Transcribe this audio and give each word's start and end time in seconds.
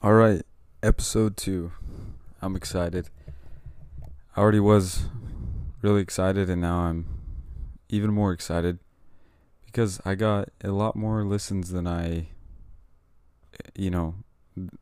All 0.00 0.12
right, 0.12 0.42
episode 0.80 1.36
two. 1.36 1.72
I'm 2.40 2.54
excited. 2.54 3.10
I 4.36 4.40
already 4.40 4.60
was 4.60 5.06
really 5.82 6.02
excited, 6.02 6.48
and 6.48 6.60
now 6.60 6.82
I'm 6.82 7.04
even 7.88 8.12
more 8.12 8.32
excited 8.32 8.78
because 9.66 10.00
I 10.04 10.14
got 10.14 10.50
a 10.62 10.68
lot 10.68 10.94
more 10.94 11.24
listens 11.24 11.70
than 11.70 11.88
I, 11.88 12.28
you 13.74 13.90
know, 13.90 14.14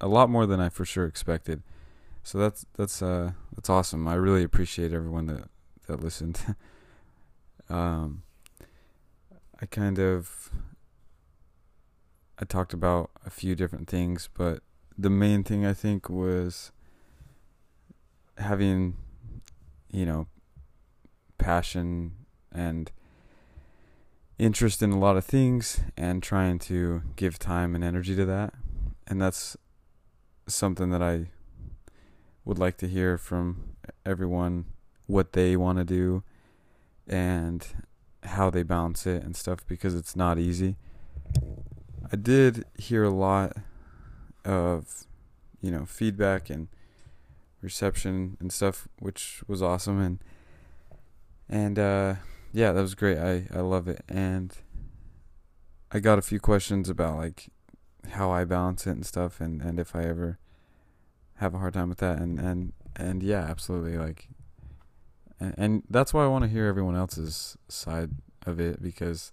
a 0.02 0.06
lot 0.06 0.28
more 0.28 0.44
than 0.44 0.60
I 0.60 0.68
for 0.68 0.84
sure 0.84 1.06
expected. 1.06 1.62
So 2.22 2.36
that's 2.36 2.66
that's 2.76 3.00
uh 3.00 3.32
that's 3.54 3.70
awesome. 3.70 4.06
I 4.06 4.16
really 4.16 4.42
appreciate 4.42 4.92
everyone 4.92 5.28
that 5.28 5.48
that 5.86 6.00
listened. 6.04 6.56
um, 7.70 8.22
I 9.62 9.64
kind 9.64 9.98
of 9.98 10.50
I 12.38 12.44
talked 12.44 12.74
about 12.74 13.10
a 13.24 13.30
few 13.30 13.54
different 13.54 13.88
things, 13.88 14.28
but 14.34 14.60
the 14.98 15.10
main 15.10 15.44
thing 15.44 15.66
I 15.66 15.72
think 15.72 16.08
was 16.08 16.72
having, 18.38 18.96
you 19.90 20.06
know, 20.06 20.26
passion 21.38 22.12
and 22.52 22.90
interest 24.38 24.82
in 24.82 24.92
a 24.92 24.98
lot 24.98 25.16
of 25.16 25.24
things 25.24 25.80
and 25.96 26.22
trying 26.22 26.58
to 26.58 27.02
give 27.16 27.38
time 27.38 27.74
and 27.74 27.82
energy 27.82 28.14
to 28.16 28.24
that. 28.26 28.54
And 29.06 29.20
that's 29.20 29.56
something 30.46 30.90
that 30.90 31.02
I 31.02 31.26
would 32.44 32.58
like 32.58 32.76
to 32.78 32.88
hear 32.88 33.18
from 33.18 33.76
everyone 34.04 34.66
what 35.06 35.32
they 35.32 35.56
want 35.56 35.78
to 35.78 35.84
do 35.84 36.22
and 37.06 37.66
how 38.22 38.50
they 38.50 38.62
balance 38.62 39.06
it 39.06 39.22
and 39.22 39.36
stuff 39.36 39.66
because 39.66 39.94
it's 39.94 40.16
not 40.16 40.38
easy. 40.38 40.76
I 42.12 42.16
did 42.16 42.64
hear 42.76 43.04
a 43.04 43.10
lot 43.10 43.56
of, 44.46 45.06
you 45.60 45.70
know, 45.70 45.84
feedback 45.84 46.50
and 46.50 46.68
reception 47.60 48.36
and 48.40 48.52
stuff, 48.52 48.88
which 48.98 49.42
was 49.46 49.62
awesome. 49.62 50.00
And 50.00 50.18
and 51.48 51.78
uh, 51.78 52.14
yeah, 52.52 52.72
that 52.72 52.80
was 52.80 52.94
great. 52.94 53.18
I 53.18 53.46
I 53.52 53.60
love 53.60 53.88
it. 53.88 54.02
And 54.08 54.54
I 55.92 56.00
got 56.00 56.18
a 56.18 56.22
few 56.22 56.40
questions 56.40 56.88
about 56.88 57.16
like 57.16 57.48
how 58.10 58.30
I 58.30 58.44
balance 58.44 58.86
it 58.86 58.90
and 58.92 59.06
stuff 59.06 59.40
and 59.40 59.60
and 59.60 59.80
if 59.80 59.96
I 59.96 60.04
ever 60.04 60.38
have 61.36 61.54
a 61.54 61.58
hard 61.58 61.74
time 61.74 61.88
with 61.88 61.98
that. 61.98 62.18
And 62.18 62.38
and 62.38 62.72
and 62.94 63.22
yeah, 63.22 63.40
absolutely 63.40 63.98
like 63.98 64.28
and, 65.38 65.54
and 65.58 65.82
that's 65.90 66.14
why 66.14 66.24
I 66.24 66.28
want 66.28 66.44
to 66.44 66.50
hear 66.50 66.66
everyone 66.66 66.96
else's 66.96 67.56
side 67.68 68.10
of 68.46 68.60
it 68.60 68.82
because 68.82 69.32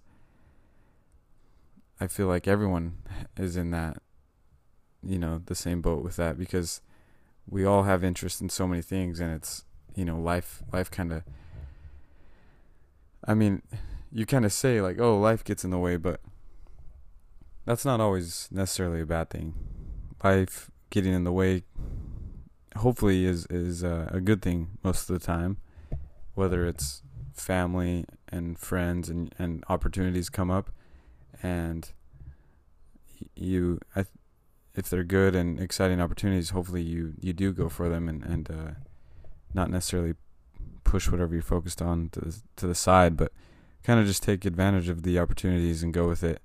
I 2.00 2.06
feel 2.06 2.26
like 2.26 2.46
everyone 2.46 2.98
is 3.36 3.56
in 3.56 3.70
that, 3.70 3.98
you 5.06 5.18
know, 5.18 5.42
the 5.44 5.54
same 5.54 5.80
boat 5.80 6.02
with 6.02 6.16
that 6.16 6.38
because 6.38 6.80
we 7.48 7.64
all 7.64 7.84
have 7.84 8.02
interest 8.02 8.40
in 8.40 8.48
so 8.48 8.66
many 8.66 8.82
things, 8.82 9.20
and 9.20 9.32
it's 9.32 9.64
you 9.94 10.04
know 10.04 10.18
life 10.18 10.62
life 10.72 10.90
kind 10.90 11.12
of. 11.12 11.22
I 13.26 13.34
mean, 13.34 13.62
you 14.12 14.26
kind 14.26 14.44
of 14.44 14.52
say 14.52 14.80
like, 14.80 15.00
oh, 15.00 15.18
life 15.18 15.44
gets 15.44 15.64
in 15.64 15.70
the 15.70 15.78
way, 15.78 15.96
but 15.96 16.20
that's 17.64 17.84
not 17.84 18.00
always 18.00 18.48
necessarily 18.52 19.00
a 19.00 19.06
bad 19.06 19.30
thing. 19.30 19.54
Life 20.22 20.70
getting 20.90 21.12
in 21.12 21.24
the 21.24 21.32
way, 21.32 21.64
hopefully, 22.76 23.24
is 23.24 23.46
is 23.46 23.82
uh, 23.82 24.08
a 24.10 24.20
good 24.20 24.42
thing 24.42 24.78
most 24.82 25.08
of 25.08 25.18
the 25.18 25.24
time, 25.24 25.58
whether 26.34 26.66
it's 26.66 27.02
family 27.32 28.04
and 28.28 28.58
friends 28.58 29.08
and 29.08 29.34
and 29.38 29.64
opportunities 29.68 30.28
come 30.28 30.50
up 30.50 30.70
and 31.42 31.92
you 33.34 33.80
I, 33.94 34.06
if 34.74 34.88
they're 34.88 35.04
good 35.04 35.34
and 35.34 35.60
exciting 35.60 36.00
opportunities 36.00 36.50
hopefully 36.50 36.82
you 36.82 37.14
you 37.20 37.32
do 37.32 37.52
go 37.52 37.68
for 37.68 37.88
them 37.88 38.08
and 38.08 38.24
and 38.24 38.50
uh, 38.50 38.70
not 39.52 39.70
necessarily 39.70 40.14
push 40.82 41.10
whatever 41.10 41.32
you're 41.32 41.42
focused 41.42 41.80
on 41.80 42.08
to 42.10 42.20
the, 42.20 42.42
to 42.56 42.66
the 42.66 42.74
side 42.74 43.16
but 43.16 43.32
kind 43.84 44.00
of 44.00 44.06
just 44.06 44.22
take 44.22 44.44
advantage 44.44 44.88
of 44.88 45.02
the 45.02 45.18
opportunities 45.18 45.82
and 45.82 45.92
go 45.92 46.08
with 46.08 46.24
it. 46.24 46.42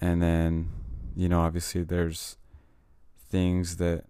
And 0.00 0.20
then 0.20 0.70
you 1.14 1.28
know 1.28 1.40
obviously 1.40 1.84
there's 1.84 2.36
things 3.30 3.76
that 3.76 4.04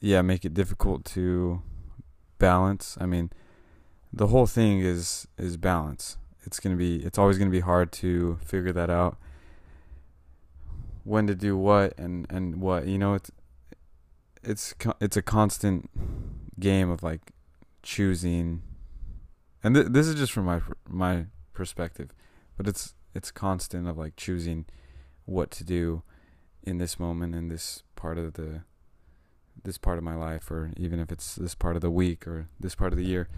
yeah 0.00 0.20
make 0.20 0.44
it 0.44 0.52
difficult 0.52 1.04
to 1.06 1.62
balance. 2.38 2.98
I 3.00 3.06
mean 3.06 3.30
the 4.12 4.26
whole 4.26 4.46
thing 4.46 4.80
is 4.80 5.28
is 5.38 5.56
balance. 5.56 6.18
It's 6.42 6.60
to 6.60 6.76
be 6.76 6.96
it's 7.04 7.18
always 7.18 7.38
going 7.38 7.48
to 7.48 7.56
be 7.56 7.60
hard 7.60 7.92
to 7.92 8.38
figure 8.44 8.72
that 8.72 8.90
out 8.90 9.16
when 11.04 11.26
to 11.26 11.34
do 11.34 11.56
what 11.56 11.96
and 11.98 12.26
and 12.30 12.60
what 12.60 12.86
you 12.86 12.98
know 12.98 13.14
it's 13.14 13.30
it's 14.42 14.74
it's 15.00 15.16
a 15.16 15.22
constant 15.22 15.90
game 16.58 16.90
of 16.90 17.02
like 17.02 17.32
choosing 17.82 18.62
and 19.62 19.74
th- 19.74 19.88
this 19.90 20.06
is 20.06 20.14
just 20.14 20.32
from 20.32 20.44
my 20.44 20.60
my 20.88 21.26
perspective 21.52 22.10
but 22.56 22.66
it's 22.66 22.94
it's 23.14 23.30
constant 23.30 23.86
of 23.86 23.96
like 23.96 24.16
choosing 24.16 24.64
what 25.26 25.50
to 25.50 25.64
do 25.64 26.02
in 26.62 26.78
this 26.78 26.98
moment 26.98 27.34
in 27.34 27.48
this 27.48 27.82
part 27.96 28.18
of 28.18 28.34
the 28.34 28.62
this 29.62 29.78
part 29.78 29.98
of 29.98 30.04
my 30.04 30.14
life 30.14 30.50
or 30.50 30.72
even 30.76 30.98
if 30.98 31.12
it's 31.12 31.36
this 31.36 31.54
part 31.54 31.76
of 31.76 31.82
the 31.82 31.90
week 31.90 32.26
or 32.26 32.48
this 32.58 32.74
part 32.74 32.92
of 32.92 32.98
the 32.98 33.04
year 33.04 33.28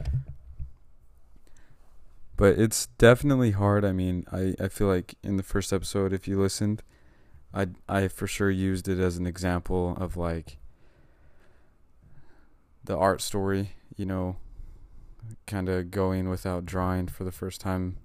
but 2.37 2.59
it's 2.59 2.87
definitely 2.99 3.53
hard. 3.53 3.85
I 3.85 3.93
mean, 3.93 4.27
I, 4.31 4.55
I 4.63 4.69
feel 4.69 4.89
like 4.89 5.15
in 5.23 5.37
the 5.37 5.43
first 5.43 5.73
episode, 5.73 6.13
if 6.13 6.29
you 6.29 6.39
listened, 6.41 6.83
I 7.55 7.69
I 7.89 8.09
for 8.09 8.27
sure 8.27 8.51
used 8.51 8.89
it 8.89 8.99
as 8.99 9.17
an 9.17 9.27
example 9.27 9.97
of 9.99 10.17
like 10.17 10.59
the 12.85 12.97
art 12.97 13.21
story, 13.21 13.73
you 13.97 14.07
know, 14.07 14.37
kind 15.47 15.69
of 15.69 15.91
going 15.91 16.29
without 16.29 16.67
drawing 16.67 17.09
for 17.09 17.25
the 17.25 17.33
first 17.33 17.61
time 17.61 17.97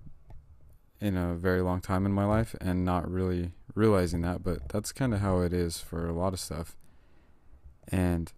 in 0.99 1.17
a 1.17 1.33
very 1.33 1.61
long 1.61 1.81
time 1.81 2.05
in 2.05 2.11
my 2.11 2.25
life 2.25 2.55
and 2.61 2.85
not 2.85 3.09
really 3.09 3.51
realizing 3.73 4.21
that, 4.21 4.43
but 4.43 4.69
that's 4.69 4.91
kind 4.91 5.13
of 5.13 5.19
how 5.19 5.41
it 5.41 5.53
is 5.53 5.79
for 5.79 6.07
a 6.07 6.13
lot 6.13 6.33
of 6.33 6.39
stuff. 6.39 6.75
And 7.87 8.31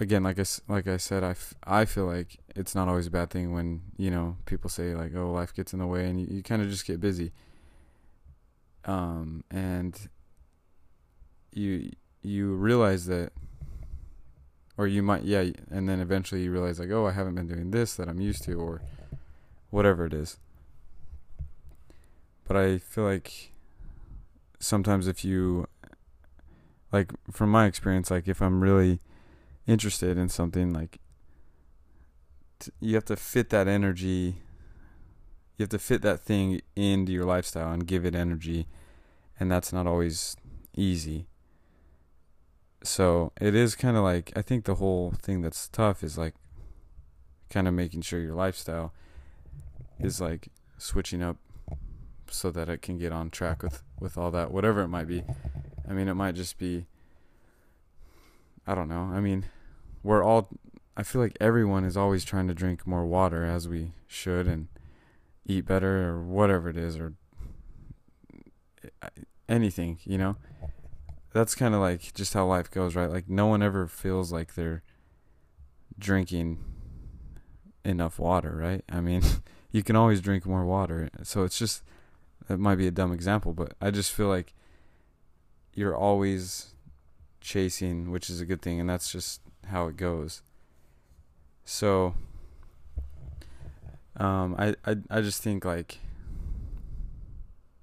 again, 0.00 0.22
like 0.22 0.38
I, 0.38 0.44
like 0.68 0.86
I 0.86 0.96
said, 0.96 1.22
I, 1.22 1.30
f- 1.30 1.54
I 1.64 1.84
feel 1.84 2.06
like 2.06 2.38
it's 2.54 2.74
not 2.74 2.88
always 2.88 3.06
a 3.06 3.10
bad 3.10 3.30
thing 3.30 3.52
when, 3.52 3.82
you 3.98 4.10
know, 4.10 4.36
people 4.46 4.70
say 4.70 4.94
like, 4.94 5.14
oh, 5.14 5.30
life 5.30 5.54
gets 5.54 5.72
in 5.74 5.78
the 5.78 5.86
way 5.86 6.06
and 6.08 6.20
you, 6.20 6.26
you 6.30 6.42
kind 6.42 6.62
of 6.62 6.70
just 6.70 6.86
get 6.86 7.00
busy. 7.00 7.32
Um, 8.86 9.44
and 9.50 10.08
you, 11.52 11.90
you 12.22 12.54
realize 12.54 13.06
that, 13.06 13.32
or 14.78 14.86
you 14.86 15.02
might, 15.02 15.24
yeah, 15.24 15.50
and 15.70 15.88
then 15.88 16.00
eventually 16.00 16.42
you 16.42 16.50
realize 16.50 16.78
like, 16.78 16.90
oh, 16.90 17.06
I 17.06 17.12
haven't 17.12 17.34
been 17.34 17.48
doing 17.48 17.70
this 17.72 17.96
that 17.96 18.08
I'm 18.08 18.20
used 18.20 18.44
to 18.44 18.54
or 18.54 18.80
whatever 19.70 20.06
it 20.06 20.14
is. 20.14 20.38
But 22.46 22.56
I 22.56 22.78
feel 22.78 23.04
like 23.04 23.52
sometimes 24.60 25.08
if 25.08 25.24
you, 25.24 25.66
like 26.92 27.12
from 27.30 27.50
my 27.50 27.66
experience, 27.66 28.10
like 28.10 28.28
if 28.28 28.40
I'm 28.40 28.62
really, 28.62 29.00
interested 29.66 30.16
in 30.16 30.28
something 30.28 30.72
like 30.72 30.98
t- 32.58 32.70
you 32.80 32.94
have 32.94 33.04
to 33.04 33.16
fit 33.16 33.50
that 33.50 33.66
energy 33.66 34.36
you 35.56 35.62
have 35.62 35.70
to 35.70 35.78
fit 35.78 36.02
that 36.02 36.20
thing 36.20 36.60
into 36.74 37.12
your 37.12 37.24
lifestyle 37.24 37.72
and 37.72 37.86
give 37.86 38.04
it 38.04 38.14
energy 38.14 38.66
and 39.38 39.50
that's 39.50 39.72
not 39.72 39.86
always 39.86 40.36
easy. 40.74 41.26
So 42.82 43.32
it 43.40 43.54
is 43.54 43.74
kind 43.74 43.96
of 43.96 44.04
like 44.04 44.32
i 44.36 44.42
think 44.42 44.64
the 44.64 44.76
whole 44.76 45.12
thing 45.22 45.42
that's 45.42 45.68
tough 45.68 46.04
is 46.04 46.16
like 46.16 46.34
kind 47.50 47.66
of 47.66 47.74
making 47.74 48.02
sure 48.02 48.20
your 48.20 48.34
lifestyle 48.34 48.92
is 49.98 50.20
like 50.20 50.48
switching 50.78 51.22
up 51.22 51.36
so 52.28 52.50
that 52.50 52.68
it 52.68 52.82
can 52.82 52.98
get 52.98 53.12
on 53.12 53.30
track 53.30 53.62
with 53.62 53.82
with 53.98 54.18
all 54.18 54.30
that 54.30 54.50
whatever 54.50 54.82
it 54.82 54.88
might 54.88 55.08
be. 55.08 55.24
I 55.88 55.92
mean 55.92 56.08
it 56.08 56.14
might 56.14 56.34
just 56.34 56.58
be 56.58 56.86
i 58.66 58.74
don't 58.74 58.88
know. 58.88 59.10
I 59.12 59.20
mean 59.20 59.46
we're 60.02 60.22
all 60.22 60.48
I 60.96 61.02
feel 61.02 61.20
like 61.20 61.36
everyone 61.40 61.84
is 61.84 61.96
always 61.96 62.24
trying 62.24 62.46
to 62.48 62.54
drink 62.54 62.86
more 62.86 63.04
water 63.04 63.44
as 63.44 63.68
we 63.68 63.92
should 64.06 64.46
and 64.46 64.68
eat 65.46 65.64
better 65.66 66.10
or 66.10 66.22
whatever 66.22 66.68
it 66.68 66.76
is 66.76 66.96
or 66.98 67.14
anything, 69.48 69.98
you 70.04 70.18
know. 70.18 70.36
That's 71.32 71.54
kind 71.54 71.74
of 71.74 71.80
like 71.80 72.14
just 72.14 72.34
how 72.34 72.46
life 72.46 72.70
goes, 72.70 72.94
right? 72.94 73.10
Like 73.10 73.28
no 73.28 73.46
one 73.46 73.62
ever 73.62 73.86
feels 73.86 74.32
like 74.32 74.54
they're 74.54 74.82
drinking 75.98 76.64
enough 77.84 78.18
water, 78.18 78.56
right? 78.56 78.84
I 78.90 79.00
mean, 79.00 79.22
you 79.70 79.82
can 79.82 79.96
always 79.96 80.20
drink 80.20 80.46
more 80.46 80.64
water. 80.64 81.10
So 81.22 81.44
it's 81.44 81.58
just 81.58 81.82
that 82.48 82.58
might 82.58 82.76
be 82.76 82.86
a 82.86 82.92
dumb 82.92 83.12
example, 83.12 83.52
but 83.52 83.74
I 83.80 83.90
just 83.90 84.12
feel 84.12 84.28
like 84.28 84.54
you're 85.74 85.96
always 85.96 86.74
chasing, 87.40 88.10
which 88.10 88.30
is 88.30 88.40
a 88.40 88.46
good 88.46 88.62
thing, 88.62 88.80
and 88.80 88.88
that's 88.88 89.12
just 89.12 89.40
how 89.66 89.88
it 89.88 89.96
goes. 89.96 90.42
So 91.64 92.14
um, 94.16 94.54
I, 94.58 94.74
I 94.84 94.96
I 95.10 95.20
just 95.20 95.42
think 95.42 95.64
like 95.64 95.98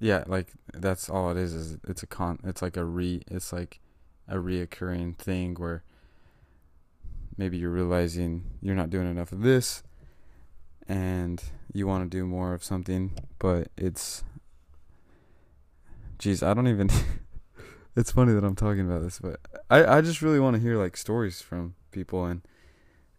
yeah, 0.03 0.25
like 0.27 0.51
that's 0.73 1.09
all 1.09 1.31
it 1.31 1.37
is. 1.37 1.53
Is 1.53 1.77
it's 1.87 2.03
a 2.03 2.07
con. 2.07 2.37
It's 2.43 2.61
like 2.61 2.75
a 2.75 2.83
re. 2.83 3.21
It's 3.31 3.53
like 3.53 3.79
a 4.27 4.35
reoccurring 4.35 5.15
thing 5.15 5.55
where 5.55 5.83
maybe 7.37 7.57
you're 7.57 7.69
realizing 7.69 8.43
you're 8.61 8.75
not 8.75 8.89
doing 8.89 9.09
enough 9.09 9.31
of 9.31 9.43
this, 9.43 9.81
and 10.89 11.41
you 11.71 11.87
want 11.87 12.03
to 12.03 12.17
do 12.17 12.25
more 12.25 12.53
of 12.53 12.65
something, 12.65 13.13
but 13.39 13.69
it's. 13.77 14.25
Geez, 16.17 16.43
I 16.43 16.53
don't 16.53 16.67
even. 16.67 16.89
it's 17.95 18.11
funny 18.11 18.33
that 18.33 18.43
I'm 18.43 18.57
talking 18.57 18.85
about 18.85 19.03
this, 19.03 19.19
but 19.19 19.39
I 19.69 19.85
I 19.85 20.01
just 20.01 20.21
really 20.21 20.39
want 20.39 20.57
to 20.57 20.61
hear 20.61 20.75
like 20.77 20.97
stories 20.97 21.41
from 21.41 21.75
people 21.91 22.25
and 22.25 22.41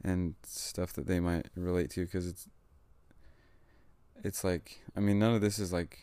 and 0.02 0.34
stuff 0.42 0.92
that 0.92 1.06
they 1.06 1.18
might 1.18 1.46
relate 1.56 1.88
to 1.92 2.04
because 2.04 2.28
it's 2.28 2.46
it's 4.24 4.42
like 4.42 4.80
I 4.96 5.00
mean 5.00 5.18
none 5.18 5.34
of 5.34 5.40
this 5.40 5.58
is 5.58 5.72
like 5.72 5.98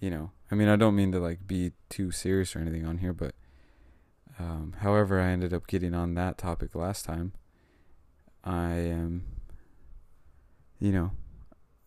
you 0.00 0.10
know 0.10 0.30
I 0.50 0.54
mean 0.54 0.68
I 0.68 0.76
don't 0.76 0.94
mean 0.94 1.12
to 1.12 1.18
like 1.18 1.46
be 1.46 1.72
too 1.88 2.10
serious 2.10 2.54
or 2.54 2.60
anything 2.60 2.86
on 2.86 2.98
here 2.98 3.12
but 3.12 3.34
um, 4.38 4.76
however 4.80 5.20
I 5.20 5.30
ended 5.30 5.52
up 5.52 5.66
getting 5.66 5.94
on 5.94 6.14
that 6.14 6.38
topic 6.38 6.74
last 6.74 7.04
time 7.04 7.32
I 8.44 8.74
am 8.74 9.24
you 10.78 10.92
know 10.92 11.10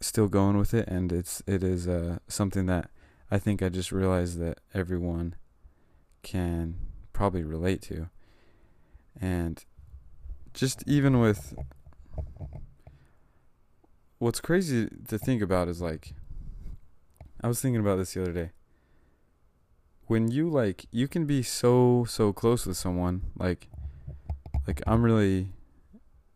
still 0.02 0.28
going 0.28 0.58
with 0.58 0.74
it 0.74 0.88
and 0.88 1.12
it's 1.14 1.42
it 1.48 1.64
is 1.64 1.88
uh, 1.88 2.20
something 2.28 2.66
that 2.66 2.90
I 3.34 3.40
think 3.40 3.64
I 3.64 3.70
just 3.70 3.94
realized 3.94 4.40
that 4.40 4.60
everyone 4.74 5.36
can 6.22 6.76
probably 7.14 7.44
relate 7.44 7.82
to. 7.84 8.10
And 9.20 9.64
just 10.54 10.84
even 10.86 11.20
with 11.20 11.56
what's 14.22 14.40
crazy 14.40 14.88
to 15.08 15.18
think 15.18 15.42
about 15.42 15.68
is 15.68 15.82
like 15.82 16.14
I 17.44 17.48
was 17.48 17.60
thinking 17.60 17.82
about 17.82 17.96
this 17.96 18.14
the 18.14 18.22
other 18.22 18.32
day. 18.32 18.52
When 20.06 20.30
you 20.30 20.48
like 20.48 20.86
you 20.92 21.08
can 21.08 21.26
be 21.26 21.42
so 21.42 22.06
so 22.08 22.32
close 22.32 22.68
with 22.68 22.78
someone 22.78 23.24
like 23.36 23.68
like 24.68 24.80
I'm 24.86 25.02
really 25.02 25.54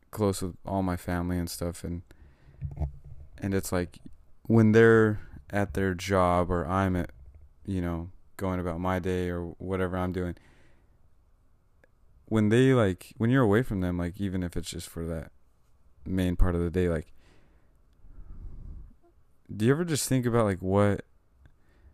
close 0.10 0.42
with 0.42 0.56
all 0.66 0.82
my 0.82 0.98
family 0.98 1.38
and 1.38 1.48
stuff 1.48 1.84
and 1.84 2.02
and 3.38 3.54
it's 3.54 3.72
like 3.72 4.00
when 4.48 4.72
they're 4.72 5.20
at 5.52 5.76
their 5.76 5.94
job 5.94 6.50
or 6.50 6.66
I'm 6.66 6.96
at 6.96 7.12
you 7.68 7.82
know 7.82 8.10
going 8.36 8.60
about 8.60 8.80
my 8.80 8.98
day 8.98 9.30
or 9.30 9.44
whatever 9.60 9.96
I'm 9.96 10.12
doing 10.12 10.36
when 12.26 12.50
they 12.50 12.74
like 12.74 13.14
when 13.18 13.30
you're 13.30 13.44
away 13.44 13.62
from 13.62 13.82
them 13.82 14.00
like 14.00 14.20
even 14.20 14.42
if 14.42 14.58
it's 14.58 14.72
just 14.72 14.90
for 14.90 15.06
that 15.06 15.32
main 16.04 16.36
part 16.36 16.56
of 16.56 16.62
the 16.62 16.72
day 16.72 16.90
like 16.90 17.12
do 19.54 19.66
you 19.66 19.72
ever 19.72 19.86
just 19.86 20.10
think 20.10 20.26
about 20.26 20.46
like 20.46 20.60
what 20.60 21.06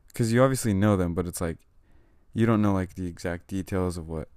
because 0.07 0.31
you 0.31 0.41
obviously 0.41 0.73
know 0.73 0.95
them 0.95 1.13
but 1.13 1.25
it's 1.25 1.41
like 1.41 1.57
you 2.33 2.45
don't 2.45 2.61
know 2.61 2.73
like 2.73 2.95
the 2.95 3.07
exact 3.07 3.47
details 3.47 3.97
of 3.97 4.07
what 4.07 4.29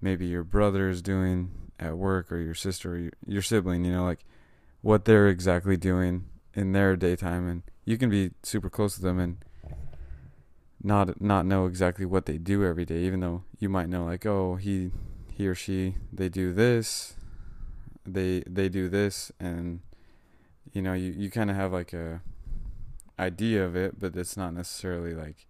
maybe 0.00 0.26
your 0.26 0.44
brother 0.44 0.88
is 0.88 1.02
doing 1.02 1.50
at 1.78 1.96
work 1.96 2.30
or 2.30 2.38
your 2.38 2.54
sister 2.54 2.94
or 2.94 3.10
your, 3.26 3.42
sibling 3.42 3.84
you 3.84 3.92
know 3.92 4.04
like 4.04 4.24
what 4.80 5.04
they're 5.04 5.28
exactly 5.28 5.76
doing 5.76 6.24
in 6.54 6.72
their 6.72 6.96
daytime 6.96 7.48
and 7.48 7.62
you 7.84 7.96
can 7.96 8.10
be 8.10 8.30
super 8.42 8.70
close 8.70 8.94
to 8.94 9.02
them 9.02 9.18
and 9.18 9.38
not 10.82 11.20
not 11.20 11.46
know 11.46 11.66
exactly 11.66 12.04
what 12.04 12.26
they 12.26 12.38
do 12.38 12.64
every 12.64 12.84
day 12.84 12.98
even 12.98 13.20
though 13.20 13.42
you 13.58 13.68
might 13.68 13.88
know 13.88 14.04
like 14.04 14.26
oh 14.26 14.56
he 14.56 14.90
he 15.30 15.46
or 15.46 15.54
she 15.54 15.96
they 16.12 16.28
do 16.28 16.52
this 16.52 17.14
they 18.04 18.42
they 18.46 18.68
do 18.68 18.88
this 18.88 19.30
and 19.38 19.80
you 20.72 20.82
know 20.82 20.92
you 20.92 21.12
you 21.12 21.30
kind 21.30 21.50
of 21.50 21.56
have 21.56 21.72
like 21.72 21.92
a 21.92 22.20
idea 23.22 23.64
of 23.64 23.76
it, 23.76 23.98
but 23.98 24.16
it's 24.16 24.36
not 24.36 24.54
necessarily 24.54 25.14
like 25.14 25.46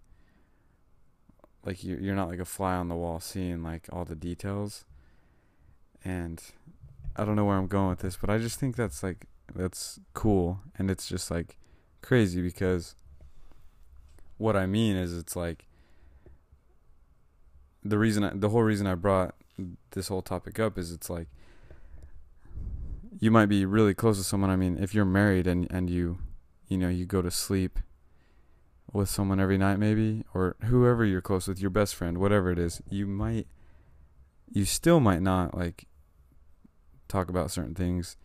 like 1.64 1.84
you 1.84 1.96
you're 2.00 2.14
not 2.14 2.28
like 2.28 2.40
a 2.40 2.44
fly 2.44 2.74
on 2.74 2.88
the 2.88 2.94
wall 2.94 3.20
seeing 3.20 3.62
like 3.62 3.88
all 3.92 4.04
the 4.04 4.14
details. 4.14 4.84
And 6.04 6.42
I 7.16 7.24
don't 7.24 7.36
know 7.36 7.44
where 7.44 7.56
I'm 7.56 7.68
going 7.68 7.90
with 7.90 8.00
this, 8.00 8.16
but 8.16 8.30
I 8.30 8.38
just 8.38 8.58
think 8.58 8.76
that's 8.76 9.02
like 9.02 9.26
that's 9.54 10.00
cool 10.14 10.60
and 10.78 10.90
it's 10.90 11.06
just 11.06 11.30
like 11.30 11.58
crazy 12.00 12.40
because 12.40 12.94
what 14.38 14.56
I 14.56 14.66
mean 14.66 14.96
is 14.96 15.16
it's 15.16 15.36
like 15.36 15.66
the 17.84 17.98
reason 17.98 18.24
I, 18.24 18.30
the 18.34 18.48
whole 18.48 18.62
reason 18.62 18.86
I 18.86 18.94
brought 18.94 19.34
this 19.90 20.08
whole 20.08 20.22
topic 20.22 20.58
up 20.58 20.78
is 20.78 20.90
it's 20.90 21.10
like 21.10 21.28
you 23.20 23.30
might 23.30 23.46
be 23.46 23.64
really 23.64 23.94
close 23.94 24.18
to 24.18 24.24
someone. 24.24 24.50
I 24.50 24.56
mean, 24.56 24.78
if 24.78 24.94
you're 24.94 25.04
married 25.04 25.46
and 25.46 25.70
and 25.70 25.88
you 25.90 26.18
you 26.68 26.78
know, 26.78 26.88
you 26.88 27.04
go 27.04 27.22
to 27.22 27.30
sleep 27.30 27.78
with 28.92 29.08
someone 29.08 29.40
every 29.40 29.56
night 29.58 29.78
maybe 29.78 30.24
or 30.34 30.56
whoever 30.64 31.04
you're 31.04 31.20
close 31.20 31.48
with, 31.48 31.60
your 31.60 31.70
best 31.70 31.94
friend, 31.94 32.18
whatever 32.18 32.50
it 32.50 32.58
is, 32.58 32.82
you 32.88 33.06
might 33.06 33.46
you 34.50 34.64
still 34.66 35.00
might 35.00 35.22
not 35.22 35.56
like 35.56 35.86
talk 37.08 37.28
about 37.28 37.50
certain 37.50 37.74
things. 37.74 38.16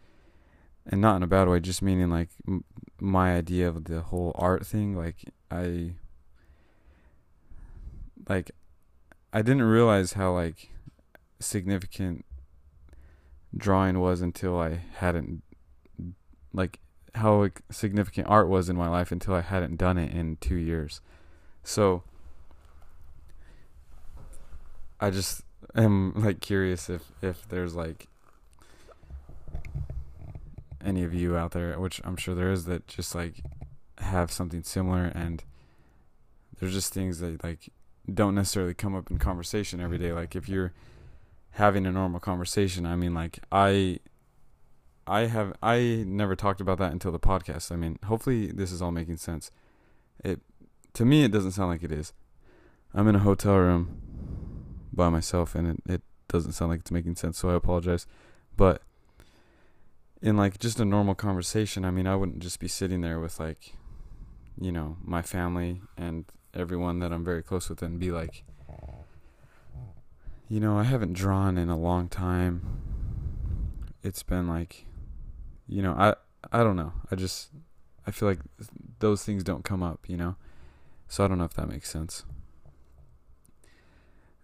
And 0.89 1.01
not 1.01 1.18
in 1.18 1.24
a 1.24 1.28
bad 1.28 1.50
way, 1.50 1.60
just 1.60 1.81
meaning 1.81 2.10
like 2.10 2.30
m- 2.48 2.63
my 3.00 3.36
idea 3.36 3.68
of 3.68 3.86
the 3.86 4.01
whole 4.01 4.31
art 4.36 4.66
thing, 4.66 4.95
like 4.95 5.25
I 5.51 5.95
like 8.30 8.51
I 9.34 9.42
didn't 9.42 9.63
realize 9.63 10.13
how 10.13 10.34
like 10.34 10.69
significant 11.39 12.25
drawing 13.56 14.00
was 14.00 14.22
until 14.22 14.57
I 14.57 14.81
hadn't 14.95 15.44
like 16.54 16.80
how 17.17 17.49
significant 17.69 18.27
art 18.27 18.47
was 18.47 18.69
in 18.69 18.75
my 18.75 18.87
life 18.87 19.11
until 19.11 19.33
I 19.33 19.41
hadn't 19.41 19.77
done 19.77 19.97
it 19.97 20.11
in 20.13 20.37
two 20.37 20.55
years. 20.55 21.01
So 21.63 22.03
I 24.99 25.09
just 25.09 25.43
am 25.75 26.13
like 26.15 26.39
curious 26.39 26.89
if 26.89 27.11
if 27.21 27.47
there's 27.49 27.75
like 27.75 28.07
any 30.83 31.03
of 31.03 31.13
you 31.13 31.35
out 31.35 31.51
there, 31.51 31.77
which 31.79 32.01
I'm 32.03 32.15
sure 32.15 32.33
there 32.33 32.51
is, 32.51 32.65
that 32.65 32.87
just 32.87 33.13
like 33.13 33.41
have 33.99 34.31
something 34.31 34.63
similar 34.63 35.05
and 35.05 35.43
there's 36.59 36.73
just 36.73 36.93
things 36.93 37.19
that 37.19 37.43
like 37.43 37.69
don't 38.11 38.35
necessarily 38.35 38.73
come 38.73 38.95
up 38.95 39.11
in 39.11 39.17
conversation 39.17 39.81
every 39.81 39.97
day. 39.97 40.13
Like 40.13 40.35
if 40.35 40.47
you're 40.47 40.73
having 41.51 41.85
a 41.85 41.91
normal 41.91 42.19
conversation, 42.19 42.85
I 42.85 42.95
mean 42.95 43.13
like 43.13 43.39
I 43.51 43.99
I 45.07 45.27
have 45.27 45.54
I 45.63 46.04
never 46.06 46.36
talked 46.36 46.59
about 46.59 46.77
that 46.80 46.92
until 46.92 47.12
the 47.12 47.19
podcast. 47.19 47.71
I 47.71 47.77
mean, 47.77 47.98
hopefully 48.06 48.51
this 48.51 48.71
is 48.71 48.81
all 48.81 48.92
making 48.92 49.18
sense. 49.18 49.51
It 50.24 50.42
to 50.94 51.06
me 51.06 51.24
it 51.24 51.31
doesn't 51.31 51.54
sound 51.54 51.69
like 51.69 51.83
it 51.83 51.92
is. 51.92 52.12
I'm 52.93 53.08
in 53.08 53.15
a 53.15 53.20
hotel 53.20 53.55
room 53.55 54.01
by 54.91 55.10
myself 55.10 55.55
and 55.55 55.67
it, 55.67 55.91
it 55.91 56.01
doesn't 56.27 56.53
sound 56.53 56.72
like 56.72 56.81
it's 56.81 56.91
making 56.91 57.15
sense, 57.15 57.38
so 57.38 57.50
I 57.50 57.55
apologize. 57.55 58.05
But 58.58 58.81
in 60.22 60.36
like 60.36 60.60
just 60.60 60.79
a 60.79 60.86
normal 60.86 61.15
conversation, 61.15 61.86
I 61.86 61.91
mean, 61.91 62.08
I 62.08 62.15
wouldn't 62.15 62.39
just 62.39 62.60
be 62.60 62.67
sitting 62.67 63.01
there 63.01 63.20
with 63.20 63.39
like 63.39 63.74
you 64.60 64.72
know, 64.72 64.98
my 65.03 65.22
family 65.22 65.81
and 65.96 66.25
everyone 66.53 67.00
that 67.00 67.13
I'm 67.13 67.24
very 67.24 67.43
close 67.43 67.70
with 67.70 67.81
and 67.81 68.00
be 68.00 68.12
like 68.12 68.43
you 70.50 70.60
know, 70.60 70.77
I 70.77 70.84
haven't 70.84 71.13
drawn 71.13 71.58
in 71.58 71.70
a 71.70 71.77
long 71.77 72.08
time. 72.08 72.81
It's 74.01 74.24
been 74.24 74.48
like 74.48 74.87
you 75.67 75.81
know, 75.81 75.93
I 75.93 76.15
I 76.51 76.63
don't 76.63 76.75
know. 76.75 76.93
I 77.12 77.15
just 77.15 77.50
I 78.05 78.12
feel 78.12 78.29
like 78.29 78.39
those 79.00 79.24
things 79.24 79.43
don't 79.43 79.63
come 79.63 79.83
up, 79.83 80.07
you 80.07 80.17
know. 80.17 80.36
So 81.07 81.24
I 81.24 81.27
don't 81.27 81.38
know 81.38 81.45
if 81.45 81.53
that 81.55 81.69
makes 81.69 81.89
sense. 81.89 82.24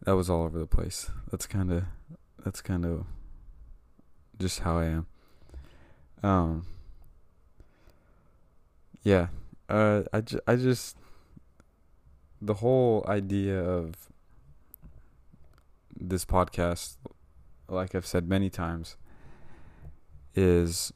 That 0.06 0.16
was 0.16 0.30
all 0.30 0.44
over 0.44 0.60
the 0.60 0.68
place. 0.68 1.10
That's 1.32 1.48
kind 1.48 1.72
of 1.72 1.86
that's 2.44 2.62
kind 2.62 2.86
of 2.86 3.06
just 4.40 4.60
how 4.60 4.78
I 4.78 4.86
am. 4.86 5.08
Um 6.22 6.66
yeah. 9.04 9.28
Uh 9.70 10.04
I 10.12 10.22
ju- 10.22 10.42
I 10.46 10.56
just 10.58 10.98
the 12.42 12.56
whole 12.56 13.06
idea 13.08 13.64
of 13.64 14.10
this 15.96 16.26
podcast 16.26 16.98
like 17.70 17.96
I've 17.96 18.06
said 18.06 18.28
many 18.28 18.50
times 18.50 18.98
is 20.36 20.92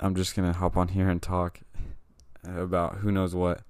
I'm 0.00 0.14
just 0.14 0.34
gonna 0.34 0.54
hop 0.54 0.76
on 0.76 0.88
here 0.88 1.08
and 1.08 1.20
talk 1.20 1.60
about 2.44 2.98
who 2.98 3.12
knows 3.12 3.34
what. 3.34 3.62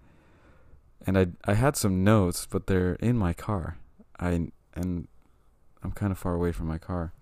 And 1.07 1.19
I 1.19 1.27
I 1.45 1.55
had 1.55 1.77
some 1.77 2.05
notes, 2.05 2.47
but 2.49 2.67
they're 2.67 2.95
in 2.95 3.17
my 3.17 3.33
car. 3.33 3.79
I 4.19 4.51
and 4.75 5.09
I'm 5.83 5.93
kind 5.93 6.13
of 6.13 6.19
far 6.19 6.35
away 6.35 6.53
from 6.53 6.67
my 6.69 6.79
car, 6.79 7.13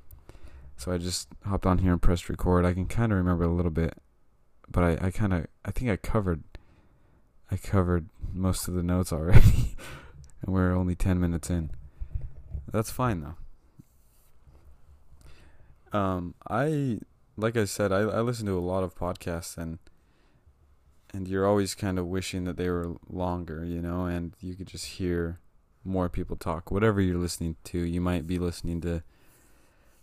so 0.77 0.93
I 0.93 0.99
just 0.99 1.29
hopped 1.47 1.65
on 1.65 1.79
here 1.79 1.93
and 1.93 2.03
pressed 2.03 2.29
record. 2.29 2.65
I 2.65 2.75
can 2.75 2.87
kind 2.87 3.13
of 3.13 3.19
remember 3.19 3.45
a 3.45 3.53
little 3.53 3.71
bit, 3.71 3.95
but 4.71 4.85
I 4.85 5.07
I 5.07 5.11
kind 5.11 5.33
of 5.33 5.47
I 5.65 5.71
think 5.71 5.91
I 5.91 5.97
covered 5.97 6.43
I 7.51 7.57
covered 7.57 8.09
most 8.35 8.69
of 8.69 8.75
the 8.75 8.83
notes 8.83 9.13
already, 9.13 9.77
and 10.43 10.53
we're 10.55 10.75
only 10.75 10.95
ten 10.95 11.19
minutes 11.19 11.49
in. 11.49 11.71
That's 12.71 12.91
fine 12.91 13.21
though. 13.23 13.37
Um, 15.99 16.35
I 16.51 16.99
like 17.39 17.57
I 17.57 17.65
said, 17.65 17.93
I 17.93 18.01
I 18.01 18.21
listen 18.21 18.47
to 18.47 18.59
a 18.59 18.61
lot 18.61 18.83
of 18.83 18.95
podcasts 18.97 19.57
and 19.57 19.79
and 21.15 21.27
you're 21.27 21.47
always 21.47 21.75
kind 21.75 21.99
of 21.99 22.07
wishing 22.07 22.45
that 22.45 22.59
they 22.59 22.69
were 22.69 22.97
longer, 23.09 23.65
you 23.65 23.81
know, 23.81 24.05
and 24.05 24.35
you 24.41 24.55
could 24.55 24.67
just 24.67 24.85
hear 24.87 25.39
more 25.85 26.11
people 26.11 26.37
talk. 26.37 26.71
Whatever 26.71 27.01
you're 27.01 27.17
listening 27.17 27.57
to, 27.65 27.79
you 27.79 28.01
might 28.01 28.27
be 28.27 28.39
listening 28.39 28.83
to 28.83 29.03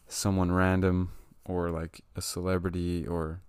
someone 0.08 0.52
random 0.52 1.12
or 1.46 1.70
like 1.70 2.02
a 2.16 2.22
celebrity 2.22 3.06
or 3.06 3.42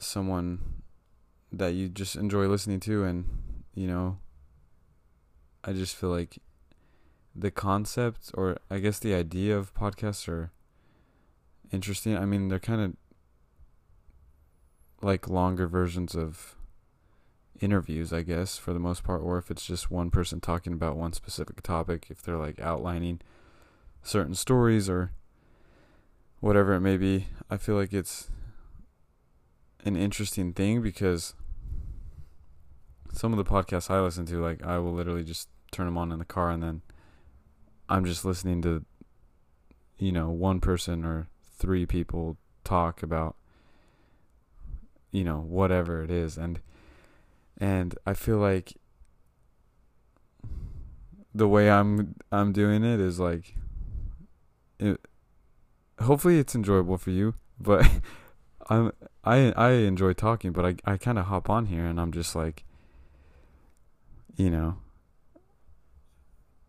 someone 0.00 0.82
that 1.52 1.74
you 1.74 1.88
just 1.88 2.16
enjoy 2.16 2.46
listening 2.46 2.78
to 2.78 3.04
and 3.04 3.24
you 3.74 3.86
know 3.86 4.18
I 5.64 5.72
just 5.72 5.96
feel 5.96 6.10
like 6.10 6.38
the 7.34 7.50
concept 7.50 8.30
or 8.34 8.58
I 8.70 8.78
guess 8.78 8.98
the 8.98 9.14
idea 9.14 9.56
of 9.56 9.74
podcasts 9.74 10.28
are 10.28 10.52
interesting. 11.72 12.16
I 12.16 12.24
mean, 12.24 12.48
they're 12.48 12.58
kind 12.58 12.80
of 12.80 12.96
like 15.02 15.28
longer 15.28 15.66
versions 15.66 16.14
of 16.14 16.56
interviews, 17.60 18.12
I 18.12 18.22
guess, 18.22 18.56
for 18.56 18.72
the 18.72 18.78
most 18.78 19.04
part, 19.04 19.22
or 19.22 19.38
if 19.38 19.50
it's 19.50 19.66
just 19.66 19.90
one 19.90 20.10
person 20.10 20.40
talking 20.40 20.72
about 20.72 20.96
one 20.96 21.12
specific 21.12 21.62
topic, 21.62 22.06
if 22.10 22.22
they're 22.22 22.36
like 22.36 22.60
outlining 22.60 23.20
certain 24.02 24.34
stories 24.34 24.88
or 24.88 25.12
whatever 26.40 26.72
it 26.74 26.80
may 26.80 26.96
be. 26.96 27.26
I 27.50 27.56
feel 27.56 27.74
like 27.74 27.92
it's 27.92 28.30
an 29.84 29.96
interesting 29.96 30.52
thing 30.52 30.82
because 30.82 31.34
some 33.12 33.32
of 33.32 33.38
the 33.38 33.50
podcasts 33.50 33.90
I 33.90 34.00
listen 34.00 34.26
to, 34.26 34.40
like, 34.40 34.64
I 34.64 34.78
will 34.78 34.92
literally 34.92 35.24
just 35.24 35.48
turn 35.72 35.86
them 35.86 35.98
on 35.98 36.12
in 36.12 36.18
the 36.18 36.24
car 36.24 36.50
and 36.50 36.62
then 36.62 36.82
I'm 37.88 38.04
just 38.04 38.24
listening 38.24 38.62
to, 38.62 38.84
you 39.98 40.12
know, 40.12 40.30
one 40.30 40.60
person 40.60 41.04
or 41.04 41.28
three 41.58 41.86
people 41.86 42.36
talk 42.64 43.02
about, 43.02 43.36
you 45.10 45.24
know, 45.24 45.38
whatever 45.40 46.02
it 46.02 46.10
is. 46.10 46.36
And, 46.36 46.60
and 47.58 47.96
I 48.06 48.14
feel 48.14 48.38
like 48.38 48.74
the 51.34 51.48
way 51.48 51.70
I'm, 51.70 52.14
I'm 52.32 52.52
doing 52.52 52.84
it 52.84 53.00
is 53.00 53.18
like, 53.18 53.54
it, 54.78 55.00
hopefully 56.00 56.38
it's 56.38 56.54
enjoyable 56.54 56.98
for 56.98 57.10
you, 57.10 57.34
but 57.60 57.86
I'm, 58.70 58.92
I, 59.24 59.52
I 59.56 59.70
enjoy 59.70 60.12
talking, 60.12 60.52
but 60.52 60.64
I, 60.64 60.76
I 60.84 60.96
kind 60.96 61.18
of 61.18 61.26
hop 61.26 61.50
on 61.50 61.66
here 61.66 61.84
and 61.84 62.00
I'm 62.00 62.12
just 62.12 62.36
like, 62.36 62.64
you 64.36 64.50
know, 64.50 64.76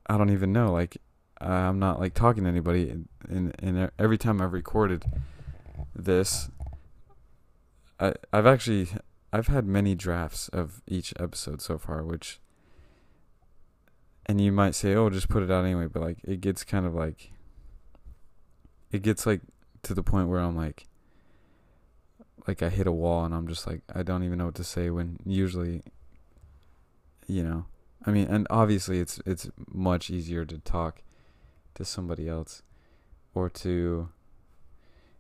I 0.08 0.18
don't 0.18 0.32
even 0.32 0.52
know. 0.52 0.72
Like, 0.72 0.98
Uh, 1.42 1.48
I'm 1.48 1.80
not 1.80 2.00
like 2.00 2.14
talking 2.14 2.44
to 2.44 2.50
anybody, 2.50 2.90
and 3.30 3.56
and 3.60 3.92
every 3.98 4.18
time 4.18 4.42
I've 4.42 4.54
recorded 4.54 5.06
this, 5.96 6.50
I 8.00 8.14
I've 8.34 8.46
actually 8.46 8.90
I've 9.32 9.48
had 9.48 9.66
many 9.66 9.96
drafts 9.96 10.50
of 10.50 10.82
each 10.88 11.14
episode 11.20 11.62
so 11.62 11.78
far, 11.78 12.04
which. 12.04 12.40
And 14.26 14.40
you 14.40 14.52
might 14.52 14.76
say, 14.76 14.94
"Oh, 14.94 15.10
just 15.10 15.30
put 15.30 15.42
it 15.42 15.50
out 15.50 15.66
anyway," 15.66 15.88
but 15.88 16.04
like 16.04 16.18
it 16.24 16.42
gets 16.42 16.64
kind 16.64 16.86
of 16.86 16.94
like. 16.94 17.32
It 18.92 19.02
gets 19.02 19.26
like 19.26 19.42
to 19.84 19.94
the 19.94 20.04
point 20.04 20.28
where 20.30 20.40
I'm 20.40 20.56
like. 20.56 20.86
Like 22.48 22.64
I 22.64 22.70
hit 22.70 22.88
a 22.88 22.92
wall 22.92 23.26
and 23.26 23.34
I'm 23.34 23.48
just 23.48 23.68
like 23.68 23.82
I 23.94 24.02
don't 24.02 24.24
even 24.24 24.38
know 24.40 24.46
what 24.46 24.56
to 24.56 24.64
say 24.64 24.90
when 24.90 25.18
usually. 25.26 25.84
You 27.28 27.44
know, 27.44 27.66
I 28.06 28.12
mean, 28.12 28.28
and 28.28 28.48
obviously 28.50 29.00
it's 29.00 29.20
it's 29.26 29.50
much 29.68 30.10
easier 30.10 30.46
to 30.46 30.58
talk 30.58 31.02
to 31.80 31.86
somebody 31.86 32.28
else 32.28 32.62
or 33.34 33.50
to 33.50 34.10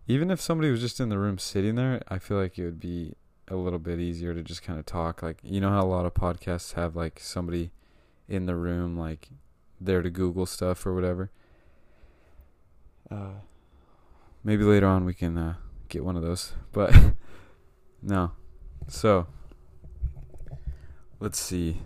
even 0.07 0.29
if 0.29 0.41
somebody 0.41 0.69
was 0.69 0.81
just 0.81 0.99
in 0.99 1.09
the 1.09 1.17
room 1.17 1.37
sitting 1.37 1.75
there, 1.75 2.01
I 2.07 2.19
feel 2.19 2.37
like 2.37 2.57
it 2.57 2.65
would 2.65 2.79
be 2.79 3.13
a 3.47 3.55
little 3.55 3.79
bit 3.79 3.99
easier 3.99 4.33
to 4.33 4.43
just 4.43 4.61
kind 4.61 4.77
of 4.77 4.85
talk. 4.85 5.23
Like, 5.23 5.39
you 5.43 5.61
know 5.61 5.69
how 5.69 5.83
a 5.83 5.87
lot 5.87 6.05
of 6.05 6.13
podcasts 6.13 6.73
have 6.73 6.95
like 6.95 7.19
somebody 7.19 7.71
in 8.27 8.45
the 8.45 8.55
room, 8.55 8.97
like 8.97 9.29
there 9.79 10.01
to 10.01 10.09
Google 10.09 10.45
stuff 10.45 10.85
or 10.85 10.93
whatever. 10.93 11.31
Uh, 13.09 13.41
maybe 14.43 14.63
later 14.63 14.87
on 14.87 15.05
we 15.05 15.13
can 15.13 15.37
uh, 15.37 15.53
get 15.87 16.03
one 16.03 16.17
of 16.17 16.21
those, 16.21 16.53
but 16.73 16.93
no. 18.01 18.31
So 18.87 19.27
let's 21.19 21.39
see. 21.39 21.77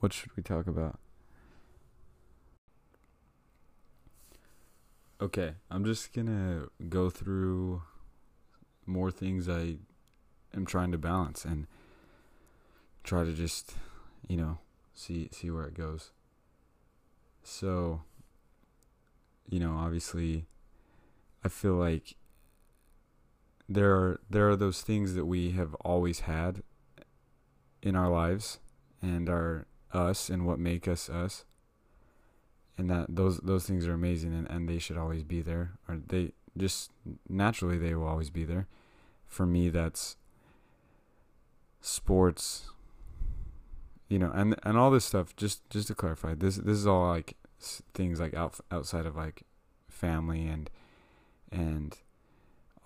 What 0.00 0.12
should 0.12 0.36
we 0.36 0.42
talk 0.42 0.66
about? 0.66 0.98
Okay, 5.20 5.54
I'm 5.68 5.84
just 5.84 6.12
gonna 6.12 6.68
go 6.88 7.10
through 7.10 7.82
more 8.86 9.10
things 9.10 9.48
I 9.48 9.78
am 10.54 10.64
trying 10.64 10.92
to 10.92 10.98
balance 10.98 11.44
and 11.44 11.66
try 13.02 13.24
to 13.24 13.32
just, 13.32 13.74
you 14.28 14.36
know, 14.36 14.58
see 14.94 15.28
see 15.32 15.50
where 15.50 15.64
it 15.64 15.74
goes. 15.74 16.12
So, 17.42 18.02
you 19.48 19.58
know, 19.58 19.72
obviously 19.72 20.46
I 21.42 21.48
feel 21.48 21.74
like 21.74 22.14
there 23.68 23.92
are 23.96 24.20
there 24.30 24.48
are 24.48 24.56
those 24.56 24.82
things 24.82 25.14
that 25.14 25.24
we 25.24 25.50
have 25.50 25.74
always 25.80 26.20
had 26.20 26.62
in 27.82 27.96
our 27.96 28.08
lives 28.08 28.60
and 29.02 29.28
are 29.28 29.66
us 29.92 30.30
and 30.30 30.46
what 30.46 30.60
make 30.60 30.86
us 30.86 31.10
us 31.10 31.44
and 32.78 32.88
that 32.88 33.06
those 33.08 33.38
those 33.38 33.66
things 33.66 33.86
are 33.86 33.92
amazing 33.92 34.32
and, 34.32 34.48
and 34.48 34.68
they 34.68 34.78
should 34.78 34.96
always 34.96 35.24
be 35.24 35.42
there 35.42 35.72
or 35.88 35.98
they 36.06 36.32
just 36.56 36.90
naturally 37.28 37.76
they 37.76 37.94
will 37.94 38.06
always 38.06 38.30
be 38.30 38.44
there. 38.44 38.66
For 39.26 39.44
me 39.44 39.68
that's 39.68 40.16
sports 41.80 42.70
you 44.08 44.18
know 44.18 44.30
and 44.34 44.56
and 44.62 44.76
all 44.78 44.90
this 44.90 45.04
stuff 45.04 45.36
just 45.36 45.68
just 45.70 45.88
to 45.88 45.94
clarify 45.94 46.34
this 46.34 46.56
this 46.56 46.76
is 46.78 46.86
all 46.86 47.08
like 47.08 47.36
things 47.94 48.20
like 48.20 48.34
out, 48.34 48.58
outside 48.70 49.06
of 49.06 49.16
like 49.16 49.42
family 49.88 50.46
and 50.46 50.70
and 51.50 51.98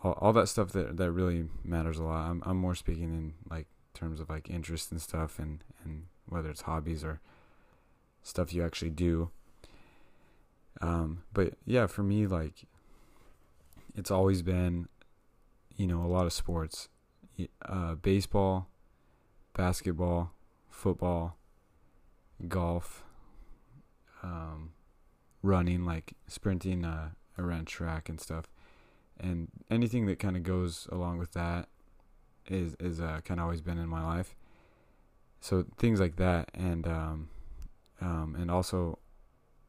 all, 0.02 0.12
all 0.20 0.32
that 0.32 0.48
stuff 0.48 0.72
that 0.72 0.96
that 0.96 1.12
really 1.12 1.46
matters 1.64 1.98
a 1.98 2.02
lot. 2.02 2.28
I'm 2.28 2.42
I'm 2.44 2.56
more 2.56 2.74
speaking 2.74 3.04
in 3.04 3.34
like 3.48 3.66
terms 3.94 4.20
of 4.20 4.30
like 4.30 4.50
interest 4.50 4.90
and 4.90 5.00
stuff 5.00 5.38
and 5.38 5.62
and 5.84 6.06
whether 6.26 6.50
it's 6.50 6.62
hobbies 6.62 7.04
or 7.04 7.20
stuff 8.22 8.54
you 8.54 8.64
actually 8.64 8.90
do 8.90 9.30
um, 10.82 11.22
but 11.32 11.54
yeah, 11.64 11.86
for 11.86 12.02
me, 12.02 12.26
like, 12.26 12.66
it's 13.94 14.10
always 14.10 14.42
been, 14.42 14.88
you 15.76 15.86
know, 15.86 16.02
a 16.02 16.08
lot 16.08 16.26
of 16.26 16.32
sports, 16.32 16.88
uh, 17.64 17.94
baseball, 17.94 18.68
basketball, 19.54 20.32
football, 20.68 21.36
golf, 22.48 23.04
um, 24.22 24.72
running, 25.42 25.84
like 25.84 26.14
sprinting 26.26 26.84
uh, 26.84 27.10
around 27.38 27.66
track 27.66 28.08
and 28.08 28.20
stuff, 28.20 28.46
and 29.20 29.48
anything 29.70 30.06
that 30.06 30.18
kind 30.18 30.36
of 30.36 30.42
goes 30.42 30.88
along 30.90 31.18
with 31.18 31.32
that 31.32 31.68
is 32.48 32.74
is 32.80 33.00
uh, 33.00 33.20
kind 33.24 33.38
of 33.38 33.44
always 33.44 33.60
been 33.60 33.78
in 33.78 33.88
my 33.88 34.04
life. 34.04 34.34
So 35.40 35.64
things 35.76 36.00
like 36.00 36.16
that, 36.16 36.50
and 36.54 36.86
um, 36.86 37.28
um, 38.00 38.36
and 38.38 38.50
also 38.50 38.98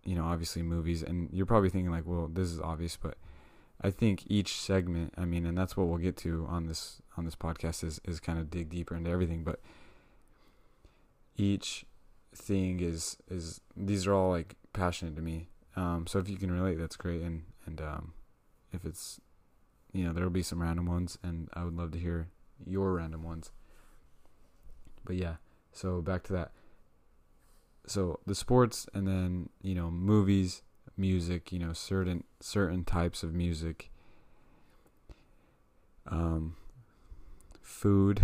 you 0.06 0.16
know, 0.16 0.26
obviously 0.26 0.62
movies, 0.62 1.04
and 1.04 1.30
you're 1.32 1.46
probably 1.46 1.70
thinking 1.70 1.92
like, 1.92 2.06
well, 2.06 2.30
this 2.32 2.50
is 2.50 2.60
obvious, 2.60 2.98
but 2.98 3.18
I 3.82 3.90
think 3.90 4.24
each 4.28 4.56
segment, 4.56 5.14
I 5.18 5.26
mean, 5.26 5.46
and 5.46 5.58
that's 5.58 5.76
what 5.76 5.88
we'll 5.88 5.98
get 5.98 6.18
to 6.18 6.46
on 6.50 6.68
this 6.68 7.02
on 7.18 7.26
this 7.26 7.36
podcast 7.36 7.84
is 7.84 8.00
is 8.06 8.20
kind 8.20 8.40
of 8.40 8.50
dig 8.50 8.70
deeper 8.70 8.96
into 8.96 9.10
everything, 9.10 9.44
but 9.44 9.60
each 11.36 11.86
thing 12.36 12.80
is 12.80 13.18
is 13.30 13.62
these 13.76 14.08
are 14.08 14.14
all 14.14 14.30
like 14.32 14.56
passionate 14.74 15.16
to 15.16 15.22
me. 15.22 15.50
Um, 15.76 16.06
so 16.08 16.20
if 16.20 16.30
you 16.30 16.38
can 16.38 16.52
relate, 16.52 16.78
that's 16.78 16.96
great, 16.96 17.22
and 17.22 17.44
and 17.66 17.82
um, 17.82 18.14
if 18.72 18.86
it's 18.86 19.20
you 19.92 20.04
know 20.04 20.14
there 20.14 20.24
will 20.24 20.32
be 20.32 20.44
some 20.44 20.62
random 20.62 20.86
ones, 20.86 21.18
and 21.24 21.50
I 21.54 21.64
would 21.64 21.76
love 21.76 21.92
to 21.92 22.00
hear 22.00 22.28
your 22.66 22.94
random 22.94 23.24
ones. 23.24 23.52
But 25.06 25.16
yeah, 25.16 25.36
so 25.72 26.02
back 26.02 26.24
to 26.24 26.34
that 26.34 26.52
so 27.86 28.20
the 28.26 28.36
sports 28.36 28.88
and 28.94 29.08
then 29.08 29.50
you 29.62 29.76
know 29.76 29.92
movies 29.92 30.62
music 30.96 31.52
you 31.52 31.60
know 31.60 31.74
certain 31.74 32.24
certain 32.40 32.84
types 32.84 33.24
of 33.24 33.34
music. 33.34 33.90
Um 36.08 36.56
food. 37.62 38.22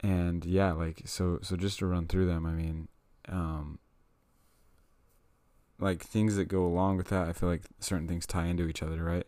And 0.00 0.44
yeah 0.44 0.72
like 0.72 1.02
so 1.04 1.38
so 1.42 1.56
just 1.56 1.78
to 1.78 1.86
run 1.86 2.06
through 2.06 2.26
them 2.26 2.46
i 2.46 2.52
mean 2.52 2.86
um 3.28 3.78
like 5.80 6.02
things 6.02 6.36
that 6.36 6.44
go 6.46 6.64
along 6.64 6.96
with 6.96 7.08
that 7.08 7.26
i 7.28 7.32
feel 7.32 7.48
like 7.48 7.62
certain 7.80 8.06
things 8.06 8.26
tie 8.26 8.46
into 8.46 8.68
each 8.68 8.82
other 8.82 9.02
right? 9.02 9.26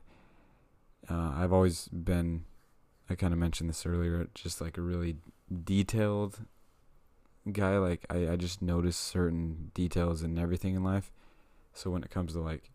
Uh, 1.11 1.33
i've 1.37 1.53
always 1.53 1.89
been 1.89 2.45
i 3.11 3.15
kind 3.15 3.33
of 3.33 3.39
mentioned 3.39 3.69
this 3.69 3.87
earlier 3.87 4.29
just 4.35 4.61
like 4.61 4.77
a 4.79 4.83
really 4.83 5.17
detailed 5.65 6.41
guy. 7.53 7.79
Like 7.79 8.05
I, 8.11 8.31
I 8.31 8.37
just 8.37 8.63
notice 8.63 8.97
certain 8.97 9.71
details 9.75 10.23
in 10.23 10.39
everything 10.39 10.75
in 10.75 10.85
life. 10.85 11.11
So 11.73 11.91
when 11.91 12.03
it 12.03 12.11
comes 12.11 12.33
to 12.33 12.41
like 12.41 12.71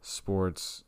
sports 0.00 0.84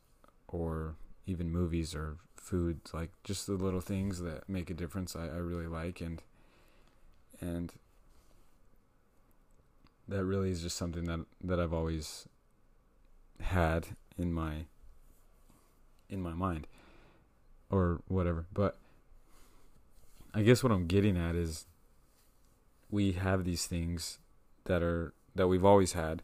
or 0.49 0.97
even 1.27 1.51
movies 1.51 1.95
or 1.95 2.17
food, 2.37 2.81
like 2.93 3.11
just 3.23 3.47
the 3.47 3.55
little 3.55 3.81
things 3.81 4.21
that 4.21 4.49
make 4.49 4.71
a 4.71 4.75
difference. 4.75 5.17
I, 5.17 5.27
I 5.27 5.37
really 5.37 5.67
like 5.67 6.01
and 6.01 6.23
and 7.41 7.73
that 10.07 10.25
really 10.25 10.51
is 10.51 10.63
just 10.63 10.77
something 10.77 11.05
that 11.05 11.21
that 11.43 11.59
I've 11.59 11.73
always 11.73 12.29
had 13.41 13.89
in 14.19 14.33
my 14.33 14.67
in 16.09 16.21
my 16.21 16.35
mind 16.35 16.67
or 17.71 18.01
whatever. 18.09 18.47
But 18.53 18.79
I 20.33 20.43
guess 20.43 20.63
what 20.63 20.73
I'm 20.73 20.87
getting 20.87 21.17
at 21.17 21.35
is 21.35 21.67
we 22.95 23.11
have 23.13 23.45
these 23.45 23.67
things 23.67 24.21
that 24.67 24.81
are 24.81 25.13
that 25.35 25.49
we've 25.49 25.65
always 25.65 25.95
had. 25.95 26.23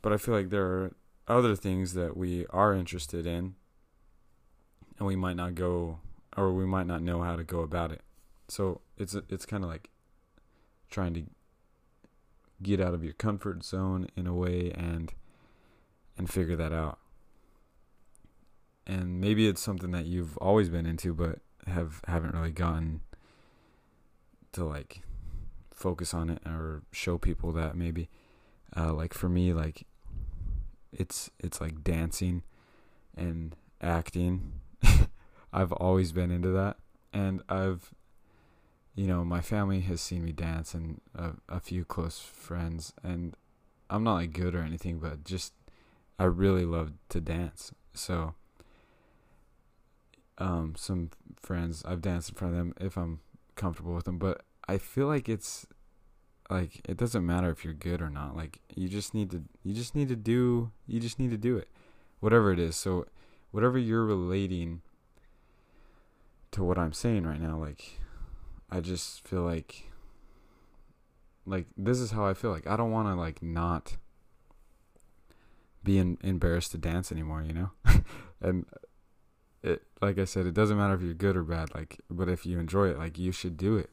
But 0.00 0.12
I 0.12 0.16
feel 0.16 0.32
like 0.32 0.50
there 0.50 0.64
are 0.64 0.92
other 1.26 1.56
things 1.56 1.94
that 1.94 2.16
we 2.16 2.46
are 2.50 2.72
interested 2.72 3.26
in 3.26 3.56
and 4.96 5.08
we 5.08 5.16
might 5.16 5.36
not 5.36 5.56
go 5.56 5.98
or 6.36 6.52
we 6.52 6.64
might 6.64 6.86
not 6.86 7.02
know 7.02 7.22
how 7.22 7.34
to 7.34 7.42
go 7.42 7.60
about 7.60 7.90
it. 7.90 8.02
So 8.46 8.80
it's 8.96 9.16
it's 9.28 9.44
kind 9.44 9.64
of 9.64 9.70
like 9.70 9.90
trying 10.88 11.14
to 11.14 11.24
get 12.62 12.80
out 12.80 12.94
of 12.94 13.02
your 13.02 13.14
comfort 13.14 13.64
zone 13.64 14.06
in 14.16 14.28
a 14.28 14.34
way 14.34 14.70
and 14.70 15.12
and 16.16 16.30
figure 16.30 16.56
that 16.56 16.72
out. 16.72 16.98
And 18.86 19.20
maybe 19.20 19.48
it's 19.48 19.60
something 19.60 19.90
that 19.90 20.06
you've 20.06 20.36
always 20.38 20.68
been 20.68 20.86
into 20.86 21.12
but 21.12 21.40
have 21.66 22.02
haven't 22.06 22.34
really 22.34 22.52
gotten 22.52 23.00
to 24.52 24.64
like 24.64 25.02
focus 25.80 26.12
on 26.12 26.28
it 26.28 26.42
or 26.46 26.82
show 26.92 27.16
people 27.18 27.52
that 27.52 27.74
maybe. 27.74 28.08
Uh, 28.76 28.92
like 28.92 29.12
for 29.12 29.28
me 29.28 29.52
like 29.52 29.84
it's 30.92 31.30
it's 31.40 31.60
like 31.60 31.82
dancing 31.82 32.42
and 33.16 33.56
acting. 33.80 34.52
I've 35.52 35.72
always 35.72 36.12
been 36.12 36.30
into 36.30 36.50
that. 36.50 36.76
And 37.12 37.42
I've 37.48 37.92
you 38.94 39.06
know 39.06 39.24
my 39.24 39.40
family 39.40 39.80
has 39.80 40.00
seen 40.00 40.24
me 40.24 40.32
dance 40.32 40.74
and 40.74 41.00
a, 41.14 41.32
a 41.48 41.60
few 41.60 41.84
close 41.84 42.20
friends. 42.20 42.92
And 43.02 43.34
I'm 43.88 44.04
not 44.04 44.14
like 44.14 44.32
good 44.32 44.54
or 44.54 44.62
anything 44.62 44.98
but 44.98 45.24
just 45.24 45.54
I 46.18 46.24
really 46.24 46.66
love 46.66 46.92
to 47.08 47.20
dance. 47.20 47.72
So 47.94 48.34
um 50.36 50.74
some 50.76 51.10
friends 51.40 51.82
I've 51.86 52.02
danced 52.02 52.28
in 52.28 52.34
front 52.34 52.52
of 52.54 52.58
them 52.58 52.74
if 52.78 52.98
I'm 52.98 53.20
comfortable 53.56 53.94
with 53.94 54.04
them 54.04 54.18
but 54.18 54.42
I 54.70 54.78
feel 54.78 55.08
like 55.08 55.28
it's 55.28 55.66
like 56.48 56.80
it 56.88 56.96
doesn't 56.96 57.26
matter 57.26 57.50
if 57.50 57.64
you're 57.64 57.74
good 57.74 58.00
or 58.00 58.08
not 58.08 58.36
like 58.36 58.60
you 58.72 58.88
just 58.88 59.14
need 59.14 59.32
to 59.32 59.42
you 59.64 59.74
just 59.74 59.96
need 59.96 60.08
to 60.10 60.16
do 60.16 60.70
you 60.86 61.00
just 61.00 61.18
need 61.18 61.30
to 61.30 61.36
do 61.36 61.56
it. 61.56 61.66
Whatever 62.20 62.52
it 62.52 62.60
is. 62.60 62.76
So 62.76 63.06
whatever 63.50 63.78
you're 63.78 64.04
relating 64.04 64.82
to 66.52 66.62
what 66.62 66.78
I'm 66.78 66.92
saying 66.92 67.24
right 67.24 67.40
now 67.40 67.58
like 67.58 67.98
I 68.70 68.78
just 68.78 69.26
feel 69.26 69.42
like 69.42 69.90
like 71.46 71.66
this 71.76 71.98
is 71.98 72.12
how 72.12 72.24
I 72.24 72.34
feel. 72.34 72.52
Like 72.52 72.68
I 72.68 72.76
don't 72.76 72.92
want 72.92 73.08
to 73.08 73.14
like 73.14 73.42
not 73.42 73.96
be 75.82 75.98
in, 75.98 76.16
embarrassed 76.22 76.70
to 76.72 76.78
dance 76.78 77.10
anymore 77.10 77.42
you 77.42 77.52
know? 77.52 77.70
And 78.40 78.66
it 79.64 79.82
like 80.00 80.16
I 80.18 80.24
said 80.26 80.46
it 80.46 80.54
doesn't 80.54 80.78
matter 80.78 80.94
if 80.94 81.02
you're 81.02 81.12
good 81.12 81.36
or 81.36 81.42
bad 81.42 81.74
like 81.74 82.00
but 82.08 82.28
if 82.28 82.46
you 82.46 82.60
enjoy 82.60 82.88
it 82.90 82.98
like 82.98 83.18
you 83.18 83.32
should 83.32 83.56
do 83.56 83.76
it 83.76 83.90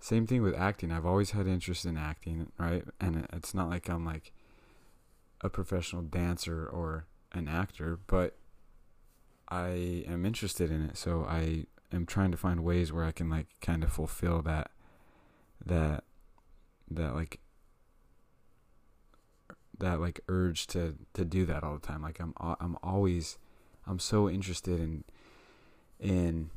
same 0.00 0.26
thing 0.26 0.42
with 0.42 0.54
acting. 0.54 0.92
I've 0.92 1.06
always 1.06 1.32
had 1.32 1.46
interest 1.46 1.84
in 1.84 1.96
acting, 1.96 2.52
right? 2.58 2.84
And 3.00 3.26
it's 3.32 3.54
not 3.54 3.68
like 3.68 3.88
I'm 3.88 4.04
like 4.04 4.32
a 5.40 5.48
professional 5.48 6.02
dancer 6.02 6.66
or 6.66 7.06
an 7.32 7.48
actor, 7.48 7.98
but 8.06 8.36
I 9.48 10.04
am 10.06 10.24
interested 10.24 10.70
in 10.70 10.82
it. 10.82 10.96
So 10.96 11.24
I 11.28 11.66
am 11.92 12.06
trying 12.06 12.30
to 12.30 12.36
find 12.36 12.64
ways 12.64 12.92
where 12.92 13.04
I 13.04 13.12
can 13.12 13.28
like 13.28 13.48
kind 13.60 13.82
of 13.82 13.92
fulfill 13.92 14.42
that 14.42 14.70
that 15.64 16.04
that 16.90 17.14
like 17.14 17.40
that 19.78 20.00
like 20.00 20.20
urge 20.28 20.66
to 20.68 20.96
to 21.14 21.24
do 21.24 21.44
that 21.46 21.64
all 21.64 21.74
the 21.74 21.86
time. 21.86 22.02
Like 22.02 22.20
I'm 22.20 22.34
I'm 22.38 22.76
always 22.82 23.38
I'm 23.86 23.98
so 23.98 24.28
interested 24.28 24.78
in 24.78 25.04
in 25.98 26.50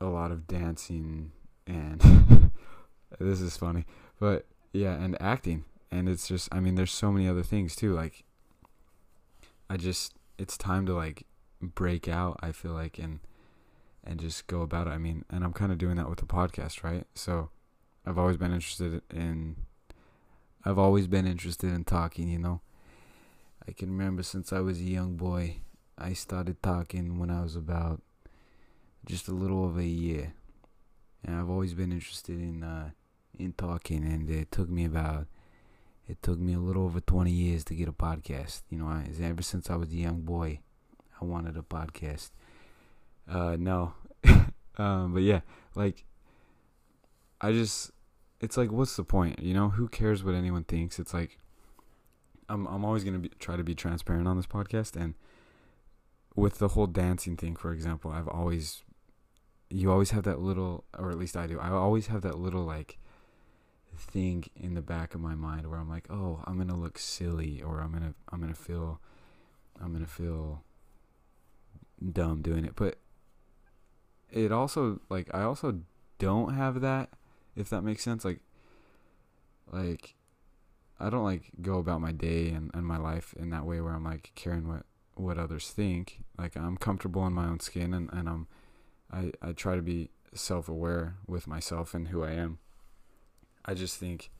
a 0.00 0.06
lot 0.06 0.30
of 0.30 0.46
dancing 0.46 1.32
and 1.70 2.50
this 3.18 3.40
is 3.40 3.56
funny, 3.56 3.86
but 4.18 4.46
yeah, 4.72 4.94
and 4.94 5.20
acting, 5.20 5.64
and 5.90 6.08
it's 6.08 6.28
just, 6.28 6.48
I 6.52 6.60
mean, 6.60 6.74
there's 6.74 6.92
so 6.92 7.12
many 7.12 7.28
other 7.28 7.42
things 7.42 7.76
too. 7.76 7.94
Like, 7.94 8.24
I 9.68 9.76
just, 9.76 10.14
it's 10.38 10.56
time 10.56 10.86
to 10.86 10.94
like 10.94 11.24
break 11.60 12.08
out. 12.08 12.38
I 12.42 12.52
feel 12.52 12.72
like 12.72 12.98
and 12.98 13.20
and 14.02 14.18
just 14.18 14.46
go 14.46 14.62
about 14.62 14.86
it. 14.86 14.90
I 14.90 14.98
mean, 14.98 15.24
and 15.30 15.44
I'm 15.44 15.52
kind 15.52 15.70
of 15.70 15.78
doing 15.78 15.96
that 15.96 16.08
with 16.08 16.18
the 16.18 16.26
podcast, 16.26 16.82
right? 16.82 17.06
So, 17.14 17.50
I've 18.06 18.18
always 18.18 18.36
been 18.36 18.52
interested 18.52 19.02
in. 19.10 19.56
I've 20.64 20.78
always 20.78 21.06
been 21.06 21.26
interested 21.26 21.72
in 21.72 21.84
talking, 21.84 22.28
you 22.28 22.38
know. 22.38 22.60
I 23.66 23.72
can 23.72 23.90
remember 23.90 24.22
since 24.22 24.52
I 24.52 24.60
was 24.60 24.78
a 24.80 24.84
young 24.84 25.16
boy, 25.16 25.58
I 25.96 26.14
started 26.14 26.62
talking 26.62 27.18
when 27.18 27.30
I 27.30 27.42
was 27.42 27.56
about 27.56 28.02
just 29.06 29.28
a 29.28 29.32
little 29.32 29.64
over 29.64 29.80
a 29.80 29.84
year 29.84 30.34
and 31.24 31.36
I've 31.36 31.50
always 31.50 31.74
been 31.74 31.92
interested 31.92 32.38
in 32.38 32.62
uh, 32.62 32.90
in 33.38 33.52
talking, 33.52 34.04
and 34.04 34.28
it 34.28 34.50
took 34.50 34.68
me 34.68 34.84
about 34.84 35.26
it 36.08 36.22
took 36.22 36.38
me 36.38 36.54
a 36.54 36.58
little 36.58 36.84
over 36.84 37.00
20 37.00 37.30
years 37.30 37.62
to 37.64 37.74
get 37.74 37.88
a 37.88 37.92
podcast. 37.92 38.62
You 38.68 38.78
know, 38.78 38.86
I, 38.86 39.08
ever 39.22 39.42
since 39.42 39.70
I 39.70 39.76
was 39.76 39.90
a 39.90 39.96
young 39.96 40.22
boy, 40.22 40.58
I 41.20 41.24
wanted 41.24 41.56
a 41.56 41.62
podcast. 41.62 42.30
Uh, 43.28 43.56
no, 43.58 43.94
um, 44.78 45.14
but 45.14 45.22
yeah, 45.22 45.40
like 45.74 46.04
I 47.40 47.52
just 47.52 47.92
it's 48.40 48.56
like 48.56 48.72
what's 48.72 48.96
the 48.96 49.04
point? 49.04 49.40
You 49.40 49.54
know, 49.54 49.68
who 49.70 49.88
cares 49.88 50.24
what 50.24 50.34
anyone 50.34 50.64
thinks? 50.64 50.98
It's 50.98 51.14
like 51.14 51.38
I'm 52.48 52.66
I'm 52.66 52.84
always 52.84 53.04
gonna 53.04 53.20
be, 53.20 53.28
try 53.38 53.56
to 53.56 53.64
be 53.64 53.74
transparent 53.74 54.26
on 54.26 54.36
this 54.36 54.46
podcast, 54.46 54.96
and 54.96 55.14
with 56.34 56.58
the 56.58 56.68
whole 56.68 56.86
dancing 56.86 57.36
thing, 57.36 57.54
for 57.54 57.72
example, 57.72 58.10
I've 58.10 58.28
always 58.28 58.82
you 59.70 59.90
always 59.90 60.10
have 60.10 60.24
that 60.24 60.40
little, 60.40 60.84
or 60.98 61.10
at 61.10 61.18
least 61.18 61.36
I 61.36 61.46
do. 61.46 61.58
I 61.58 61.70
always 61.70 62.08
have 62.08 62.22
that 62.22 62.38
little 62.38 62.64
like 62.64 62.98
thing 63.96 64.44
in 64.56 64.74
the 64.74 64.82
back 64.82 65.14
of 65.14 65.20
my 65.20 65.34
mind 65.34 65.68
where 65.68 65.78
I'm 65.78 65.88
like, 65.88 66.10
oh, 66.10 66.42
I'm 66.46 66.58
gonna 66.58 66.76
look 66.76 66.98
silly, 66.98 67.62
or 67.62 67.80
I'm 67.80 67.92
gonna, 67.92 68.14
I'm 68.30 68.40
gonna 68.40 68.54
feel, 68.54 69.00
I'm 69.80 69.92
gonna 69.92 70.06
feel 70.06 70.64
dumb 72.12 72.42
doing 72.42 72.64
it. 72.64 72.74
But 72.74 72.98
it 74.30 74.52
also 74.52 75.00
like 75.08 75.32
I 75.32 75.42
also 75.42 75.80
don't 76.18 76.54
have 76.54 76.80
that, 76.80 77.10
if 77.54 77.70
that 77.70 77.82
makes 77.82 78.02
sense. 78.02 78.24
Like, 78.24 78.40
like 79.70 80.14
I 80.98 81.10
don't 81.10 81.24
like 81.24 81.52
go 81.62 81.78
about 81.78 82.00
my 82.00 82.12
day 82.12 82.48
and, 82.48 82.70
and 82.74 82.84
my 82.84 82.98
life 82.98 83.34
in 83.38 83.50
that 83.50 83.64
way 83.64 83.80
where 83.80 83.94
I'm 83.94 84.04
like 84.04 84.32
caring 84.34 84.66
what 84.68 84.84
what 85.14 85.38
others 85.38 85.70
think. 85.70 86.22
Like 86.36 86.56
I'm 86.56 86.76
comfortable 86.76 87.26
in 87.26 87.32
my 87.32 87.46
own 87.46 87.60
skin 87.60 87.94
and, 87.94 88.10
and 88.12 88.28
I'm 88.28 88.48
I, 89.12 89.32
I 89.42 89.52
try 89.52 89.76
to 89.76 89.82
be 89.82 90.10
self 90.34 90.68
aware 90.68 91.16
with 91.26 91.46
myself 91.46 91.94
and 91.94 92.08
who 92.08 92.22
I 92.22 92.32
am. 92.32 92.58
I 93.64 93.74
just 93.74 93.96
think 93.96 94.30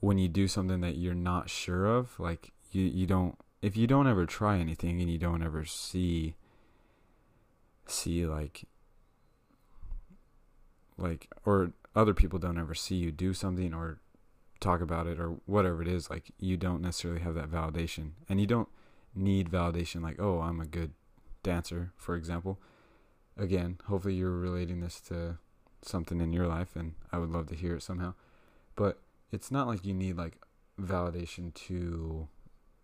when 0.00 0.18
you 0.18 0.28
do 0.28 0.48
something 0.48 0.80
that 0.80 0.96
you're 0.96 1.14
not 1.14 1.50
sure 1.50 1.86
of, 1.86 2.18
like 2.18 2.52
you, 2.72 2.82
you 2.82 3.06
don't 3.06 3.36
if 3.62 3.76
you 3.76 3.86
don't 3.86 4.06
ever 4.06 4.26
try 4.26 4.58
anything 4.58 5.00
and 5.00 5.10
you 5.10 5.18
don't 5.18 5.42
ever 5.42 5.64
see 5.64 6.34
see 7.86 8.24
like 8.24 8.64
like 10.96 11.28
or 11.44 11.72
other 11.94 12.14
people 12.14 12.38
don't 12.38 12.58
ever 12.58 12.74
see 12.74 12.94
you 12.94 13.10
do 13.10 13.34
something 13.34 13.74
or 13.74 13.98
talk 14.60 14.80
about 14.80 15.06
it 15.06 15.18
or 15.18 15.36
whatever 15.46 15.82
it 15.82 15.88
is 15.88 16.10
like 16.10 16.30
you 16.38 16.56
don't 16.56 16.82
necessarily 16.82 17.20
have 17.20 17.34
that 17.34 17.50
validation 17.50 18.10
and 18.28 18.40
you 18.40 18.46
don't 18.46 18.68
need 19.14 19.50
validation 19.50 20.02
like 20.02 20.20
oh 20.20 20.40
I'm 20.40 20.60
a 20.60 20.66
good 20.66 20.92
dancer 21.42 21.92
for 21.96 22.14
example 22.14 22.58
again, 23.40 23.78
hopefully 23.86 24.14
you're 24.14 24.30
relating 24.30 24.80
this 24.80 25.00
to 25.00 25.38
something 25.82 26.20
in 26.20 26.32
your 26.32 26.46
life, 26.46 26.76
and 26.76 26.94
I 27.10 27.18
would 27.18 27.30
love 27.30 27.46
to 27.48 27.56
hear 27.56 27.76
it 27.76 27.82
somehow. 27.82 28.14
But 28.76 29.00
it's 29.32 29.50
not 29.50 29.66
like 29.66 29.84
you 29.84 29.94
need 29.94 30.16
like 30.16 30.36
validation 30.80 31.52
to 31.54 32.28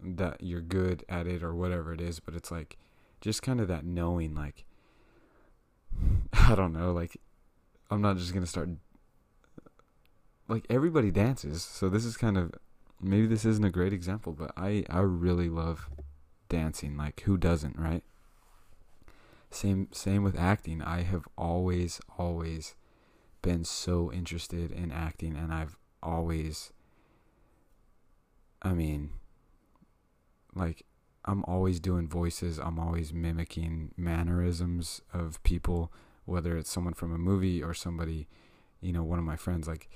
that 0.01 0.43
you're 0.43 0.61
good 0.61 1.05
at 1.09 1.27
it 1.27 1.43
or 1.43 1.55
whatever 1.55 1.93
it 1.93 2.01
is, 2.01 2.21
but 2.21 2.35
it's 2.35 2.51
like 2.51 2.79
just 3.21 3.43
kind 3.43 3.61
of 3.61 3.69
that 3.69 3.85
knowing, 3.85 4.35
like, 4.35 4.65
I 6.33 6.55
don't 6.55 6.73
know, 6.73 6.93
like, 6.93 7.19
I'm 7.91 8.01
not 8.01 8.17
just 8.17 8.33
gonna 8.33 8.47
start. 8.47 8.71
Like 10.49 10.65
everybody 10.71 11.11
dances, 11.11 11.63
so 11.63 11.89
this 11.89 12.05
is 12.05 12.17
kind 12.17 12.39
of 12.39 12.53
maybe 13.01 13.27
this 13.27 13.45
isn't 13.45 13.65
a 13.65 13.71
great 13.71 13.93
example, 13.93 14.33
but 14.33 14.53
I 14.57 14.85
I 14.89 15.01
really 15.01 15.49
love 15.49 15.91
dancing. 16.49 16.97
Like 16.97 17.21
who 17.23 17.37
doesn't, 17.37 17.77
right? 17.79 18.05
Same 19.57 19.89
same 19.93 20.23
with 20.23 20.39
acting. 20.39 20.83
I 20.83 21.01
have 21.03 21.27
always 21.39 21.99
always 22.19 22.75
been 23.41 23.65
so 23.65 24.13
interested 24.13 24.71
in 24.71 24.93
acting 24.93 25.35
and 25.35 25.51
I've 25.51 25.79
always 26.03 26.73
I 28.61 28.75
mean 28.75 29.11
like 30.55 30.85
I'm 31.25 31.43
always 31.45 31.81
doing 31.81 32.07
voices. 32.07 32.59
I'm 32.59 32.79
always 32.79 33.15
mimicking 33.15 33.93
mannerisms 33.97 35.01
of 35.15 35.43
people, 35.43 35.91
whether 36.27 36.59
it's 36.59 36.71
someone 36.71 36.95
from 36.95 37.15
a 37.15 37.19
movie 37.19 37.63
or 37.63 37.73
somebody, 37.73 38.29
you 38.83 38.93
know, 38.93 39.03
one 39.03 39.19
of 39.19 39.25
my 39.25 39.37
friends. 39.37 39.67
Like, 39.67 39.89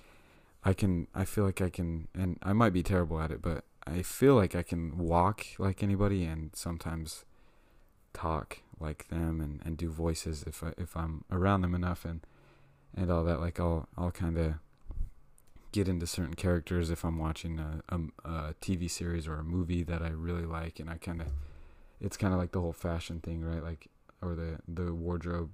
I 0.65 0.73
can, 0.73 1.07
I 1.15 1.25
feel 1.25 1.45
like 1.45 1.61
I 1.61 1.71
can, 1.71 2.09
and 2.15 2.37
I 2.43 2.53
might 2.53 2.73
be 2.73 2.83
terrible 2.83 3.21
at 3.21 3.31
it, 3.31 3.41
but 3.41 3.65
I 3.87 4.03
feel 4.03 4.35
like 4.35 4.57
I 4.57 4.65
can 4.65 4.99
walk 4.99 5.47
like 5.59 5.85
anybody 5.85 6.25
and 6.25 6.51
sometimes 6.53 7.25
talk 8.13 8.61
like 8.81 9.09
them 9.09 9.41
and, 9.41 9.61
and 9.65 9.77
do 9.77 9.91
voices 9.91 10.43
if 10.47 10.63
I, 10.63 10.73
if 10.79 10.97
I'm 10.97 11.25
around 11.31 11.63
them 11.63 11.75
enough 11.75 12.05
and 12.05 12.21
and 12.95 13.11
all 13.11 13.25
that. 13.25 13.41
Like 13.41 13.61
I'll 13.61 13.89
I'll 13.97 14.11
kind 14.11 14.39
of 14.39 14.55
get 15.73 15.89
into 15.89 16.07
certain 16.07 16.35
characters 16.35 16.91
if 16.91 17.05
I'm 17.05 17.19
watching 17.19 17.61
a, 17.61 17.81
a, 17.91 18.01
a, 18.29 18.55
TV 18.61 18.91
series 18.91 19.29
or 19.29 19.37
a 19.37 19.45
movie 19.45 19.85
that 19.85 20.03
I 20.03 20.09
really 20.09 20.45
like, 20.45 20.81
and 20.81 20.91
I 20.91 20.97
kind 20.97 21.21
of 21.21 21.29
it's 22.01 22.17
kind 22.17 22.33
of 22.33 22.41
like 22.41 22.53
the 22.53 22.61
whole 22.61 22.73
fashion 22.73 23.21
thing, 23.21 23.45
right? 23.45 23.63
Like 23.63 23.89
or 24.23 24.35
the 24.35 24.59
the 24.67 24.93
wardrobe 24.93 25.51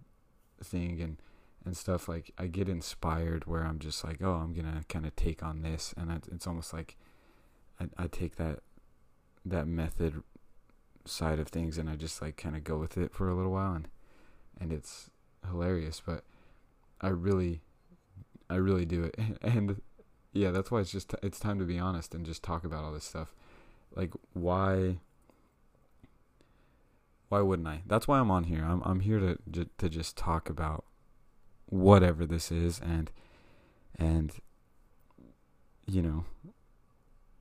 thing 0.62 1.00
and 1.00 1.16
and 1.64 1.76
stuff. 1.76 2.08
Like 2.08 2.32
I 2.38 2.46
get 2.46 2.68
inspired 2.68 3.46
where 3.46 3.64
I'm 3.64 3.78
just 3.78 4.04
like, 4.04 4.22
oh, 4.22 4.34
I'm 4.34 4.54
gonna 4.54 4.84
kind 4.88 5.06
of 5.06 5.14
take 5.16 5.42
on 5.42 5.62
this, 5.62 5.94
and 5.96 6.10
it's 6.32 6.46
almost 6.46 6.72
like 6.72 6.96
I, 7.80 8.04
I 8.04 8.06
take 8.06 8.36
that 8.36 8.60
that 9.44 9.66
method 9.66 10.22
side 11.06 11.38
of 11.38 11.48
things 11.48 11.78
and 11.78 11.88
I 11.88 11.96
just 11.96 12.20
like 12.20 12.36
kind 12.36 12.56
of 12.56 12.64
go 12.64 12.76
with 12.76 12.96
it 12.96 13.12
for 13.12 13.28
a 13.28 13.34
little 13.34 13.52
while 13.52 13.74
and 13.74 13.88
and 14.60 14.72
it's 14.72 15.10
hilarious 15.48 16.02
but 16.04 16.24
I 17.00 17.08
really 17.08 17.60
I 18.48 18.56
really 18.56 18.84
do 18.84 19.04
it. 19.04 19.18
And 19.42 19.80
yeah 20.32 20.50
that's 20.50 20.70
why 20.70 20.80
it's 20.80 20.92
just 20.92 21.14
it's 21.22 21.40
time 21.40 21.58
to 21.58 21.64
be 21.64 21.78
honest 21.78 22.14
and 22.14 22.26
just 22.26 22.42
talk 22.42 22.64
about 22.64 22.84
all 22.84 22.92
this 22.92 23.04
stuff. 23.04 23.34
Like 23.94 24.12
why 24.32 24.98
why 27.28 27.40
wouldn't 27.40 27.68
I? 27.68 27.82
That's 27.86 28.06
why 28.06 28.18
I'm 28.18 28.30
on 28.30 28.44
here. 28.44 28.64
I'm 28.64 28.82
I'm 28.84 29.00
here 29.00 29.18
to 29.18 29.66
to 29.78 29.88
just 29.88 30.16
talk 30.16 30.48
about 30.48 30.84
whatever 31.66 32.26
this 32.26 32.52
is 32.52 32.78
and 32.78 33.10
and 33.98 34.32
you 35.86 36.02
know 36.02 36.24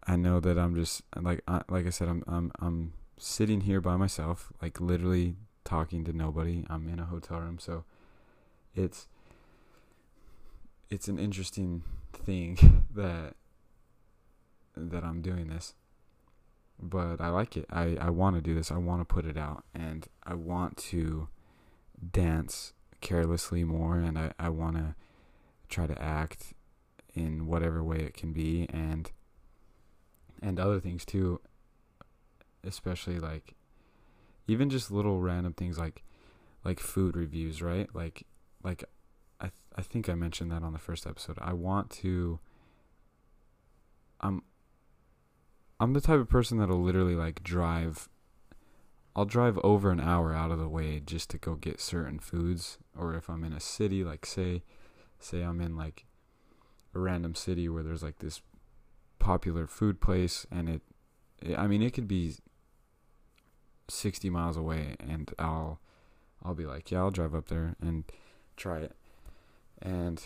I 0.08 0.16
know 0.16 0.40
that 0.40 0.58
I'm 0.58 0.76
just 0.76 1.02
like 1.16 1.42
I, 1.48 1.62
like 1.70 1.86
I 1.86 1.90
said 1.90 2.08
I'm 2.08 2.24
I'm 2.28 2.52
I'm 2.60 2.94
sitting 3.18 3.62
here 3.62 3.82
by 3.82 3.96
myself, 3.96 4.52
like 4.62 4.80
literally 4.80 5.36
talking 5.64 6.04
to 6.06 6.14
nobody. 6.14 6.66
I'm 6.70 6.88
in 6.90 7.00
a 7.00 7.06
hotel 7.06 7.40
room, 7.40 7.60
so 7.60 7.84
it's 8.76 9.08
it's 10.90 11.08
an 11.08 11.20
interesting 11.20 11.84
thing 12.14 12.84
that 12.96 13.36
that 14.76 15.04
I'm 15.04 15.22
doing 15.22 15.48
this. 15.48 15.74
But 16.82 17.22
I 17.22 17.30
like 17.30 17.56
it. 17.56 17.66
I, 17.70 17.96
I 18.02 18.10
want 18.10 18.36
to 18.36 18.42
do 18.42 18.54
this. 18.54 18.70
I 18.70 18.78
want 18.78 19.00
to 19.00 19.06
put 19.06 19.26
it 19.26 19.38
out 19.38 19.64
and 19.74 20.06
I 20.26 20.34
want 20.34 20.76
to 20.90 21.30
dance 22.12 22.74
carelessly 23.00 23.64
more 23.64 23.98
and 23.98 24.20
I, 24.20 24.34
I 24.38 24.50
want 24.50 24.76
to 24.76 24.96
try 25.70 25.88
to 25.88 26.02
act 26.02 26.54
in 27.14 27.48
whatever 27.48 27.82
way 27.82 28.00
it 28.00 28.14
can 28.14 28.34
be 28.34 28.68
and 28.74 29.10
and 30.42 30.60
other 30.60 30.82
things 30.82 31.06
too 31.06 31.40
especially 32.66 33.20
like 33.20 33.56
even 34.48 34.70
just 34.70 34.92
little 34.92 35.20
random 35.20 35.54
things 35.54 35.78
like 35.78 36.04
like 36.64 36.80
food 36.80 37.16
reviews, 37.16 37.62
right? 37.62 37.88
Like 37.94 38.26
like 38.64 38.84
I 39.40 39.46
th- 39.46 39.54
I 39.76 39.82
think 39.82 40.10
I 40.10 40.16
mentioned 40.16 40.52
that 40.52 40.64
on 40.64 40.74
the 40.74 40.80
first 40.80 41.06
episode. 41.06 41.38
I 41.42 41.54
want 41.54 41.90
to 41.92 42.40
I'm 44.22 44.44
I'm 45.80 45.94
the 45.94 46.02
type 46.02 46.20
of 46.20 46.30
person 46.30 46.58
that'll 46.58 46.82
literally 46.82 47.16
like 47.16 47.44
drive 47.44 48.10
I'll 49.16 49.26
drive 49.26 49.58
over 49.64 49.92
an 49.92 50.02
hour 50.02 50.34
out 50.34 50.52
of 50.52 50.60
the 50.60 50.68
way 50.68 51.02
just 51.06 51.30
to 51.30 51.38
go 51.38 51.56
get 51.56 51.80
certain 51.80 52.20
foods 52.20 52.78
or 52.98 53.14
if 53.14 53.30
I'm 53.30 53.44
in 53.44 53.54
a 53.54 53.60
city 53.60 54.04
like 54.04 54.26
say 54.26 54.64
say 55.20 55.42
I'm 55.42 55.62
in 55.62 55.76
like 55.76 56.06
a 56.94 57.00
random 57.00 57.36
city 57.36 57.70
where 57.70 57.84
there's 57.84 58.04
like 58.04 58.20
this 58.20 58.42
popular 59.20 59.68
food 59.68 60.02
place 60.02 60.46
and 60.52 60.70
it 60.70 60.82
I 61.58 61.68
mean 61.68 61.82
it 61.82 61.94
could 61.94 62.08
be 62.08 62.36
60 63.88 64.30
miles 64.30 64.58
away 64.58 64.96
and 65.00 65.32
I'll 65.38 65.80
I'll 66.44 66.54
be 66.54 66.66
like, 66.66 66.92
yeah, 66.92 67.00
I'll 67.00 67.12
drive 67.12 67.34
up 67.34 67.48
there 67.48 67.76
and 67.82 68.04
try 68.56 68.80
it. 68.80 68.96
And 69.82 70.24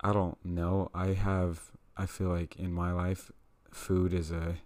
I 0.00 0.12
don't 0.12 0.38
know. 0.44 0.90
I 0.94 1.08
have 1.08 1.70
I 1.96 2.06
feel 2.06 2.28
like 2.28 2.56
in 2.56 2.72
my 2.72 2.92
life 2.92 3.32
food 3.70 4.12
is 4.12 4.30
a 4.30 4.56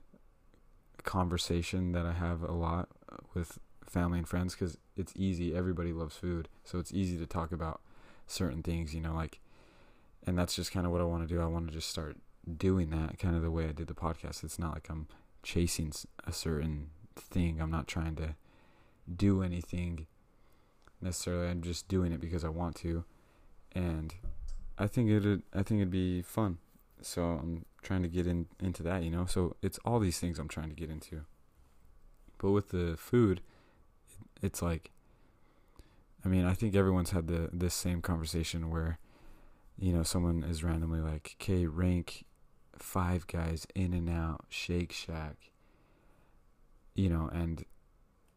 conversation 1.02 1.92
that 1.92 2.06
I 2.06 2.12
have 2.12 2.42
a 2.42 2.52
lot 2.52 2.88
with 3.34 3.58
family 3.88 4.18
and 4.18 4.28
friends 4.28 4.54
cuz 4.54 4.76
it's 4.96 5.12
easy. 5.16 5.54
Everybody 5.54 5.92
loves 5.92 6.16
food. 6.16 6.48
So 6.64 6.78
it's 6.78 6.92
easy 6.92 7.18
to 7.18 7.26
talk 7.26 7.52
about 7.52 7.80
certain 8.26 8.62
things, 8.62 8.94
you 8.94 9.00
know, 9.00 9.14
like 9.14 9.40
and 10.24 10.38
that's 10.38 10.54
just 10.54 10.70
kind 10.70 10.86
of 10.86 10.92
what 10.92 11.00
I 11.00 11.04
want 11.04 11.26
to 11.26 11.34
do. 11.34 11.40
I 11.40 11.46
want 11.46 11.66
to 11.66 11.72
just 11.72 11.88
start 11.88 12.16
doing 12.56 12.90
that 12.90 13.18
kind 13.18 13.36
of 13.36 13.42
the 13.42 13.50
way 13.50 13.68
I 13.68 13.72
did 13.72 13.88
the 13.88 13.94
podcast. 13.94 14.44
It's 14.44 14.58
not 14.58 14.74
like 14.74 14.88
I'm 14.88 15.08
chasing 15.42 15.92
a 16.24 16.32
certain 16.32 16.90
thing. 17.16 17.60
I'm 17.60 17.70
not 17.70 17.88
trying 17.88 18.16
to 18.16 18.34
do 19.14 19.42
anything 19.42 20.06
necessarily. 21.00 21.48
I'm 21.48 21.62
just 21.62 21.88
doing 21.88 22.12
it 22.12 22.20
because 22.20 22.44
I 22.44 22.48
want 22.48 22.76
to, 22.76 23.04
and 23.72 24.14
I 24.78 24.86
think 24.86 25.10
it'd 25.10 25.42
I 25.52 25.62
think 25.62 25.80
it'd 25.80 25.90
be 25.90 26.22
fun. 26.22 26.58
So 27.00 27.22
I'm 27.22 27.64
trying 27.82 28.02
to 28.02 28.08
get 28.08 28.26
in 28.26 28.46
into 28.60 28.82
that, 28.84 29.02
you 29.02 29.10
know. 29.10 29.26
So 29.26 29.56
it's 29.62 29.78
all 29.84 29.98
these 29.98 30.18
things 30.18 30.38
I'm 30.38 30.48
trying 30.48 30.68
to 30.68 30.76
get 30.76 30.90
into. 30.90 31.22
But 32.38 32.50
with 32.52 32.70
the 32.70 32.96
food, 32.96 33.40
it's 34.40 34.62
like 34.62 34.90
I 36.24 36.28
mean, 36.28 36.44
I 36.44 36.54
think 36.54 36.76
everyone's 36.76 37.10
had 37.10 37.26
the 37.26 37.50
this 37.52 37.74
same 37.74 38.00
conversation 38.00 38.70
where 38.70 38.98
you 39.78 39.92
know, 39.92 40.02
someone 40.02 40.44
is 40.44 40.62
randomly 40.62 41.00
like, 41.00 41.36
"Okay, 41.40 41.66
rank 41.66 42.24
Five 42.82 43.26
Guys, 43.26 43.66
In-N-Out, 43.74 44.44
Shake 44.48 44.92
Shack, 44.92 45.36
you 46.94 47.08
know, 47.08 47.30
and 47.32 47.64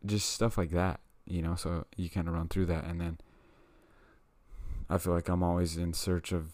just 0.06 0.30
stuff 0.30 0.58
like 0.58 0.72
that, 0.72 1.00
you 1.26 1.42
know. 1.42 1.56
So 1.56 1.86
you 1.98 2.10
kind 2.10 2.28
of 2.28 2.34
run 2.34 2.48
through 2.48 2.68
that, 2.68 2.86
and 2.86 3.02
then 3.02 3.18
I 4.90 4.98
feel 4.98 5.14
like 5.14 5.30
I'm 5.30 5.44
always 5.44 5.78
in 5.78 5.94
search 5.94 6.32
of 6.32 6.52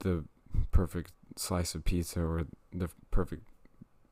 the 0.00 0.24
perfect 0.70 1.12
slice 1.36 1.74
of 1.74 1.84
pizza 1.84 2.20
or 2.20 2.46
the 2.72 2.88
perfect 3.10 3.42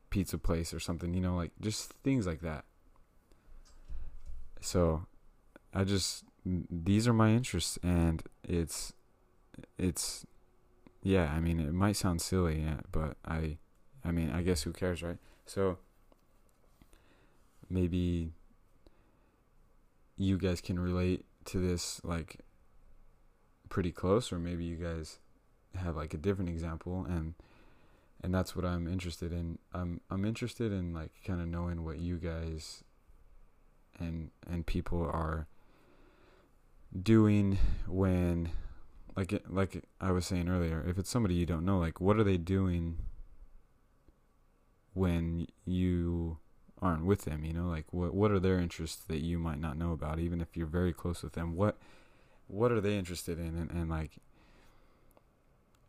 pizza 0.09 0.37
place 0.37 0.73
or 0.73 0.79
something, 0.79 1.13
you 1.13 1.21
know, 1.21 1.35
like 1.35 1.51
just 1.59 1.93
things 2.03 2.27
like 2.27 2.41
that. 2.41 2.65
So 4.59 5.05
I 5.73 5.83
just 5.83 6.23
these 6.45 7.07
are 7.07 7.13
my 7.13 7.31
interests 7.31 7.77
and 7.83 8.23
it's 8.43 8.93
it's 9.77 10.25
yeah, 11.03 11.31
I 11.33 11.39
mean, 11.39 11.59
it 11.59 11.73
might 11.73 11.95
sound 11.95 12.21
silly, 12.21 12.61
yeah, 12.61 12.81
but 12.91 13.17
I, 13.25 13.57
I 14.03 14.11
mean, 14.11 14.29
I 14.31 14.41
guess 14.41 14.63
who 14.63 14.71
cares, 14.71 15.01
right? 15.01 15.17
So 15.45 15.77
maybe 17.69 18.33
you 20.17 20.37
guys 20.37 20.61
can 20.61 20.79
relate 20.79 21.25
to 21.45 21.59
this 21.59 21.99
like 22.03 22.37
pretty 23.69 23.91
close, 23.91 24.31
or 24.31 24.37
maybe 24.37 24.63
you 24.63 24.75
guys 24.75 25.19
have 25.75 25.95
like 25.95 26.13
a 26.13 26.17
different 26.17 26.49
example, 26.49 27.05
and 27.09 27.33
and 28.23 28.33
that's 28.33 28.55
what 28.55 28.65
I'm 28.65 28.87
interested 28.87 29.31
in. 29.31 29.57
I'm 29.73 30.01
I'm 30.09 30.25
interested 30.25 30.71
in 30.71 30.93
like 30.93 31.11
kind 31.25 31.41
of 31.41 31.47
knowing 31.47 31.83
what 31.83 31.99
you 31.99 32.17
guys 32.17 32.83
and 33.99 34.29
and 34.49 34.65
people 34.65 35.01
are 35.01 35.47
doing 37.01 37.57
when 37.87 38.51
like 39.15 39.41
like 39.49 39.83
I 39.99 40.11
was 40.11 40.25
saying 40.25 40.47
earlier, 40.49 40.83
if 40.87 40.97
it's 40.97 41.09
somebody 41.09 41.35
you 41.35 41.45
don't 41.45 41.65
know, 41.65 41.77
like 41.77 41.99
what 41.99 42.17
are 42.17 42.23
they 42.23 42.37
doing 42.37 42.97
when 44.93 45.47
you 45.65 46.37
aren't 46.81 47.05
with 47.05 47.25
them? 47.25 47.43
You 47.43 47.53
know, 47.53 47.67
like 47.67 47.85
what 47.91 48.13
what 48.13 48.31
are 48.31 48.39
their 48.39 48.59
interests 48.59 49.03
that 49.05 49.19
you 49.19 49.37
might 49.37 49.59
not 49.59 49.77
know 49.77 49.91
about, 49.91 50.19
even 50.19 50.41
if 50.41 50.55
you're 50.55 50.67
very 50.67 50.93
close 50.93 51.23
with 51.23 51.33
them? 51.33 51.55
What 51.55 51.77
what 52.47 52.71
are 52.71 52.81
they 52.81 52.97
interested 52.97 53.39
in? 53.39 53.57
And, 53.57 53.69
and 53.71 53.89
like, 53.89 54.11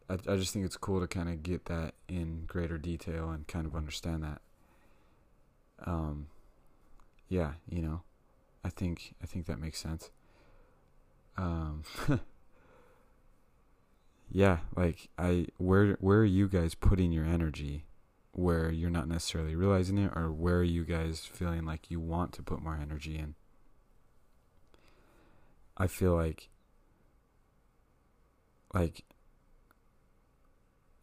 I 0.09 0.15
I 0.15 0.37
just 0.37 0.53
think 0.53 0.65
it's 0.65 0.77
cool 0.77 1.01
to 1.01 1.07
kind 1.07 1.29
of 1.29 1.43
get 1.43 1.67
that 1.67 1.95
in 2.09 2.45
greater 2.47 2.79
detail 2.79 3.31
and 3.31 3.47
kind 3.47 3.67
of 3.67 3.77
understand 3.77 4.23
that. 4.25 4.41
Um, 5.85 6.29
yeah, 7.29 7.53
you 7.69 7.83
know, 7.83 8.03
I 8.65 8.69
think 8.69 9.15
I 9.23 9.27
think 9.27 9.47
that 9.47 9.61
makes 9.61 9.79
sense. 9.79 10.11
Um. 11.37 11.85
yeah, 14.35 14.59
like 14.75 15.11
I 15.19 15.47
where 15.59 15.99
where 16.01 16.21
are 16.21 16.25
you 16.25 16.49
guys 16.49 16.75
putting 16.75 17.13
your 17.13 17.27
energy 17.27 17.85
where 18.33 18.71
you're 18.71 18.89
not 18.89 19.07
necessarily 19.07 19.55
realizing 19.55 19.99
it 19.99 20.11
or 20.17 20.33
where 20.33 20.57
are 20.57 20.65
you 20.65 20.85
guys 20.85 21.21
feeling 21.21 21.67
like 21.67 21.91
you 21.91 22.01
want 22.01 22.33
to 22.33 22.43
put 22.43 22.63
more 22.63 22.79
energy 22.81 23.19
in? 23.19 23.35
I 25.77 25.87
feel 25.87 26.15
like 26.15 26.49
like 28.73 29.05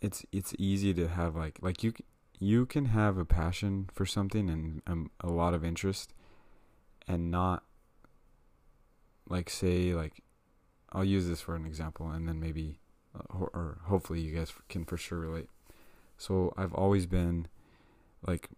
it's 0.01 0.25
it's 0.31 0.55
easy 0.57 0.91
to 0.95 1.07
have 1.07 1.35
like 1.35 1.59
like 1.61 1.83
you 1.83 1.93
you 2.39 2.65
can 2.65 2.85
have 2.85 3.19
a 3.19 3.25
passion 3.25 3.89
for 3.93 4.07
something 4.07 4.49
and 4.49 4.81
um, 4.87 5.11
a 5.21 5.27
lot 5.27 5.53
of 5.53 5.63
interest 5.63 6.15
and 7.07 7.29
not 7.29 7.63
like 9.29 9.51
say 9.51 9.93
like 9.93 10.23
I'll 10.91 11.05
use 11.05 11.27
this 11.27 11.41
for 11.41 11.55
an 11.55 11.65
example 11.67 12.09
and 12.09 12.27
then 12.27 12.39
maybe 12.39 12.79
Uh, 13.19 13.33
or, 13.33 13.49
or 13.53 13.77
hopefully 13.85 14.21
you 14.21 14.35
guys 14.35 14.53
can 14.67 14.85
for 14.85 14.97
sure 14.97 15.19
relate. 15.19 15.49
So 16.17 16.53
I've 16.57 16.73
always 16.73 17.05
been 17.05 17.47
like 18.25 18.49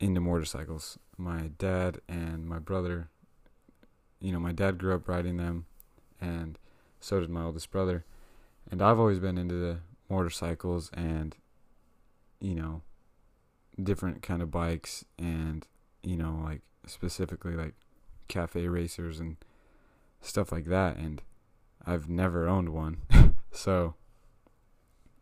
into 0.00 0.20
motorcycles. 0.20 0.98
My 1.16 1.50
dad 1.58 2.00
and 2.08 2.46
my 2.46 2.58
brother, 2.58 3.08
you 4.20 4.32
know, 4.32 4.40
my 4.40 4.52
dad 4.52 4.78
grew 4.78 4.94
up 4.94 5.08
riding 5.08 5.36
them 5.36 5.66
and 6.20 6.58
so 7.00 7.20
did 7.20 7.30
my 7.30 7.42
oldest 7.42 7.70
brother. 7.70 8.04
And 8.70 8.80
I've 8.80 8.98
always 8.98 9.18
been 9.18 9.38
into 9.38 9.54
the 9.54 9.78
motorcycles 10.08 10.90
and 10.92 11.36
you 12.40 12.54
know 12.54 12.82
different 13.82 14.22
kind 14.22 14.42
of 14.42 14.50
bikes 14.50 15.04
and 15.18 15.66
you 16.02 16.16
know 16.16 16.40
like 16.44 16.60
specifically 16.86 17.54
like 17.54 17.74
cafe 18.28 18.68
racers 18.68 19.18
and 19.18 19.36
stuff 20.20 20.52
like 20.52 20.66
that 20.66 20.96
and 20.96 21.22
I've 21.86 22.08
never 22.08 22.48
owned 22.48 22.70
one. 22.70 22.98
so 23.54 23.94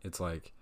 it's 0.03 0.19
like 0.19 0.53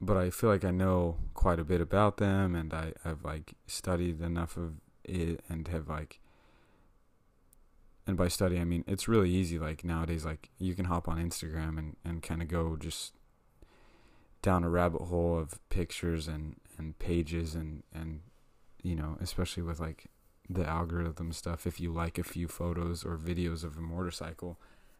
but 0.00 0.16
I 0.16 0.28
feel 0.28 0.50
like 0.50 0.64
I 0.64 0.70
know 0.70 1.16
quite 1.32 1.58
a 1.58 1.64
bit 1.64 1.80
about 1.80 2.18
them 2.18 2.54
and 2.54 2.72
I, 2.74 2.92
I've 3.04 3.24
like 3.24 3.54
studied 3.66 4.20
enough 4.20 4.56
of 4.56 4.74
it 5.04 5.40
and 5.48 5.66
have 5.68 5.88
like 5.88 6.20
and 8.06 8.16
by 8.16 8.28
study 8.28 8.60
I 8.60 8.64
mean 8.64 8.84
it's 8.86 9.08
really 9.08 9.30
easy 9.30 9.58
like 9.58 9.84
nowadays 9.84 10.24
like 10.24 10.50
you 10.58 10.74
can 10.74 10.84
hop 10.84 11.08
on 11.08 11.18
Instagram 11.18 11.78
and, 11.78 11.96
and 12.04 12.22
kind 12.22 12.42
of 12.42 12.48
go 12.48 12.76
just 12.76 13.14
down 14.46 14.62
a 14.62 14.70
rabbit 14.70 15.02
hole 15.02 15.36
of 15.38 15.58
pictures 15.70 16.28
and, 16.28 16.54
and 16.78 16.96
pages 17.00 17.56
and, 17.56 17.82
and 17.92 18.20
you 18.80 18.94
know, 18.94 19.18
especially 19.20 19.64
with 19.64 19.80
like 19.80 20.04
the 20.48 20.64
algorithm 20.64 21.32
stuff, 21.32 21.66
if 21.66 21.80
you 21.80 21.92
like 21.92 22.16
a 22.16 22.22
few 22.22 22.46
photos 22.46 23.04
or 23.04 23.16
videos 23.16 23.64
of 23.64 23.76
a 23.76 23.80
motorcycle, 23.80 24.56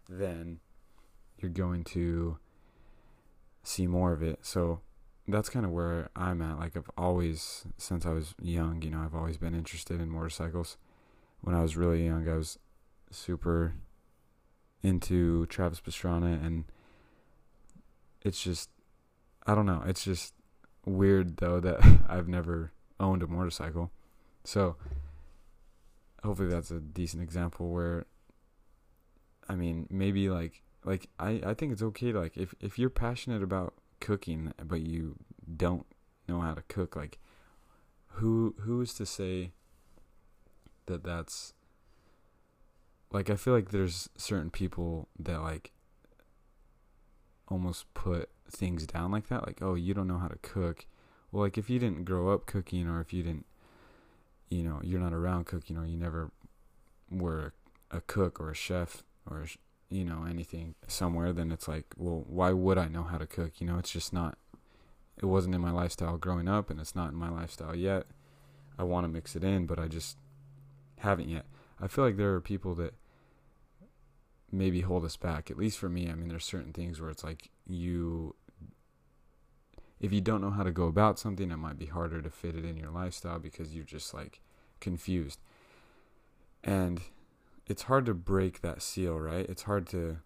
then 0.08 0.58
you're 1.38 1.50
going 1.50 1.84
to 1.84 2.38
see 3.62 3.86
more 3.86 4.12
of 4.12 4.22
it. 4.22 4.40
So 4.42 4.80
that's 5.28 5.48
kind 5.48 5.66
of 5.66 5.72
where 5.72 6.08
I'm 6.14 6.40
at. 6.42 6.58
Like 6.58 6.76
I've 6.76 6.90
always, 6.96 7.64
since 7.78 8.06
I 8.06 8.10
was 8.10 8.34
young, 8.40 8.82
you 8.82 8.90
know, 8.90 9.00
I've 9.00 9.14
always 9.14 9.36
been 9.36 9.54
interested 9.54 10.00
in 10.00 10.10
motorcycles. 10.10 10.76
When 11.40 11.54
I 11.54 11.62
was 11.62 11.76
really 11.76 12.04
young, 12.06 12.28
I 12.28 12.36
was 12.36 12.58
super 13.10 13.74
into 14.82 15.46
Travis 15.46 15.80
Pastrana, 15.80 16.44
and 16.44 16.64
it's 18.22 18.42
just, 18.42 18.70
I 19.46 19.54
don't 19.54 19.66
know, 19.66 19.82
it's 19.86 20.04
just 20.04 20.34
weird 20.84 21.38
though 21.38 21.60
that 21.60 22.00
I've 22.08 22.28
never 22.28 22.72
owned 23.00 23.22
a 23.22 23.26
motorcycle. 23.26 23.90
So 24.44 24.76
hopefully 26.22 26.48
that's 26.48 26.70
a 26.70 26.80
decent 26.80 27.22
example 27.22 27.70
where 27.70 28.06
I 29.48 29.54
mean, 29.54 29.86
maybe 29.90 30.28
like 30.28 30.62
like 30.86 31.08
I 31.18 31.42
I 31.44 31.54
think 31.54 31.72
it's 31.72 31.82
okay 31.82 32.12
like 32.12 32.36
if 32.36 32.54
if 32.60 32.78
you're 32.78 32.88
passionate 32.88 33.42
about 33.42 33.74
cooking 34.00 34.52
but 34.64 34.80
you 34.80 35.16
don't 35.56 35.86
know 36.28 36.40
how 36.40 36.54
to 36.54 36.62
cook 36.62 36.96
like 36.96 37.18
who 38.12 38.54
who 38.60 38.80
is 38.80 38.94
to 38.94 39.04
say 39.04 39.50
that 40.86 41.02
that's 41.02 41.52
like 43.12 43.28
I 43.28 43.36
feel 43.36 43.52
like 43.52 43.70
there's 43.70 44.08
certain 44.16 44.50
people 44.50 45.08
that 45.18 45.40
like 45.40 45.72
almost 47.48 47.92
put 47.94 48.30
things 48.48 48.86
down 48.86 49.10
like 49.10 49.28
that 49.28 49.46
like 49.46 49.58
oh 49.60 49.74
you 49.74 49.92
don't 49.92 50.08
know 50.08 50.18
how 50.18 50.28
to 50.28 50.38
cook. 50.38 50.86
Well 51.32 51.42
like 51.42 51.58
if 51.58 51.68
you 51.68 51.78
didn't 51.78 52.04
grow 52.04 52.32
up 52.32 52.46
cooking 52.46 52.88
or 52.88 53.00
if 53.00 53.12
you 53.12 53.22
didn't 53.22 53.46
you 54.48 54.62
know 54.62 54.80
you're 54.82 55.00
not 55.00 55.12
around 55.12 55.46
cooking 55.46 55.76
or 55.76 55.84
you 55.84 55.96
never 55.96 56.30
were 57.10 57.52
a 57.90 58.00
cook 58.00 58.40
or 58.40 58.50
a 58.50 58.54
chef 58.54 59.02
or 59.28 59.46
you 59.88 60.04
know 60.04 60.24
anything 60.28 60.74
somewhere 60.88 61.32
then 61.32 61.52
it's 61.52 61.68
like 61.68 61.86
well 61.96 62.24
why 62.26 62.50
would 62.50 62.78
i 62.78 62.88
know 62.88 63.04
how 63.04 63.18
to 63.18 63.26
cook? 63.26 63.60
You 63.60 63.66
know 63.66 63.78
it's 63.78 63.90
just 63.90 64.12
not 64.12 64.38
it 65.16 65.26
wasn't 65.26 65.54
in 65.54 65.60
my 65.60 65.70
lifestyle 65.70 66.18
growing 66.18 66.48
up 66.48 66.70
and 66.70 66.78
it's 66.80 66.94
not 66.94 67.10
in 67.10 67.16
my 67.16 67.30
lifestyle 67.30 67.74
yet. 67.74 68.04
I 68.78 68.82
want 68.82 69.04
to 69.04 69.08
mix 69.08 69.34
it 69.34 69.44
in 69.44 69.66
but 69.66 69.78
i 69.78 69.88
just 69.88 70.18
haven't 70.98 71.28
yet. 71.28 71.46
I 71.80 71.88
feel 71.88 72.04
like 72.04 72.16
there 72.16 72.34
are 72.34 72.40
people 72.40 72.74
that 72.76 72.94
maybe 74.50 74.80
hold 74.80 75.04
us 75.04 75.16
back 75.16 75.50
at 75.50 75.58
least 75.58 75.78
for 75.78 75.88
me. 75.88 76.10
I 76.10 76.14
mean 76.14 76.28
there's 76.28 76.44
certain 76.44 76.72
things 76.72 77.00
where 77.00 77.10
it's 77.10 77.24
like 77.24 77.50
you 77.66 78.34
if 79.98 80.12
you 80.12 80.20
don't 80.20 80.42
know 80.42 80.50
how 80.50 80.62
to 80.62 80.72
go 80.72 80.84
about 80.84 81.18
something 81.18 81.50
it 81.50 81.56
might 81.56 81.78
be 81.78 81.86
harder 81.86 82.20
to 82.20 82.30
fit 82.30 82.54
it 82.54 82.64
in 82.64 82.76
your 82.76 82.90
lifestyle 82.90 83.38
because 83.38 83.74
you're 83.74 83.84
just 83.84 84.12
like 84.12 84.40
confused. 84.80 85.40
And 86.62 87.00
it's 87.66 87.82
hard 87.82 88.06
to 88.06 88.14
break 88.14 88.60
that 88.62 88.82
seal, 88.82 89.18
right? 89.18 89.46
It's 89.48 89.62
hard 89.62 89.86
to 89.88 90.18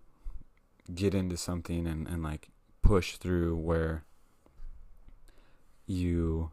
get 0.94 1.14
into 1.14 1.36
something 1.36 1.86
and, 1.86 2.06
and 2.06 2.22
like 2.22 2.48
push 2.82 3.16
through 3.16 3.56
where 3.56 4.04
you 5.86 6.50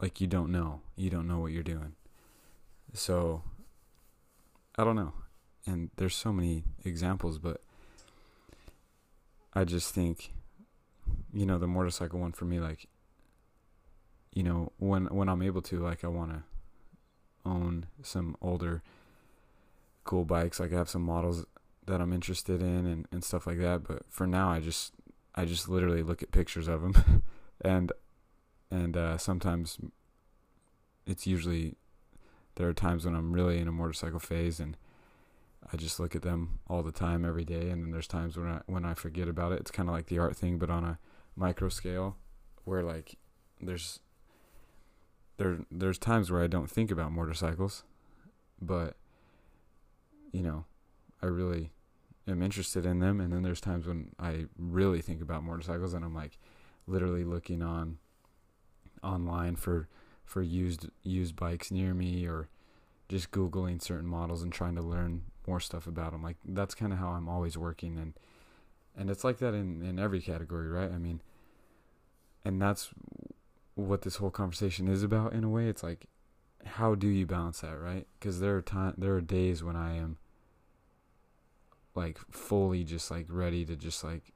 like 0.00 0.20
you 0.20 0.26
don't 0.26 0.50
know. 0.50 0.80
You 0.96 1.10
don't 1.10 1.28
know 1.28 1.38
what 1.38 1.52
you're 1.52 1.62
doing. 1.62 1.94
So 2.92 3.42
I 4.76 4.84
don't 4.84 4.96
know. 4.96 5.12
And 5.66 5.90
there's 5.96 6.14
so 6.14 6.32
many 6.32 6.64
examples, 6.84 7.38
but 7.38 7.62
I 9.54 9.64
just 9.64 9.94
think 9.94 10.32
you 11.32 11.46
know, 11.46 11.58
the 11.58 11.66
motorcycle 11.66 12.20
one 12.20 12.32
for 12.32 12.44
me 12.44 12.60
like 12.60 12.88
you 14.32 14.42
know, 14.42 14.72
when 14.78 15.06
when 15.06 15.28
I'm 15.28 15.42
able 15.42 15.62
to 15.62 15.78
like 15.78 16.04
I 16.04 16.08
want 16.08 16.30
to 16.32 16.42
own 17.44 17.86
some 18.02 18.36
older 18.40 18.82
cool 20.04 20.24
bikes. 20.24 20.60
Like 20.60 20.72
I 20.72 20.76
have 20.76 20.88
some 20.88 21.02
models 21.02 21.44
that 21.86 22.00
I'm 22.00 22.12
interested 22.12 22.60
in 22.62 22.86
and, 22.86 23.08
and 23.10 23.24
stuff 23.24 23.46
like 23.46 23.58
that. 23.58 23.84
But 23.84 24.02
for 24.08 24.26
now, 24.26 24.50
I 24.50 24.60
just 24.60 24.92
I 25.34 25.44
just 25.44 25.68
literally 25.68 26.02
look 26.02 26.22
at 26.22 26.30
pictures 26.30 26.68
of 26.68 26.82
them, 26.82 27.22
and 27.60 27.92
and 28.70 28.96
uh, 28.96 29.18
sometimes 29.18 29.78
it's 31.06 31.26
usually 31.26 31.74
there 32.54 32.68
are 32.68 32.74
times 32.74 33.04
when 33.04 33.14
I'm 33.14 33.32
really 33.32 33.58
in 33.58 33.68
a 33.68 33.72
motorcycle 33.72 34.18
phase 34.18 34.60
and 34.60 34.76
I 35.72 35.76
just 35.76 35.98
look 36.00 36.14
at 36.14 36.22
them 36.22 36.58
all 36.68 36.82
the 36.82 36.92
time 36.92 37.24
every 37.24 37.44
day 37.44 37.70
and 37.70 37.82
then 37.82 37.90
there's 37.90 38.06
times 38.06 38.36
when 38.36 38.48
I 38.48 38.60
when 38.66 38.84
I 38.84 38.94
forget 38.94 39.28
about 39.28 39.52
it. 39.52 39.60
It's 39.60 39.70
kind 39.70 39.88
of 39.88 39.94
like 39.94 40.06
the 40.06 40.18
art 40.18 40.36
thing 40.36 40.58
but 40.58 40.70
on 40.70 40.84
a 40.84 40.98
micro 41.34 41.68
scale 41.68 42.16
where 42.64 42.82
like 42.82 43.16
there's 43.60 44.00
there 45.38 45.58
there's 45.70 45.98
times 45.98 46.30
where 46.30 46.42
I 46.42 46.46
don't 46.46 46.70
think 46.70 46.90
about 46.90 47.12
motorcycles 47.12 47.84
but 48.60 48.96
you 50.32 50.42
know, 50.42 50.64
I 51.22 51.26
really 51.26 51.70
am 52.26 52.42
interested 52.42 52.86
in 52.86 52.98
them. 52.98 53.20
And 53.20 53.32
then 53.32 53.42
there's 53.42 53.60
times 53.60 53.86
when 53.86 54.10
I 54.18 54.46
really 54.58 55.00
think 55.00 55.20
about 55.20 55.44
motorcycles 55.44 55.94
and 55.94 56.04
I'm 56.04 56.14
like 56.14 56.38
literally 56.86 57.24
looking 57.24 57.62
on 57.62 57.98
online 59.02 59.56
for 59.56 59.88
for 60.24 60.42
used 60.42 60.88
used 61.02 61.36
bikes 61.36 61.70
near 61.70 61.92
me 61.94 62.26
or 62.26 62.48
just 63.08 63.30
googling 63.30 63.82
certain 63.82 64.06
models 64.06 64.42
and 64.42 64.52
trying 64.52 64.74
to 64.76 64.82
learn 64.82 65.22
more 65.46 65.60
stuff 65.60 65.88
about 65.88 66.12
them 66.12 66.22
like 66.22 66.36
that's 66.44 66.74
kind 66.74 66.92
of 66.92 66.98
how 66.98 67.10
I'm 67.10 67.28
always 67.28 67.56
working. 67.56 67.98
And 67.98 68.14
and 68.96 69.10
it's 69.10 69.24
like 69.24 69.38
that 69.38 69.54
in 69.54 69.82
in 69.82 69.98
every 69.98 70.20
category 70.20 70.68
right? 70.68 70.90
I 70.90 70.98
mean 70.98 71.20
and 72.44 72.60
that's 72.60 72.90
what 73.74 74.02
this 74.02 74.16
whole 74.16 74.30
conversation 74.30 74.88
is 74.88 75.02
about 75.02 75.32
in 75.32 75.44
a 75.44 75.48
way. 75.48 75.68
It's 75.68 75.82
like 75.82 76.06
how 76.64 76.94
do 76.94 77.08
you 77.08 77.26
balance 77.26 77.60
that 77.60 77.78
right? 77.78 78.06
Because 78.18 78.40
there 78.40 78.56
are 78.56 78.62
time 78.62 78.94
there 78.96 79.14
are 79.14 79.20
days 79.20 79.62
when 79.64 79.76
I 79.76 79.96
am 79.96 80.18
like 81.94 82.18
fully 82.30 82.84
just 82.84 83.10
like 83.10 83.26
ready 83.28 83.64
to 83.64 83.76
just 83.76 84.02
like 84.02 84.32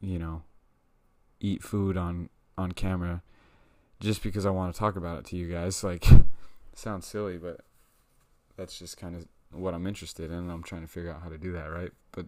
you 0.00 0.18
know 0.18 0.42
eat 1.40 1.62
food 1.62 1.96
on 1.96 2.28
on 2.56 2.72
camera 2.72 3.22
just 4.00 4.22
because 4.22 4.44
I 4.44 4.50
want 4.50 4.74
to 4.74 4.78
talk 4.78 4.96
about 4.96 5.18
it 5.18 5.24
to 5.26 5.36
you 5.36 5.50
guys. 5.50 5.82
Like 5.82 6.06
sounds 6.74 7.06
silly 7.06 7.38
but 7.38 7.60
that's 8.56 8.78
just 8.78 8.96
kind 8.96 9.16
of 9.16 9.26
what 9.52 9.74
I'm 9.74 9.86
interested 9.86 10.30
in 10.30 10.50
I'm 10.50 10.62
trying 10.62 10.82
to 10.82 10.88
figure 10.88 11.12
out 11.12 11.22
how 11.22 11.28
to 11.28 11.38
do 11.38 11.52
that 11.52 11.70
right? 11.70 11.92
But 12.12 12.26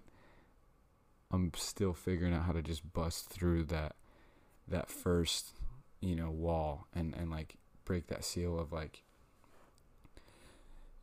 I'm 1.31 1.53
still 1.57 1.93
figuring 1.93 2.33
out 2.33 2.45
how 2.45 2.53
to 2.53 2.63
just 2.63 2.93
bust 2.93 3.29
through 3.29 3.65
that 3.65 3.97
that 4.69 4.89
first 4.89 5.55
you 6.01 6.17
know 6.17 6.31
wall 6.31 6.87
and 6.95 7.15
and 7.15 7.31
like 7.31 7.57
break 7.85 8.07
that 8.09 8.25
seal 8.25 8.59
of 8.59 8.73
like 8.73 9.03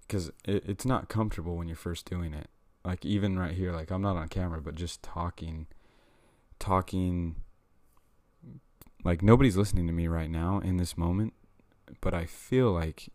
because 0.08 0.30
it, 0.46 0.64
it's 0.68 0.86
not 0.86 1.10
comfortable 1.10 1.56
when 1.56 1.68
you're 1.68 1.78
first 1.78 2.10
doing 2.10 2.34
it 2.34 2.50
like 2.86 3.06
even 3.06 3.38
right 3.38 3.54
here 3.54 3.72
like 3.72 3.92
i'm 3.92 4.02
not 4.02 4.18
on 4.18 4.28
camera 4.28 4.62
but 4.62 4.76
just 4.76 5.02
talking 5.02 5.68
talking 6.60 7.36
like 9.04 9.22
nobody's 9.22 9.58
listening 9.58 9.88
to 9.88 9.94
me 9.94 10.08
right 10.08 10.30
now 10.30 10.60
in 10.60 10.78
this 10.78 10.98
moment 10.98 11.34
but 12.02 12.14
i 12.14 12.26
feel 12.26 12.72
like 12.72 13.10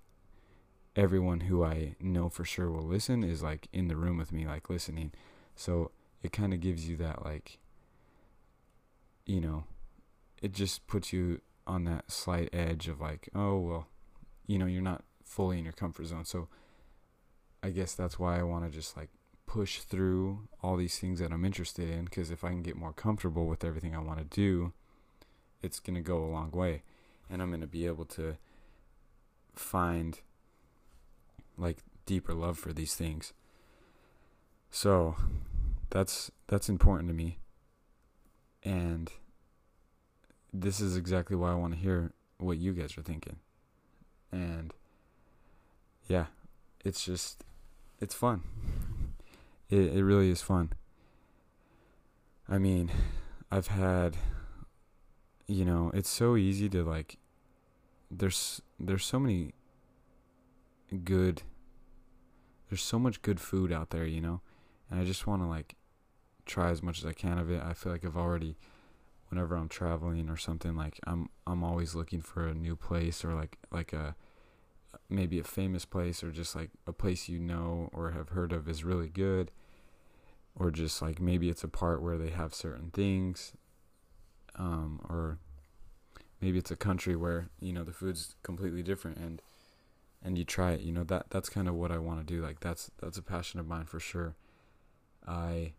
everyone 0.97 1.41
who 1.41 1.65
i 1.65 1.95
know 2.01 2.29
for 2.29 2.45
sure 2.45 2.71
will 2.71 2.87
listen 2.87 3.23
is 3.23 3.43
like 3.43 3.69
in 3.73 3.89
the 3.89 3.97
room 3.97 4.17
with 4.17 4.33
me 4.33 4.47
like 4.47 4.69
listening 4.69 5.13
so 5.55 5.91
it 6.23 6.33
kind 6.33 6.53
of 6.53 6.61
gives 6.61 6.89
you 6.89 6.97
that 6.97 7.25
like 7.25 7.59
you 9.27 9.41
know 9.41 9.65
it 10.43 10.53
just 10.53 10.87
puts 10.87 11.13
you 11.13 11.41
on 11.67 11.85
that 11.85 12.11
slight 12.11 12.49
edge 12.53 12.89
of 12.89 13.01
like, 13.01 13.29
oh 13.35 13.59
well, 13.59 13.87
you 14.47 14.59
know, 14.59 14.67
you're 14.67 14.83
not 14.83 15.05
fully 15.25 15.59
in 15.59 15.65
your 15.65 15.73
comfort 15.73 16.07
zone. 16.07 16.25
So 16.25 16.49
I 17.63 17.71
guess 17.71 17.95
that's 17.95 18.19
why 18.19 18.39
I 18.39 18.43
want 18.43 18.65
to 18.65 18.71
just 18.71 18.97
like 18.97 19.11
push 19.49 19.81
through 19.81 20.47
all 20.63 20.77
these 20.77 20.99
things 20.99 21.19
that 21.19 21.33
I'm 21.33 21.45
interested 21.45 21.89
in 21.91 22.05
because 22.05 22.31
if 22.31 22.45
I 22.45 22.51
can 22.51 22.63
get 22.63 22.77
more 22.77 22.93
comfortable 22.93 23.47
with 23.47 23.65
everything 23.65 23.97
I 23.97 23.99
want 23.99 24.19
to 24.19 24.25
do, 24.25 24.73
it's 25.63 25.81
going 25.81 25.97
to 25.97 26.03
go 26.03 26.23
a 26.23 26.31
long 26.31 26.51
way 26.53 26.83
and 27.29 27.43
I'm 27.43 27.49
going 27.49 27.63
to 27.63 27.67
be 27.67 27.87
able 27.87 28.05
to 28.05 28.37
find 29.55 30.21
like 31.57 31.79
deeper 32.07 32.35
love 32.35 32.59
for 32.59 32.73
these 32.73 32.95
things. 32.95 33.33
So 34.71 35.17
that's 35.91 36.31
that's 36.47 36.69
important 36.69 37.09
to 37.09 37.15
me. 37.15 37.39
And 38.63 39.11
this 40.53 40.79
is 40.79 40.97
exactly 40.97 41.37
why 41.37 41.53
I 41.53 41.55
want 41.55 41.73
to 41.73 41.81
hear 41.81 42.13
what 42.37 42.59
you 42.59 42.73
guys 42.73 42.99
are 42.99 43.03
thinking. 43.03 43.37
And 44.31 44.75
yeah, 46.07 46.27
it's 46.85 47.03
just 47.03 47.45
it's 47.99 48.15
fun. 48.15 48.43
It 49.71 49.97
it 49.97 50.05
really 50.05 50.31
is 50.31 50.43
fun. 50.43 50.73
I 52.49 52.59
mean, 52.59 52.91
I've 53.51 53.69
had 53.69 54.17
you 55.47 55.65
know, 55.65 55.91
it's 55.95 56.11
so 56.11 56.37
easy 56.37 56.69
to 56.69 56.85
like 56.85 57.19
there's 58.11 58.61
there's 58.79 59.05
so 59.05 59.19
many 59.19 59.53
good 61.05 61.43
there's 62.69 62.83
so 62.83 62.99
much 62.99 63.23
good 63.23 63.41
food 63.41 63.73
out 63.73 63.91
there, 63.91 64.05
you 64.05 64.21
know. 64.21 64.41
And 64.91 65.01
I 65.01 65.05
just 65.05 65.27
want 65.27 65.43
to 65.43 65.47
like 65.49 65.75
try 66.47 66.71
as 66.71 66.83
much 66.83 66.99
as 66.99 67.07
I 67.07 67.13
can 67.13 67.39
of 67.39 67.51
it. 67.51 67.63
I 67.63 67.73
feel 67.73 67.93
like 67.93 68.05
I've 68.05 68.17
already 68.17 68.57
whenever 69.29 69.57
I'm 69.57 69.69
traveling 69.69 70.29
or 70.29 70.37
something 70.37 70.77
like 70.77 70.99
I'm 71.07 71.29
I'm 71.47 71.63
always 71.65 71.95
looking 71.95 72.21
for 72.21 72.47
a 72.47 72.55
new 72.55 72.77
place 72.77 73.25
or 73.25 73.35
like 73.35 73.59
like 73.71 73.93
a 73.93 74.15
maybe 75.09 75.39
a 75.39 75.45
famous 75.45 75.85
place 75.85 76.23
or 76.23 76.31
just 76.31 76.57
like 76.57 76.71
a 76.87 76.93
place 76.93 77.29
you 77.29 77.39
know 77.39 77.91
or 77.93 78.13
have 78.13 78.31
heard 78.31 78.53
of 78.53 78.69
is 78.69 78.85
really 78.85 79.09
good 79.09 79.51
or 80.59 80.71
just 80.71 81.01
like 81.01 81.21
maybe 81.21 81.49
it's 81.49 81.65
a 81.65 81.69
part 81.69 82.03
where 82.03 82.19
they 82.19 82.31
have 82.31 82.53
certain 82.55 82.91
things 82.91 83.53
um, 84.57 85.01
or 85.09 85.39
maybe 86.41 86.59
it's 86.59 86.71
a 86.71 86.77
country 86.77 87.17
where 87.17 87.49
you 87.61 87.73
know 87.73 87.85
the 87.85 87.93
food's 87.93 88.35
completely 88.43 88.83
different 88.83 89.17
and 89.19 89.41
and 90.23 90.37
you 90.37 90.45
try 90.45 90.73
it 90.73 90.81
you 90.81 90.93
know 90.93 91.05
that 91.05 91.31
that's 91.31 91.49
kind 91.49 91.69
of 91.69 91.75
what 91.75 91.93
I 91.93 91.99
want 91.99 92.27
to 92.27 92.35
do 92.35 92.43
like 92.43 92.61
that's 92.61 92.91
that's 93.01 93.19
a 93.19 93.23
passion 93.23 93.61
of 93.61 93.67
mine 93.67 93.85
for 93.85 94.01
sure. 94.01 94.35
I 95.27 95.73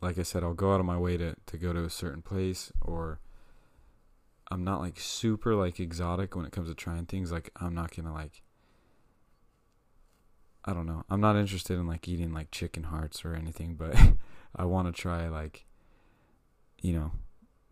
like 0.00 0.18
I 0.18 0.22
said 0.22 0.42
I'll 0.42 0.54
go 0.54 0.74
out 0.74 0.80
of 0.80 0.86
my 0.86 0.98
way 0.98 1.16
to 1.16 1.34
to 1.46 1.56
go 1.56 1.72
to 1.72 1.84
a 1.84 1.90
certain 1.90 2.22
place 2.22 2.72
or 2.80 3.20
I'm 4.50 4.64
not 4.64 4.80
like 4.80 5.00
super 5.00 5.54
like 5.54 5.80
exotic 5.80 6.36
when 6.36 6.44
it 6.44 6.52
comes 6.52 6.68
to 6.68 6.74
trying 6.74 7.06
things 7.06 7.32
like 7.32 7.50
I'm 7.56 7.74
not 7.74 7.92
to 7.92 8.02
like 8.12 8.42
I 10.64 10.72
don't 10.72 10.86
know. 10.86 11.04
I'm 11.10 11.20
not 11.20 11.36
interested 11.36 11.78
in 11.78 11.86
like 11.86 12.08
eating 12.08 12.32
like 12.32 12.50
chicken 12.50 12.84
hearts 12.84 13.24
or 13.24 13.34
anything, 13.34 13.74
but 13.74 13.94
I 14.56 14.64
want 14.64 14.94
to 14.94 15.00
try 15.00 15.28
like 15.28 15.66
you 16.80 16.92
know, 16.92 17.12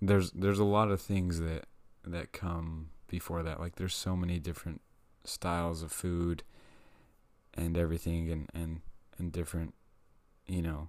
there's 0.00 0.30
there's 0.32 0.58
a 0.58 0.64
lot 0.64 0.90
of 0.90 1.00
things 1.00 1.40
that 1.40 1.66
that 2.04 2.32
come 2.32 2.90
before 3.08 3.42
that. 3.42 3.60
Like 3.60 3.76
there's 3.76 3.94
so 3.94 4.16
many 4.16 4.38
different 4.38 4.80
styles 5.24 5.82
of 5.82 5.92
food 5.92 6.42
and 7.54 7.76
everything 7.76 8.30
and 8.30 8.48
and 8.54 8.80
and 9.18 9.30
different 9.30 9.74
you 10.46 10.62
know 10.62 10.88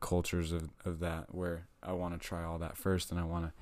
cultures 0.00 0.52
of 0.52 0.70
of 0.84 1.00
that 1.00 1.34
where 1.34 1.68
I 1.82 1.92
want 1.92 2.20
to 2.20 2.24
try 2.24 2.44
all 2.44 2.58
that 2.58 2.76
first 2.76 3.10
and 3.10 3.18
I 3.18 3.24
want 3.24 3.46
to 3.46 3.52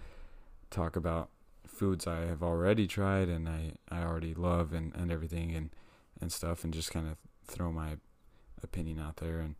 talk 0.70 0.96
about 0.96 1.30
foods 1.66 2.06
I 2.06 2.20
have 2.20 2.42
already 2.42 2.86
tried 2.86 3.28
and 3.28 3.48
I, 3.48 3.72
I 3.90 4.02
already 4.02 4.34
love 4.34 4.72
and, 4.72 4.94
and 4.94 5.10
everything 5.10 5.54
and, 5.54 5.70
and 6.20 6.32
stuff 6.32 6.64
and 6.64 6.72
just 6.72 6.90
kind 6.90 7.08
of 7.08 7.16
throw 7.46 7.70
my 7.70 7.96
opinion 8.62 8.98
out 8.98 9.16
there 9.16 9.38
and 9.38 9.54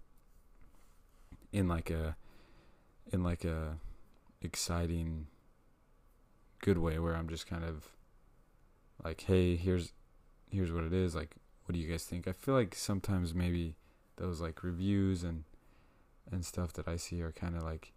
in 1.53 1.69
like 1.69 1.91
a 1.91 2.17
in 3.13 3.23
like 3.23 3.45
a 3.45 3.77
exciting 4.43 5.27
good 6.61 6.79
way 6.79 6.99
where 6.99 7.15
I'm 7.15 7.29
just 7.29 7.47
kind 7.47 7.65
of 7.65 7.89
like 9.05 9.23
hey 9.23 9.57
here's 9.57 9.93
here's 10.51 10.73
what 10.73 10.85
it 10.85 10.93
is 10.93 11.15
like 11.15 11.37
what 11.67 11.75
do 11.75 11.81
you 11.81 11.89
guys 11.89 12.05
think? 12.05 12.29
I 12.29 12.33
feel 12.33 12.55
like 12.55 12.77
sometimes 12.77 13.35
maybe 13.35 13.75
those 14.17 14.41
like 14.41 14.63
reviews 14.63 15.25
and 15.25 15.45
and 16.31 16.45
stuff 16.45 16.73
that 16.75 16.89
I 16.89 16.97
see 16.97 17.23
are 17.23 17.33
kind 17.33 17.57
of 17.57 17.63
like 17.63 17.93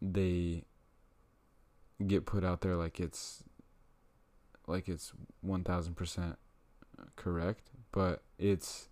they 0.00 0.64
get 2.06 2.26
put 2.26 2.44
out 2.44 2.60
there 2.60 2.76
like 2.76 3.00
it's 3.00 3.42
like 4.66 4.86
it's 4.88 5.12
1000% 5.44 6.36
correct 7.16 7.70
but 7.92 8.22
it's 8.38 8.88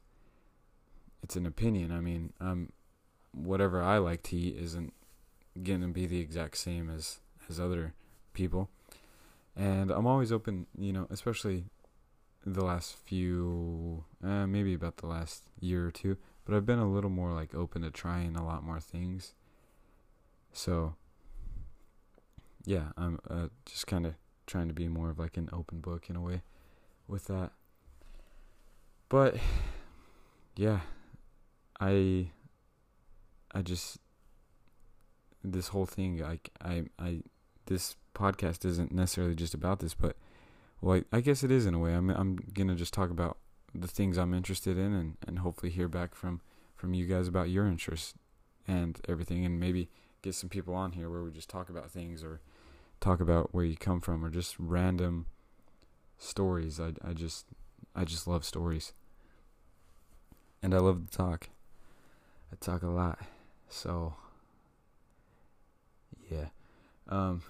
it's 1.22 1.36
an 1.36 1.46
opinion. 1.46 1.90
I 1.90 2.00
mean 2.00 2.32
um 2.40 2.70
whatever 3.32 3.82
i 3.82 3.98
like 3.98 4.22
to 4.22 4.36
eat 4.36 4.56
isn't 4.56 4.92
to 5.64 5.88
be 5.88 6.06
the 6.06 6.20
exact 6.20 6.56
same 6.56 6.88
as 6.88 7.18
as 7.48 7.58
other 7.58 7.94
people. 8.32 8.70
And 9.56 9.90
i'm 9.90 10.06
always 10.06 10.32
open 10.32 10.66
you 10.78 10.92
know 10.92 11.06
especially 11.10 11.64
the 12.46 12.64
last 12.64 12.96
few 12.96 14.04
uh, 14.22 14.46
maybe 14.46 14.74
about 14.74 14.98
the 14.98 15.06
last 15.06 15.44
year 15.60 15.86
or 15.86 15.90
two 15.90 16.18
but 16.44 16.54
i've 16.54 16.66
been 16.66 16.78
a 16.78 16.90
little 16.90 17.08
more 17.08 17.32
like 17.32 17.54
open 17.54 17.82
to 17.82 17.90
trying 17.90 18.36
a 18.36 18.44
lot 18.44 18.62
more 18.62 18.80
things. 18.80 19.32
So 20.52 20.94
yeah, 22.64 22.92
I'm 22.96 23.18
uh, 23.28 23.48
just 23.66 23.86
kind 23.86 24.06
of 24.06 24.14
trying 24.46 24.68
to 24.68 24.74
be 24.74 24.88
more 24.88 25.10
of 25.10 25.18
like 25.18 25.36
an 25.36 25.48
open 25.52 25.80
book 25.80 26.08
in 26.08 26.16
a 26.16 26.20
way 26.20 26.42
with 27.06 27.26
that. 27.26 27.52
But 29.14 29.37
yeah, 30.57 30.81
I 31.79 32.33
I 33.55 33.62
just 33.62 33.98
this 35.44 35.68
whole 35.68 35.87
thing 35.87 36.18
like 36.18 36.50
I 36.61 36.87
I 36.98 37.20
this 37.66 37.94
podcast 38.12 38.64
isn't 38.64 38.90
necessarily 38.90 39.37
just 39.37 39.55
about 39.55 39.79
this, 39.79 39.94
but 39.94 40.16
well, 40.81 40.96
I, 40.96 41.16
I 41.16 41.20
guess 41.20 41.44
it 41.44 41.53
is 41.53 41.64
in 41.64 41.74
a 41.74 41.79
way. 41.79 41.92
I'm 41.94 42.11
I'm 42.11 42.40
gonna 42.55 42.74
just 42.74 42.92
talk 42.92 43.11
about 43.11 43.38
the 43.72 43.87
things 43.87 44.18
I'm 44.18 44.35
interested 44.35 44.77
in, 44.77 44.92
and 44.92 45.16
and 45.24 45.38
hopefully 45.38 45.70
hear 45.70 45.87
back 45.87 46.16
from 46.16 46.40
from 46.74 46.92
you 46.92 47.07
guys 47.07 47.29
about 47.29 47.50
your 47.50 47.68
interests 47.68 48.14
and 48.66 49.00
everything, 49.09 49.44
and 49.44 49.61
maybe 49.61 49.90
get 50.22 50.35
some 50.35 50.50
people 50.50 50.74
on 50.74 50.90
here 50.90 51.09
where 51.09 51.22
we 51.22 51.31
just 51.31 51.48
talk 51.48 51.70
about 51.70 51.88
things 51.88 52.24
or 52.24 52.40
talk 52.98 53.20
about 53.20 53.55
where 53.55 53.64
you 53.64 53.77
come 53.77 54.00
from 54.00 54.24
or 54.24 54.29
just 54.29 54.57
random 54.59 55.27
stories. 56.18 56.81
I 56.81 56.94
I 57.05 57.12
just 57.12 57.46
I 57.94 58.03
just 58.03 58.27
love 58.27 58.44
stories. 58.44 58.92
And 60.64 60.72
I 60.74 60.79
love 60.79 61.11
to 61.11 61.14
talk. 61.14 61.50
I 62.50 62.57
talk 62.59 62.83
a 62.83 62.88
lot. 62.88 63.18
So 63.68 64.14
yeah. 66.31 66.46
Um 67.07 67.42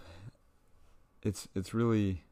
it's 1.23 1.47
it's 1.55 1.73
really 1.73 2.25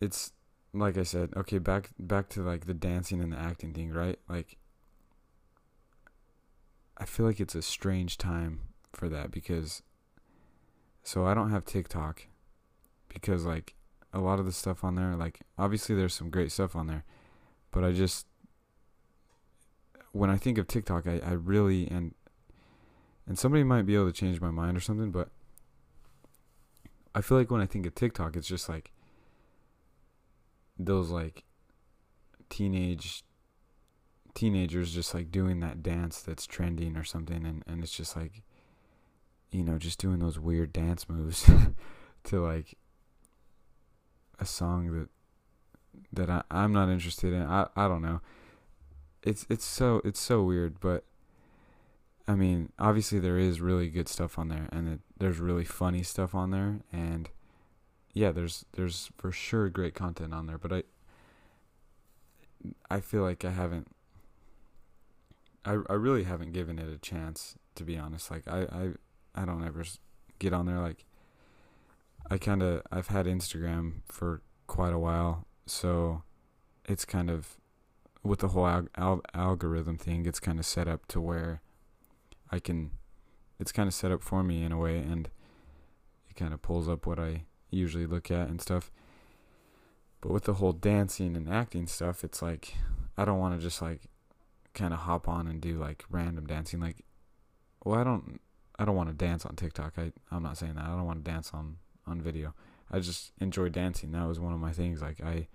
it's 0.00 0.30
like 0.72 0.96
I 0.96 1.02
said, 1.02 1.30
okay, 1.36 1.58
back 1.58 1.90
back 1.98 2.28
to 2.28 2.42
like 2.42 2.66
the 2.66 2.72
dancing 2.72 3.20
and 3.20 3.32
the 3.32 3.36
acting 3.36 3.72
thing, 3.72 3.90
right? 3.90 4.20
Like 4.28 4.58
I 6.96 7.06
feel 7.06 7.26
like 7.26 7.40
it's 7.40 7.56
a 7.56 7.62
strange 7.62 8.16
time 8.16 8.60
for 8.92 9.08
that 9.08 9.32
because 9.32 9.82
so 11.02 11.26
I 11.26 11.34
don't 11.34 11.50
have 11.50 11.64
TikTok 11.64 12.28
because 13.08 13.44
like 13.44 13.74
a 14.12 14.20
lot 14.20 14.38
of 14.38 14.46
the 14.46 14.52
stuff 14.52 14.84
on 14.84 14.94
there 14.94 15.16
like 15.16 15.40
obviously 15.58 15.96
there's 15.96 16.14
some 16.14 16.30
great 16.30 16.52
stuff 16.52 16.76
on 16.76 16.86
there 16.86 17.04
but 17.70 17.84
I 17.84 17.92
just 17.92 18.26
when 20.12 20.30
I 20.30 20.36
think 20.36 20.58
of 20.58 20.66
TikTok 20.66 21.06
I, 21.06 21.20
I 21.24 21.32
really 21.32 21.86
and 21.88 22.14
and 23.26 23.38
somebody 23.38 23.64
might 23.64 23.86
be 23.86 23.94
able 23.94 24.06
to 24.06 24.12
change 24.12 24.40
my 24.40 24.50
mind 24.50 24.76
or 24.76 24.80
something 24.80 25.10
but 25.10 25.28
I 27.14 27.20
feel 27.20 27.38
like 27.38 27.50
when 27.50 27.60
I 27.60 27.66
think 27.66 27.86
of 27.86 27.94
TikTok 27.94 28.36
it's 28.36 28.48
just 28.48 28.68
like 28.68 28.92
those 30.78 31.10
like 31.10 31.44
teenage 32.48 33.22
teenagers 34.34 34.94
just 34.94 35.14
like 35.14 35.30
doing 35.30 35.60
that 35.60 35.82
dance 35.82 36.22
that's 36.22 36.46
trending 36.46 36.96
or 36.96 37.04
something 37.04 37.44
and, 37.44 37.62
and 37.66 37.82
it's 37.82 37.96
just 37.96 38.16
like 38.16 38.42
you 39.50 39.64
know, 39.64 39.78
just 39.78 39.98
doing 39.98 40.18
those 40.18 40.38
weird 40.38 40.72
dance 40.72 41.08
moves 41.08 41.50
to 42.24 42.40
like 42.40 42.76
a 44.38 44.46
song 44.46 44.92
that 44.92 45.08
that 46.12 46.30
I, 46.30 46.42
I'm 46.50 46.72
not 46.72 46.88
interested 46.88 47.32
in. 47.32 47.42
I 47.42 47.68
I 47.76 47.88
don't 47.88 48.02
know. 48.02 48.20
It's 49.22 49.46
it's 49.48 49.64
so 49.64 50.00
it's 50.04 50.20
so 50.20 50.42
weird, 50.42 50.80
but 50.80 51.04
I 52.26 52.34
mean, 52.34 52.72
obviously 52.78 53.18
there 53.18 53.38
is 53.38 53.60
really 53.60 53.88
good 53.88 54.08
stuff 54.08 54.38
on 54.38 54.48
there, 54.48 54.68
and 54.72 54.88
it, 54.88 55.00
there's 55.18 55.38
really 55.38 55.64
funny 55.64 56.02
stuff 56.02 56.34
on 56.34 56.50
there, 56.50 56.80
and 56.92 57.28
yeah, 58.12 58.32
there's 58.32 58.64
there's 58.72 59.10
for 59.16 59.32
sure 59.32 59.68
great 59.68 59.94
content 59.94 60.34
on 60.34 60.46
there. 60.46 60.58
But 60.58 60.72
I 60.72 60.82
I 62.90 63.00
feel 63.00 63.22
like 63.22 63.44
I 63.44 63.50
haven't. 63.50 63.88
I 65.64 65.78
I 65.88 65.94
really 65.94 66.24
haven't 66.24 66.52
given 66.52 66.78
it 66.78 66.88
a 66.88 66.98
chance 66.98 67.56
to 67.74 67.84
be 67.84 67.98
honest. 67.98 68.30
Like 68.30 68.48
I 68.48 68.62
I 68.62 69.42
I 69.42 69.44
don't 69.44 69.64
ever 69.64 69.84
get 70.38 70.52
on 70.52 70.66
there 70.66 70.80
like 70.80 71.04
I 72.30 72.38
kind 72.38 72.62
of 72.62 72.82
I've 72.92 73.08
had 73.08 73.26
Instagram 73.26 74.02
for 74.06 74.42
quite 74.66 74.92
a 74.92 74.98
while, 74.98 75.46
so 75.70 76.22
it's 76.84 77.04
kind 77.04 77.30
of 77.30 77.56
with 78.22 78.40
the 78.40 78.48
whole 78.48 78.66
al- 78.66 78.88
al- 78.96 79.22
algorithm 79.32 79.96
thing, 79.96 80.26
it's 80.26 80.40
kind 80.40 80.58
of 80.58 80.66
set 80.66 80.88
up 80.88 81.06
to 81.06 81.20
where 81.20 81.62
I 82.50 82.58
can 82.58 82.90
it's 83.58 83.72
kind 83.72 83.86
of 83.86 83.94
set 83.94 84.10
up 84.10 84.22
for 84.22 84.42
me 84.42 84.62
in 84.62 84.72
a 84.72 84.78
way 84.78 84.98
and 84.98 85.28
it 86.28 86.36
kind 86.36 86.52
of 86.52 86.62
pulls 86.62 86.88
up 86.88 87.06
what 87.06 87.18
I 87.18 87.44
usually 87.70 88.06
look 88.06 88.30
at 88.30 88.48
and 88.48 88.60
stuff. 88.60 88.90
But 90.20 90.32
with 90.32 90.44
the 90.44 90.54
whole 90.54 90.72
dancing 90.72 91.36
and 91.36 91.48
acting 91.48 91.86
stuff, 91.86 92.24
it's 92.24 92.42
like 92.42 92.74
I 93.16 93.24
don't 93.24 93.38
want 93.38 93.54
to 93.54 93.60
just 93.60 93.80
like 93.80 94.02
kind 94.74 94.92
of 94.92 95.00
hop 95.00 95.28
on 95.28 95.46
and 95.46 95.60
do 95.60 95.78
like 95.78 96.04
random 96.10 96.46
dancing 96.46 96.80
like 96.80 97.04
well, 97.84 97.98
I 97.98 98.04
don't 98.04 98.40
I 98.78 98.84
don't 98.84 98.96
want 98.96 99.08
to 99.08 99.14
dance 99.14 99.46
on 99.46 99.56
TikTok. 99.56 99.94
I 99.98 100.12
I'm 100.30 100.42
not 100.42 100.58
saying 100.58 100.74
that. 100.74 100.84
I 100.84 100.96
don't 100.96 101.06
want 101.06 101.24
to 101.24 101.30
dance 101.30 101.52
on 101.54 101.76
on 102.06 102.20
video. 102.20 102.54
I 102.90 102.98
just 102.98 103.32
enjoy 103.40 103.68
dancing. 103.68 104.12
That 104.12 104.26
was 104.26 104.40
one 104.40 104.52
of 104.52 104.58
my 104.58 104.72
things. 104.72 105.00
Like 105.00 105.20
I, 105.22 105.46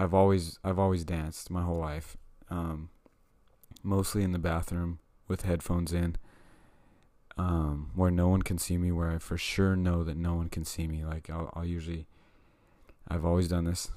I've 0.00 0.14
always 0.14 0.58
I've 0.64 0.78
always 0.78 1.04
danced 1.04 1.50
my 1.50 1.62
whole 1.62 1.78
life, 1.78 2.16
um, 2.48 2.88
mostly 3.82 4.22
in 4.22 4.32
the 4.32 4.38
bathroom 4.38 4.98
with 5.28 5.42
headphones 5.42 5.92
in, 5.92 6.16
um, 7.36 7.90
where 7.94 8.10
no 8.10 8.26
one 8.28 8.40
can 8.40 8.56
see 8.56 8.78
me. 8.78 8.92
Where 8.92 9.10
I 9.10 9.18
for 9.18 9.36
sure 9.36 9.76
know 9.76 10.02
that 10.04 10.16
no 10.16 10.34
one 10.34 10.48
can 10.48 10.64
see 10.64 10.86
me. 10.86 11.04
Like 11.04 11.28
I'll 11.28 11.52
I'll 11.54 11.66
usually, 11.66 12.06
I've 13.08 13.26
always 13.26 13.46
done 13.46 13.64
this, 13.64 13.90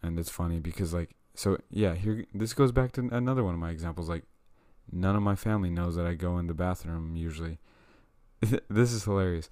and 0.00 0.16
it's 0.16 0.30
funny 0.30 0.60
because 0.60 0.94
like 0.94 1.10
so 1.34 1.58
yeah 1.70 1.94
here 1.96 2.24
this 2.32 2.54
goes 2.54 2.70
back 2.70 2.92
to 2.92 3.08
another 3.10 3.42
one 3.42 3.54
of 3.54 3.60
my 3.60 3.70
examples. 3.70 4.08
Like 4.08 4.22
none 4.92 5.16
of 5.16 5.22
my 5.22 5.34
family 5.34 5.70
knows 5.70 5.96
that 5.96 6.06
I 6.06 6.14
go 6.14 6.38
in 6.38 6.46
the 6.46 6.54
bathroom 6.54 7.16
usually. 7.16 7.58
this 8.40 8.92
is 8.92 9.02
hilarious. 9.02 9.50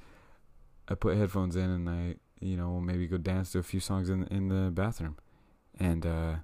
I 0.88 0.94
put 0.94 1.16
headphones 1.16 1.56
in 1.56 1.68
and 1.68 1.90
I, 1.90 2.14
you 2.38 2.56
know, 2.56 2.78
maybe 2.78 3.08
go 3.08 3.16
dance 3.16 3.50
to 3.52 3.58
a 3.58 3.64
few 3.64 3.80
songs 3.80 4.08
in 4.08 4.22
in 4.28 4.50
the 4.50 4.70
bathroom, 4.70 5.16
and 5.78 6.06
uh, 6.06 6.34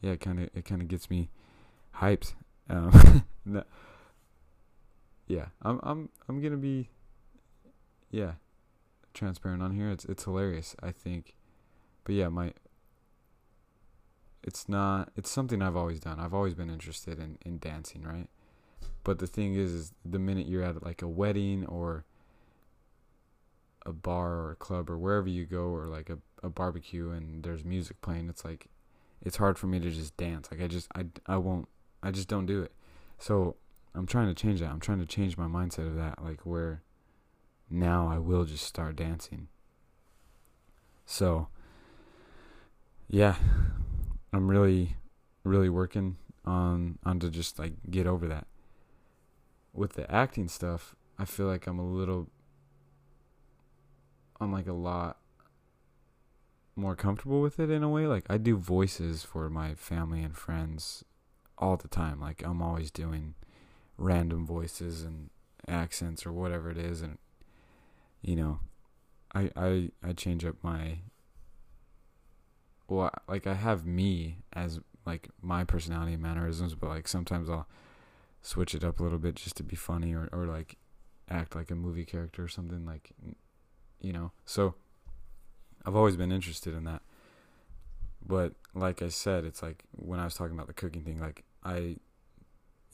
yeah, 0.00 0.12
it 0.12 0.20
kind 0.20 0.40
of 0.40 0.50
it 0.54 0.64
kind 0.64 0.82
of 0.82 0.88
gets 0.88 1.10
me 1.10 1.30
hyped. 1.96 2.34
Um, 2.70 3.24
yeah, 5.26 5.46
I'm 5.62 5.80
I'm 5.82 6.08
I'm 6.28 6.40
gonna 6.40 6.56
be, 6.56 6.88
yeah, 8.10 8.32
transparent 9.14 9.62
on 9.62 9.72
here. 9.72 9.90
It's 9.90 10.04
it's 10.04 10.24
hilarious. 10.24 10.76
I 10.82 10.90
think, 10.90 11.34
but 12.04 12.14
yeah, 12.14 12.28
my. 12.28 12.52
It's 14.44 14.68
not. 14.68 15.10
It's 15.16 15.30
something 15.30 15.60
I've 15.60 15.76
always 15.76 16.00
done. 16.00 16.20
I've 16.20 16.32
always 16.32 16.54
been 16.54 16.70
interested 16.70 17.18
in 17.18 17.38
in 17.44 17.58
dancing, 17.58 18.02
right? 18.02 18.28
But 19.04 19.18
the 19.18 19.26
thing 19.26 19.54
is, 19.54 19.72
is 19.72 19.92
the 20.04 20.18
minute 20.18 20.46
you're 20.46 20.62
at 20.62 20.82
like 20.82 21.02
a 21.02 21.08
wedding 21.08 21.66
or 21.66 22.04
a 23.86 23.92
bar 23.92 24.34
or 24.34 24.50
a 24.52 24.56
club 24.56 24.90
or 24.90 24.98
wherever 24.98 25.28
you 25.28 25.46
go 25.46 25.64
or 25.64 25.86
like 25.86 26.10
a, 26.10 26.18
a 26.42 26.48
barbecue 26.48 27.10
and 27.10 27.42
there's 27.42 27.64
music 27.64 28.00
playing 28.00 28.28
it's 28.28 28.44
like 28.44 28.66
it's 29.20 29.36
hard 29.36 29.58
for 29.58 29.66
me 29.66 29.80
to 29.80 29.90
just 29.90 30.16
dance. 30.16 30.48
Like 30.50 30.60
i 30.60 30.66
just 30.66 30.88
i, 30.94 31.06
I 31.26 31.36
won't 31.36 31.68
i 32.02 32.10
just 32.10 32.28
don't 32.28 32.46
do 32.46 32.62
it. 32.62 32.72
So 33.18 33.56
i'm 33.94 34.06
trying 34.06 34.28
to 34.28 34.34
change 34.34 34.60
that. 34.60 34.70
I'm 34.70 34.80
trying 34.80 35.00
to 35.00 35.06
change 35.06 35.36
my 35.36 35.46
mindset 35.46 35.86
of 35.86 35.96
that 35.96 36.22
like 36.22 36.40
where 36.42 36.82
now 37.70 38.08
i 38.08 38.18
will 38.18 38.44
just 38.44 38.64
start 38.64 38.96
dancing. 38.96 39.48
So 41.06 41.48
yeah 43.08 43.36
i'm 44.32 44.50
really 44.50 44.96
really 45.44 45.70
working 45.70 46.16
on 46.44 46.98
on 47.04 47.18
to 47.20 47.30
just 47.30 47.58
like 47.58 47.72
get 47.90 48.06
over 48.06 48.28
that. 48.28 48.46
With 49.72 49.94
the 49.94 50.10
acting 50.12 50.48
stuff 50.48 50.94
i 51.18 51.24
feel 51.24 51.46
like 51.46 51.66
i'm 51.66 51.78
a 51.78 51.86
little 51.86 52.28
I'm 54.40 54.52
like 54.52 54.68
a 54.68 54.72
lot 54.72 55.18
more 56.78 56.94
comfortable 56.94 57.40
with 57.40 57.58
it 57.58 57.70
in 57.70 57.82
a 57.82 57.88
way. 57.88 58.06
Like 58.06 58.24
I 58.30 58.38
do 58.38 58.56
voices 58.56 59.24
for 59.24 59.50
my 59.50 59.74
family 59.74 60.22
and 60.22 60.36
friends 60.36 61.04
all 61.58 61.76
the 61.76 61.88
time. 61.88 62.20
Like 62.20 62.42
I'm 62.44 62.62
always 62.62 62.90
doing 62.90 63.34
random 63.96 64.46
voices 64.46 65.02
and 65.02 65.30
accents 65.66 66.24
or 66.24 66.32
whatever 66.32 66.70
it 66.70 66.78
is 66.78 67.02
and 67.02 67.18
you 68.22 68.36
know, 68.36 68.60
I 69.34 69.50
I 69.56 69.90
I 70.02 70.12
change 70.12 70.44
up 70.44 70.56
my 70.62 70.98
well 72.88 73.10
like 73.28 73.46
I 73.46 73.54
have 73.54 73.84
me 73.84 74.38
as 74.52 74.80
like 75.04 75.28
my 75.42 75.64
personality 75.64 76.14
and 76.14 76.22
mannerisms, 76.22 76.74
but 76.74 76.88
like 76.88 77.08
sometimes 77.08 77.50
I'll 77.50 77.68
switch 78.40 78.74
it 78.74 78.84
up 78.84 79.00
a 79.00 79.02
little 79.02 79.18
bit 79.18 79.34
just 79.34 79.56
to 79.56 79.62
be 79.62 79.76
funny 79.76 80.14
or 80.14 80.28
or 80.32 80.46
like 80.46 80.76
act 81.28 81.54
like 81.54 81.70
a 81.70 81.74
movie 81.74 82.04
character 82.04 82.44
or 82.44 82.48
something 82.48 82.86
like 82.86 83.10
you 84.00 84.12
know. 84.12 84.30
So 84.44 84.74
I've 85.84 85.96
always 85.96 86.16
been 86.16 86.32
interested 86.32 86.74
in 86.74 86.84
that. 86.84 87.02
But 88.24 88.54
like 88.74 89.00
I 89.02 89.08
said, 89.08 89.44
it's 89.44 89.62
like 89.62 89.84
when 89.92 90.20
I 90.20 90.24
was 90.24 90.34
talking 90.34 90.54
about 90.54 90.66
the 90.66 90.74
cooking 90.74 91.02
thing, 91.02 91.20
like 91.20 91.44
I 91.64 91.96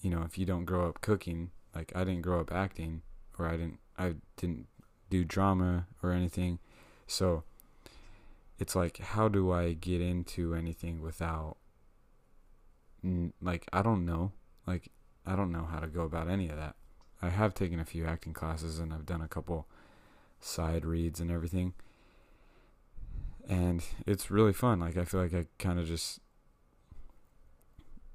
you 0.01 0.11
know, 0.11 0.23
if 0.23 0.37
you 0.37 0.45
don't 0.45 0.67
grow 0.67 0.89
up 0.89 1.01
cooking, 1.01 1.51
like 1.75 1.93
I 1.95 2.05
didn't 2.05 2.23
grow 2.23 2.41
up 2.41 2.53
acting 2.53 3.03
or 3.39 3.47
I 3.47 3.53
didn't 3.53 3.79
I 3.99 4.15
didn't 4.37 4.67
do 5.11 5.25
drama 5.25 5.87
or 6.03 6.13
anything. 6.13 6.59
So 7.07 7.45
it's 8.59 8.77
like 8.77 8.99
how 8.99 9.29
do 9.29 9.51
I 9.51 9.73
get 9.73 10.01
into 10.01 10.55
anything 10.55 11.01
without 11.01 11.57
like 13.41 13.67
I 13.73 13.83
don't 13.83 14.05
know. 14.05 14.33
Like 14.67 14.91
I 15.27 15.37
don't 15.37 15.53
know 15.53 15.65
how 15.65 15.81
to 15.81 15.87
go 15.87 16.03
about 16.03 16.29
any 16.29 16.49
of 16.49 16.57
that. 16.57 16.77
I 17.23 17.31
have 17.31 17.55
taken 17.55 17.81
a 17.81 17.85
few 17.85 18.05
acting 18.07 18.35
classes 18.35 18.79
and 18.79 18.93
I've 18.93 19.07
done 19.07 19.23
a 19.23 19.29
couple 19.29 19.67
side 20.41 20.85
reads 20.85 21.21
and 21.21 21.31
everything. 21.31 21.73
And 23.49 23.85
it's 24.07 24.31
really 24.31 24.53
fun. 24.53 24.81
Like 24.81 24.97
I 24.97 25.05
feel 25.05 25.21
like 25.21 25.35
I 25.35 25.47
kind 25.59 25.79
of 25.79 25.87
just 25.87 26.21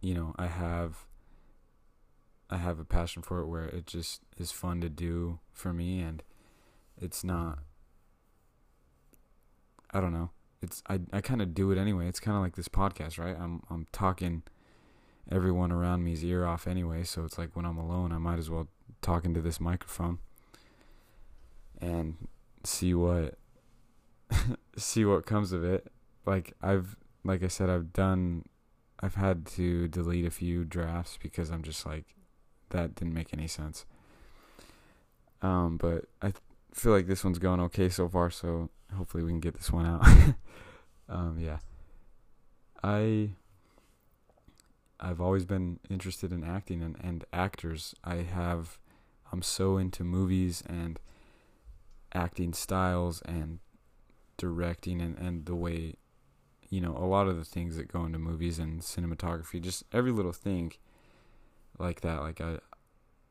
you 0.01 0.13
know, 0.13 0.33
I 0.37 0.47
have 0.47 1.05
I 2.49 2.57
have 2.57 2.79
a 2.79 2.85
passion 2.85 3.21
for 3.21 3.39
it 3.41 3.47
where 3.47 3.65
it 3.65 3.85
just 3.85 4.21
is 4.37 4.51
fun 4.51 4.81
to 4.81 4.89
do 4.89 5.39
for 5.53 5.71
me 5.71 5.99
and 6.01 6.23
it's 6.97 7.23
not 7.23 7.59
I 9.91 10.01
don't 10.01 10.13
know. 10.13 10.31
It's 10.61 10.83
I 10.89 10.99
I 11.13 11.21
kind 11.21 11.41
of 11.41 11.53
do 11.53 11.71
it 11.71 11.77
anyway. 11.77 12.07
It's 12.07 12.19
kind 12.19 12.37
of 12.37 12.43
like 12.43 12.55
this 12.55 12.67
podcast, 12.67 13.17
right? 13.19 13.35
I'm 13.39 13.61
I'm 13.69 13.87
talking 13.91 14.43
everyone 15.31 15.71
around 15.71 16.03
me's 16.03 16.23
ear 16.23 16.45
off 16.45 16.67
anyway, 16.67 17.03
so 17.03 17.23
it's 17.23 17.37
like 17.37 17.55
when 17.55 17.65
I'm 17.65 17.77
alone, 17.77 18.11
I 18.11 18.17
might 18.17 18.39
as 18.39 18.49
well 18.49 18.67
talk 19.01 19.25
into 19.25 19.41
this 19.41 19.59
microphone 19.59 20.19
and 21.79 22.27
see 22.63 22.93
what 22.93 23.37
see 24.77 25.05
what 25.05 25.25
comes 25.25 25.51
of 25.51 25.63
it. 25.63 25.91
Like 26.25 26.53
I've 26.61 26.95
like 27.23 27.43
I 27.43 27.47
said 27.47 27.69
I've 27.69 27.93
done 27.93 28.45
I've 28.99 29.15
had 29.15 29.45
to 29.47 29.87
delete 29.87 30.25
a 30.25 30.31
few 30.31 30.65
drafts 30.65 31.17
because 31.21 31.49
I'm 31.49 31.63
just 31.63 31.85
like 31.85 32.15
that 32.69 32.95
didn't 32.95 33.13
make 33.13 33.33
any 33.33 33.47
sense. 33.47 33.85
Um 35.41 35.77
but 35.77 36.05
I 36.21 36.33
feel 36.73 36.91
like 36.91 37.07
this 37.07 37.23
one's 37.23 37.39
going 37.39 37.59
okay 37.61 37.89
so 37.89 38.07
far 38.07 38.29
so 38.29 38.69
hopefully 38.95 39.23
we 39.23 39.31
can 39.31 39.39
get 39.39 39.55
this 39.55 39.71
one 39.71 39.85
out. 39.85 40.05
um 41.09 41.37
yeah. 41.39 41.59
I 42.83 43.31
I've 44.99 45.21
always 45.21 45.45
been 45.45 45.79
interested 45.89 46.33
in 46.33 46.43
acting 46.43 46.81
and, 46.83 46.97
and 47.01 47.23
actors. 47.31 47.95
I 48.03 48.15
have 48.15 48.77
I'm 49.31 49.41
so 49.41 49.77
into 49.77 50.03
movies 50.03 50.63
and 50.67 50.99
acting 52.13 52.53
styles 52.53 53.21
and 53.21 53.59
directing 54.39 55.01
and, 55.01 55.17
and 55.17 55.45
the 55.45 55.55
way 55.55 55.93
you 56.69 56.81
know 56.81 56.95
a 56.97 57.05
lot 57.05 57.27
of 57.27 57.37
the 57.37 57.45
things 57.45 57.77
that 57.77 57.91
go 57.91 58.03
into 58.05 58.17
movies 58.17 58.57
and 58.57 58.81
cinematography 58.81 59.61
just 59.61 59.83
every 59.93 60.11
little 60.11 60.33
thing 60.33 60.73
like 61.77 62.01
that. 62.01 62.21
Like 62.21 62.41
I 62.41 62.59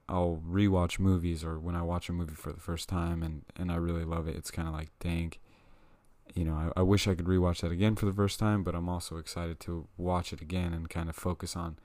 I'll 0.09 0.41
rewatch 0.49 0.99
movies 0.99 1.43
or 1.43 1.59
when 1.59 1.75
I 1.75 1.83
watch 1.83 2.09
a 2.09 2.13
movie 2.13 2.35
for 2.35 2.53
the 2.53 2.61
first 2.61 2.89
time 2.89 3.23
and 3.23 3.43
and 3.57 3.73
I 3.73 3.77
really 3.77 4.05
love 4.05 4.29
it 4.29 4.37
it's 4.37 4.51
kind 4.53 4.69
of 4.69 4.75
like 4.75 4.91
dang 5.01 5.33
you 6.35 6.45
know 6.45 6.55
I, 6.77 6.81
I 6.81 6.83
wish 6.83 7.09
I 7.09 7.15
could 7.15 7.27
rewatch 7.27 7.63
that 7.63 7.73
again 7.73 7.97
for 7.97 8.07
the 8.07 8.13
first 8.13 8.39
time 8.39 8.63
but 8.63 8.75
I'm 8.75 8.89
also 8.89 9.17
excited 9.17 9.59
to 9.61 9.89
watch 9.97 10.33
it 10.33 10.41
again 10.41 10.73
and 10.73 10.89
kind 10.89 11.09
of 11.09 11.17
focus 11.17 11.57
on 11.57 11.79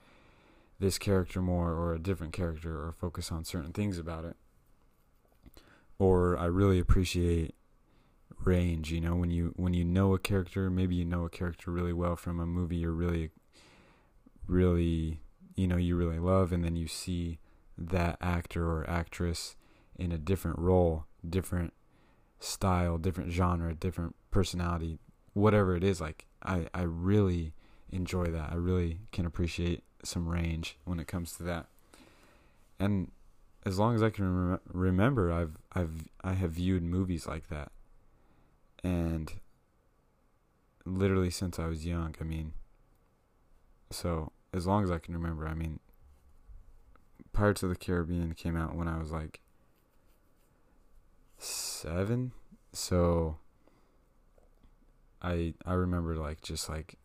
this 0.79 0.97
character 0.97 1.41
more 1.41 1.71
or 1.71 1.93
a 1.93 1.99
different 1.99 2.33
character 2.33 2.75
or 2.75 2.93
focus 2.99 3.31
on 3.31 3.45
certain 3.45 3.71
things 3.71 3.97
about 3.97 4.25
it. 4.25 4.35
Or 5.97 6.37
I 6.37 6.45
really 6.45 6.79
appreciate 6.79 7.55
range 8.45 8.91
you 8.91 8.99
know 8.99 9.15
when 9.15 9.31
you 9.31 9.53
when 9.55 9.73
you 9.73 9.83
know 9.85 10.13
a 10.13 10.19
character 10.19 10.69
maybe 10.69 10.95
you 10.95 11.05
know 11.05 11.25
a 11.25 11.29
character 11.29 11.71
really 11.71 11.93
well 11.93 12.15
from 12.15 12.39
a 12.39 12.45
movie 12.45 12.77
you're 12.77 12.91
really 12.91 13.29
really 14.47 15.21
you 15.55 15.67
know 15.67 15.77
you 15.77 15.95
really 15.95 16.19
love 16.19 16.51
and 16.51 16.63
then 16.63 16.75
you 16.75 16.87
see 16.87 17.39
that 17.77 18.17
actor 18.21 18.69
or 18.69 18.89
actress 18.89 19.55
in 19.97 20.11
a 20.11 20.17
different 20.17 20.59
role 20.59 21.05
different 21.27 21.73
style 22.39 22.97
different 22.97 23.31
genre 23.31 23.73
different 23.73 24.15
personality 24.31 24.99
whatever 25.33 25.75
it 25.75 25.83
is 25.83 26.01
like 26.01 26.25
i 26.43 26.67
i 26.73 26.81
really 26.81 27.53
enjoy 27.93 28.25
that. 28.25 28.51
I 28.51 28.55
really 28.55 28.99
can 29.11 29.25
appreciate 29.25 29.83
some 30.03 30.27
range 30.27 30.77
when 30.83 30.99
it 30.99 31.07
comes 31.07 31.33
to 31.33 31.43
that. 31.43 31.67
And 32.79 33.11
as 33.65 33.79
long 33.79 33.95
as 33.95 34.03
I 34.03 34.09
can 34.09 34.49
rem- 34.49 34.59
remember, 34.67 35.31
I've 35.31 35.57
I've 35.73 36.09
I 36.23 36.33
have 36.33 36.51
viewed 36.51 36.83
movies 36.83 37.27
like 37.27 37.47
that, 37.49 37.71
and 38.83 39.33
literally 40.85 41.29
since 41.29 41.59
I 41.59 41.67
was 41.67 41.85
young. 41.85 42.15
I 42.19 42.23
mean, 42.23 42.53
so 43.91 44.31
as 44.53 44.67
long 44.67 44.83
as 44.83 44.91
I 44.91 44.99
can 44.99 45.13
remember, 45.13 45.47
I 45.47 45.53
mean, 45.53 45.79
Pirates 47.31 47.63
of 47.63 47.69
the 47.69 47.75
Caribbean 47.75 48.33
came 48.33 48.55
out 48.55 48.75
when 48.75 48.87
I 48.87 48.99
was 48.99 49.11
like 49.11 49.41
seven, 51.37 52.31
so 52.71 53.37
I 55.21 55.53
I 55.65 55.73
remember 55.73 56.15
like 56.15 56.41
just 56.41 56.69
like 56.69 56.95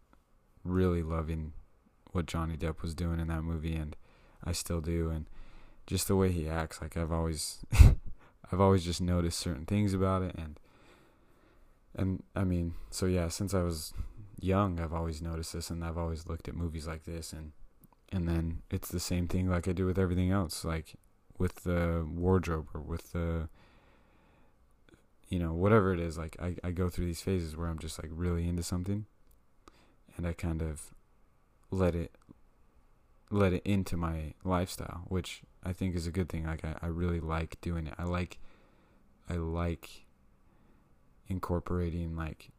really 0.64 1.02
loving 1.02 1.52
what 2.12 2.26
Johnny 2.26 2.56
Depp 2.56 2.82
was 2.82 2.94
doing 2.94 3.20
in 3.20 3.28
that 3.28 3.42
movie, 3.42 3.74
and 3.74 3.96
I 4.44 4.52
still 4.52 4.80
do, 4.80 5.10
and 5.10 5.26
just 5.86 6.08
the 6.08 6.16
way 6.16 6.30
he 6.30 6.48
acts. 6.48 6.82
Like 6.82 6.96
I've 6.96 7.12
always, 7.12 7.60
I've 8.52 8.60
always 8.60 8.84
just 8.84 9.00
noticed 9.00 9.38
certain 9.38 9.64
things 9.64 9.94
about 9.94 10.22
it, 10.22 10.34
and 10.36 10.58
and 11.98 12.22
I 12.34 12.44
mean, 12.44 12.74
so 12.90 13.06
yeah, 13.06 13.28
since 13.28 13.52
I 13.52 13.62
was 13.62 13.92
young, 14.40 14.80
I've 14.80 14.94
always 14.94 15.20
noticed 15.20 15.52
this, 15.52 15.68
and 15.68 15.84
I've 15.84 15.98
always 15.98 16.26
looked 16.28 16.48
at 16.48 16.54
movies 16.54 16.86
like 16.86 17.04
this, 17.04 17.32
and 17.32 17.52
and 18.10 18.26
then 18.26 18.62
it's 18.70 18.88
the 18.88 19.00
same 19.00 19.28
thing 19.28 19.50
like 19.50 19.68
I 19.68 19.72
do 19.72 19.84
with 19.84 19.98
everything 19.98 20.30
else, 20.30 20.64
like 20.64 20.94
with 21.38 21.64
the 21.64 22.06
wardrobe 22.10 22.68
or 22.74 22.80
with 22.80 23.12
the 23.12 23.48
you 25.28 25.38
know 25.38 25.52
whatever 25.52 25.92
it 25.92 26.00
is 26.00 26.18
like 26.18 26.36
I, 26.40 26.56
I 26.64 26.70
go 26.70 26.88
through 26.88 27.06
these 27.06 27.20
phases 27.20 27.56
where 27.56 27.68
i'm 27.68 27.78
just 27.78 28.02
like 28.02 28.10
really 28.12 28.48
into 28.48 28.62
something. 28.62 29.06
And 30.16 30.26
i 30.26 30.32
kind 30.32 30.62
of 30.62 30.90
let 31.70 31.94
it 31.94 32.12
let 33.30 33.52
it 33.52 33.62
into 33.64 33.96
my 33.96 34.32
lifestyle 34.42 35.02
which 35.08 35.42
i 35.62 35.72
think 35.72 35.94
is 35.94 36.06
a 36.06 36.10
good 36.10 36.28
thing. 36.28 36.46
Like 36.46 36.64
i, 36.64 36.74
I 36.82 36.86
really 36.86 37.20
like 37.20 37.60
doing 37.60 37.86
it. 37.86 37.94
I 37.98 38.04
like 38.04 38.38
i 39.28 39.34
like 39.34 40.06
incorporating 41.28 42.16
like 42.16 42.50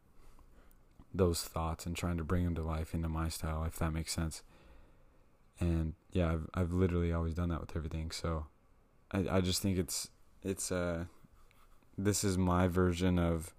those 1.14 1.44
thoughts 1.44 1.86
and 1.86 1.96
trying 1.96 2.18
to 2.18 2.24
bring 2.24 2.44
them 2.44 2.56
to 2.56 2.62
life 2.62 2.94
into 2.94 3.10
my 3.10 3.30
style 3.30 3.64
if 3.64 3.78
that 3.78 3.92
makes 3.92 4.14
sense. 4.14 4.44
And 5.60 5.94
yeah 6.12 6.32
i've, 6.32 6.50
I've 6.54 6.74
literally 6.74 7.14
always 7.14 7.34
done 7.34 7.50
that 7.50 7.62
with 7.62 7.76
everything 7.76 8.12
so 8.12 8.48
i, 9.12 9.26
I 9.30 9.42
just 9.42 9.62
think 9.62 9.78
it's 9.78 10.10
it's 10.44 10.72
uh 10.72 11.06
this 11.98 12.24
is 12.24 12.38
my 12.38 12.68
version 12.68 13.20
of 13.20 13.54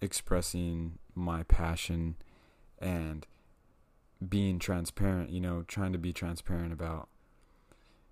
expressing 0.00 0.98
my 1.14 1.44
passion 1.44 2.16
and 2.78 3.26
being 4.28 4.58
transparent, 4.58 5.30
you 5.30 5.40
know, 5.40 5.64
trying 5.66 5.92
to 5.92 5.98
be 5.98 6.12
transparent 6.12 6.72
about 6.72 7.08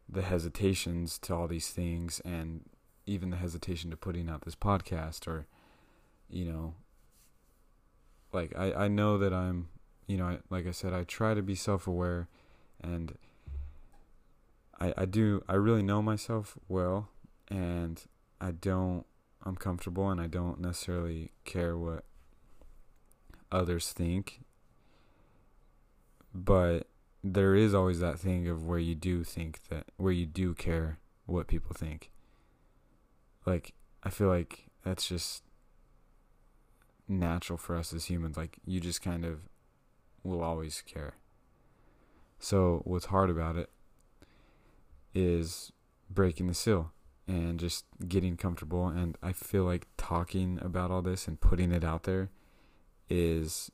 the 0.08 0.22
hesitations 0.22 1.18
to 1.18 1.34
all 1.34 1.48
these 1.48 1.68
things 1.68 2.20
and 2.24 2.62
even 3.10 3.30
the 3.30 3.36
hesitation 3.36 3.90
to 3.90 3.96
putting 3.96 4.28
out 4.28 4.42
this 4.42 4.54
podcast 4.54 5.26
or 5.26 5.46
you 6.28 6.44
know 6.44 6.74
like 8.32 8.56
I 8.56 8.72
I 8.72 8.88
know 8.88 9.18
that 9.18 9.34
I'm 9.34 9.68
you 10.06 10.16
know, 10.16 10.26
I, 10.26 10.38
like 10.48 10.66
I 10.66 10.70
said 10.70 10.92
I 10.92 11.04
try 11.04 11.34
to 11.34 11.42
be 11.42 11.54
self-aware 11.54 12.28
and 12.80 13.16
I 14.80 14.94
I 14.96 15.04
do 15.04 15.42
I 15.48 15.54
really 15.54 15.82
know 15.82 16.02
myself 16.02 16.56
well 16.68 17.08
and 17.48 18.02
I 18.40 18.52
don't 18.52 19.04
I'm 19.44 19.56
comfortable 19.56 20.08
and 20.10 20.20
I 20.20 20.26
don't 20.26 20.60
necessarily 20.60 21.32
care 21.44 21.76
what 21.76 22.04
others 23.50 23.92
think. 23.92 24.40
But 26.32 26.86
there 27.24 27.54
is 27.54 27.74
always 27.74 28.00
that 28.00 28.18
thing 28.18 28.48
of 28.48 28.66
where 28.66 28.78
you 28.78 28.94
do 28.94 29.24
think 29.24 29.64
that 29.68 29.86
where 29.96 30.12
you 30.12 30.26
do 30.26 30.54
care 30.54 30.98
what 31.26 31.48
people 31.48 31.74
think. 31.74 32.10
Like 33.46 33.74
I 34.02 34.10
feel 34.10 34.28
like 34.28 34.66
that's 34.84 35.08
just 35.08 35.42
natural 37.08 37.58
for 37.58 37.76
us 37.76 37.92
as 37.92 38.06
humans. 38.06 38.36
Like 38.36 38.58
you 38.64 38.80
just 38.80 39.02
kind 39.02 39.24
of 39.24 39.40
will 40.22 40.42
always 40.42 40.82
care. 40.82 41.14
So 42.38 42.82
what's 42.84 43.06
hard 43.06 43.30
about 43.30 43.56
it 43.56 43.70
is 45.14 45.72
breaking 46.08 46.46
the 46.46 46.54
seal 46.54 46.92
and 47.26 47.60
just 47.60 47.84
getting 48.08 48.36
comfortable. 48.36 48.88
And 48.88 49.16
I 49.22 49.32
feel 49.32 49.64
like 49.64 49.86
talking 49.96 50.58
about 50.62 50.90
all 50.90 51.02
this 51.02 51.28
and 51.28 51.40
putting 51.40 51.72
it 51.72 51.84
out 51.84 52.04
there 52.04 52.30
is 53.08 53.70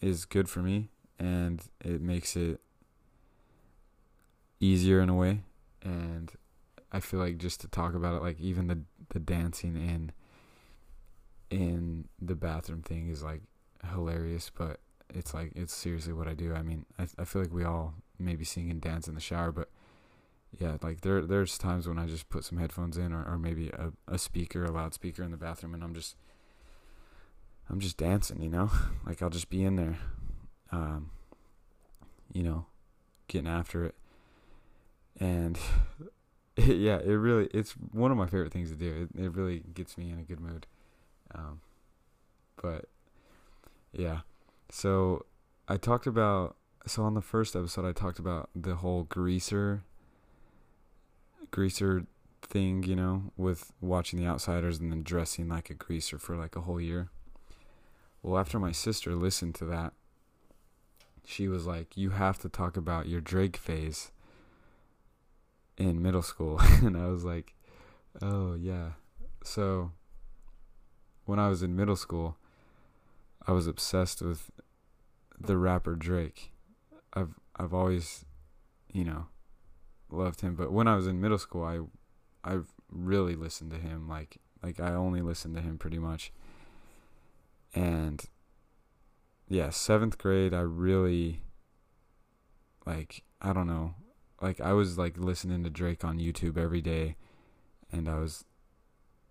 is 0.00 0.24
good 0.24 0.48
for 0.48 0.60
me 0.60 0.88
and 1.18 1.62
it 1.84 2.00
makes 2.00 2.36
it 2.36 2.60
easier 4.60 5.00
in 5.00 5.08
a 5.08 5.14
way 5.14 5.40
and 5.82 6.32
I 6.92 7.00
feel 7.00 7.20
like 7.20 7.38
just 7.38 7.60
to 7.62 7.68
talk 7.68 7.94
about 7.94 8.16
it 8.16 8.22
like 8.22 8.40
even 8.40 8.66
the 8.66 8.80
the 9.10 9.18
dancing 9.18 9.76
in 9.76 10.12
in 11.50 12.08
the 12.20 12.34
bathroom 12.34 12.82
thing 12.82 13.08
is 13.08 13.22
like 13.22 13.42
hilarious 13.92 14.50
but 14.56 14.80
it's 15.14 15.34
like 15.34 15.52
it's 15.54 15.74
seriously 15.74 16.12
what 16.12 16.28
I 16.28 16.34
do. 16.34 16.54
I 16.54 16.62
mean, 16.62 16.84
I 16.98 17.06
I 17.18 17.24
feel 17.24 17.42
like 17.42 17.52
we 17.52 17.64
all 17.64 17.94
maybe 18.18 18.44
sing 18.44 18.70
and 18.70 18.80
dance 18.80 19.08
in 19.08 19.14
the 19.14 19.20
shower, 19.20 19.52
but 19.52 19.68
yeah, 20.58 20.76
like 20.82 21.00
there 21.02 21.22
there's 21.22 21.58
times 21.58 21.88
when 21.88 21.98
I 21.98 22.06
just 22.06 22.28
put 22.28 22.44
some 22.44 22.58
headphones 22.58 22.96
in 22.96 23.12
or, 23.12 23.24
or 23.24 23.38
maybe 23.38 23.68
a, 23.70 23.92
a 24.06 24.18
speaker, 24.18 24.64
a 24.64 24.70
loudspeaker 24.70 25.22
in 25.22 25.30
the 25.30 25.36
bathroom 25.36 25.74
and 25.74 25.82
I'm 25.82 25.94
just 25.94 26.16
I'm 27.70 27.80
just 27.80 27.96
dancing, 27.96 28.42
you 28.42 28.50
know? 28.50 28.70
like 29.06 29.22
I'll 29.22 29.30
just 29.30 29.50
be 29.50 29.64
in 29.64 29.76
there 29.76 29.98
um 30.72 31.10
you 32.32 32.42
know, 32.42 32.66
getting 33.28 33.48
after 33.48 33.84
it. 33.84 33.94
And 35.18 35.58
yeah, 36.66 36.98
it 36.98 37.12
really 37.12 37.48
it's 37.54 37.72
one 37.92 38.10
of 38.10 38.16
my 38.16 38.26
favorite 38.26 38.52
things 38.52 38.70
to 38.70 38.76
do. 38.76 39.08
It 39.14 39.20
it 39.20 39.34
really 39.34 39.62
gets 39.74 39.96
me 39.96 40.10
in 40.10 40.18
a 40.18 40.22
good 40.22 40.40
mood. 40.40 40.66
Um 41.32 41.60
but 42.60 42.86
yeah. 43.92 44.20
So 44.68 45.24
I 45.68 45.76
talked 45.76 46.08
about 46.08 46.56
so 46.84 47.04
on 47.04 47.14
the 47.14 47.22
first 47.22 47.54
episode 47.54 47.86
I 47.86 47.92
talked 47.92 48.18
about 48.18 48.50
the 48.56 48.76
whole 48.76 49.04
greaser 49.04 49.84
greaser 51.52 52.06
thing, 52.42 52.82
you 52.82 52.96
know, 52.96 53.32
with 53.36 53.72
watching 53.80 54.18
The 54.18 54.26
Outsiders 54.26 54.80
and 54.80 54.90
then 54.90 55.04
dressing 55.04 55.48
like 55.48 55.70
a 55.70 55.74
greaser 55.74 56.18
for 56.18 56.36
like 56.36 56.56
a 56.56 56.62
whole 56.62 56.80
year. 56.80 57.08
Well, 58.20 58.36
after 58.36 58.58
my 58.58 58.72
sister 58.72 59.14
listened 59.14 59.54
to 59.56 59.64
that, 59.66 59.92
she 61.24 61.46
was 61.46 61.66
like, 61.66 61.96
"You 61.96 62.10
have 62.10 62.38
to 62.40 62.48
talk 62.48 62.76
about 62.76 63.06
your 63.06 63.20
Drake 63.20 63.56
phase 63.56 64.10
in 65.78 66.02
middle 66.02 66.22
school." 66.22 66.58
and 66.82 66.96
I 66.96 67.06
was 67.06 67.24
like, 67.24 67.54
"Oh, 68.20 68.54
yeah." 68.54 68.90
So, 69.42 69.92
when 71.24 71.38
I 71.38 71.48
was 71.48 71.62
in 71.62 71.74
middle 71.74 71.96
school, 71.96 72.36
I 73.46 73.52
was 73.52 73.66
obsessed 73.66 74.20
with 74.20 74.50
the 75.40 75.56
rapper 75.56 75.94
Drake. 75.94 76.52
I've 77.14 77.38
I've 77.56 77.72
always, 77.72 78.24
you 78.92 79.04
know, 79.04 79.26
loved 80.10 80.40
him. 80.40 80.54
But 80.54 80.72
when 80.72 80.88
I 80.88 80.96
was 80.96 81.06
in 81.06 81.20
middle 81.20 81.38
school, 81.38 81.64
I 81.64 81.80
I 82.48 82.60
really 82.90 83.34
listened 83.34 83.70
to 83.70 83.78
him. 83.78 84.08
Like 84.08 84.38
like 84.62 84.80
I 84.80 84.92
only 84.94 85.22
listened 85.22 85.54
to 85.56 85.62
him 85.62 85.78
pretty 85.78 85.98
much. 85.98 86.32
And 87.74 88.24
yeah, 89.48 89.70
seventh 89.70 90.18
grade, 90.18 90.52
I 90.52 90.60
really 90.60 91.42
like 92.86 93.22
I 93.40 93.52
don't 93.52 93.66
know, 93.66 93.94
like 94.40 94.60
I 94.60 94.72
was 94.72 94.98
like 94.98 95.16
listening 95.16 95.64
to 95.64 95.70
Drake 95.70 96.04
on 96.04 96.18
YouTube 96.18 96.56
every 96.56 96.80
day, 96.80 97.16
and 97.90 98.08
I 98.08 98.18
was 98.18 98.44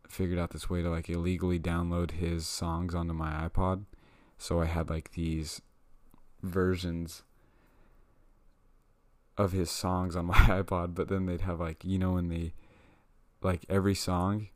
figured 0.08 0.39
out 0.39 0.51
this 0.51 0.70
way 0.70 0.82
to 0.82 0.89
like 0.89 1.10
illegally 1.10 1.60
download 1.60 2.12
his 2.12 2.47
songs 2.47 2.95
onto 2.95 3.14
my 3.14 3.47
iPod. 3.47 3.86
So 4.38 4.62
I 4.62 4.66
had 4.66 4.89
like 4.89 5.12
these 5.12 5.62
versions 6.41 7.24
of 9.38 9.51
his 9.51 9.70
songs 9.70 10.16
on 10.16 10.26
my 10.28 10.36
iPod, 10.36 10.95
but 10.95 11.08
then 11.08 11.26
they'd 11.26 11.41
have 11.41 11.60
like 11.60 11.84
you 11.84 11.97
know 11.97 12.14
when 12.14 12.30
the 12.30 12.51
like 13.41 13.66
every 13.70 13.95
song 13.95 14.47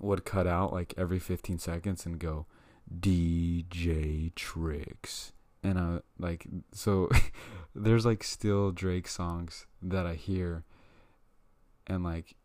would 0.00 0.24
cut 0.24 0.46
out 0.46 0.72
like 0.72 0.94
every 0.96 1.18
15 1.18 1.58
seconds 1.58 2.04
and 2.06 2.18
go 2.18 2.46
DJ 2.92 4.34
Tricks. 4.34 5.32
And 5.62 5.78
I 5.78 5.98
like 6.18 6.46
so 6.72 7.08
there's 7.74 8.04
like 8.04 8.24
still 8.24 8.72
Drake 8.72 9.08
songs 9.08 9.66
that 9.80 10.06
I 10.06 10.14
hear 10.14 10.64
and 11.86 12.04
like 12.04 12.36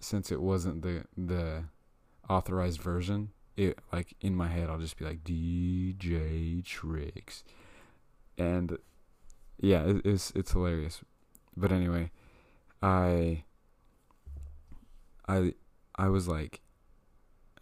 since 0.00 0.30
it 0.30 0.40
wasn't 0.40 0.82
the 0.82 1.04
the 1.16 1.64
authorized 2.28 2.80
version, 2.80 3.30
it 3.56 3.78
like 3.92 4.14
in 4.20 4.34
my 4.34 4.48
head 4.48 4.68
I'll 4.68 4.78
just 4.78 4.98
be 4.98 5.04
like 5.04 5.24
DJ 5.24 6.64
Tricks. 6.64 7.44
And 8.36 8.78
yeah, 9.60 9.82
it, 9.84 10.02
it's 10.04 10.32
it's 10.34 10.52
hilarious. 10.52 11.02
But 11.56 11.72
anyway, 11.72 12.10
I 12.82 13.44
I 15.28 15.54
I 15.96 16.08
was 16.08 16.28
like 16.28 16.60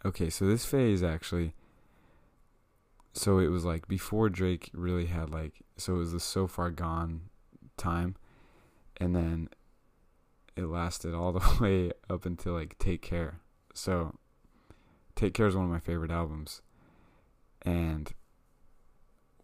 okay, 0.05 0.29
so 0.29 0.45
this 0.45 0.65
phase 0.65 1.01
actually 1.01 1.53
so 3.13 3.39
it 3.39 3.47
was 3.47 3.63
like 3.63 3.87
before 3.87 4.29
Drake 4.29 4.69
really 4.73 5.05
had 5.05 5.29
like 5.29 5.61
so 5.77 5.95
it 5.95 5.99
was 5.99 6.11
the 6.11 6.19
so 6.19 6.47
far 6.47 6.71
gone 6.71 7.21
time 7.77 8.15
and 8.97 9.15
then 9.15 9.49
it 10.55 10.65
lasted 10.65 11.13
all 11.13 11.31
the 11.33 11.57
way 11.59 11.91
up 12.09 12.25
until 12.25 12.53
like 12.53 12.77
Take 12.77 13.01
Care. 13.01 13.39
So 13.73 14.15
Take 15.15 15.33
Care 15.33 15.47
is 15.47 15.55
one 15.55 15.65
of 15.65 15.71
my 15.71 15.79
favorite 15.79 16.11
albums. 16.11 16.61
And 17.61 18.13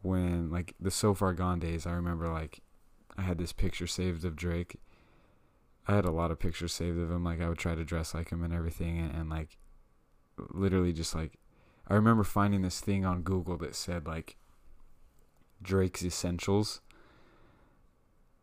when 0.02 0.50
like 0.52 0.76
the 0.80 0.92
So 0.92 1.14
Far 1.14 1.34
Gone 1.34 1.60
days, 1.60 1.86
I 1.86 1.92
remember 1.92 2.28
like 2.28 2.62
I 3.18 3.22
had 3.22 3.38
this 3.38 3.54
picture 3.54 3.88
saved 3.88 4.26
of 4.26 4.36
Drake. 4.36 4.78
I 5.88 5.96
had 5.96 6.06
a 6.06 6.12
lot 6.12 6.32
of 6.32 6.40
pictures 6.40 6.74
saved 6.74 7.00
of 7.00 7.12
him. 7.12 7.24
Like 7.24 7.42
I 7.42 7.50
would 7.50 7.58
try 7.58 7.76
to 7.76 7.84
dress 7.84 8.14
like 8.14 8.30
him 8.30 8.44
and 8.44 8.54
everything, 8.54 9.00
and, 9.00 9.14
and 9.14 9.30
like 9.30 9.58
literally 10.38 10.94
just 10.94 11.16
like 11.16 11.40
I 11.90 11.96
remember 11.96 12.24
finding 12.24 12.62
this 12.62 12.80
thing 12.80 13.06
on 13.06 13.24
Google 13.24 13.58
that 13.58 13.76
said 13.76 14.06
like 14.06 14.38
Drake's 15.62 16.04
essentials, 16.04 16.82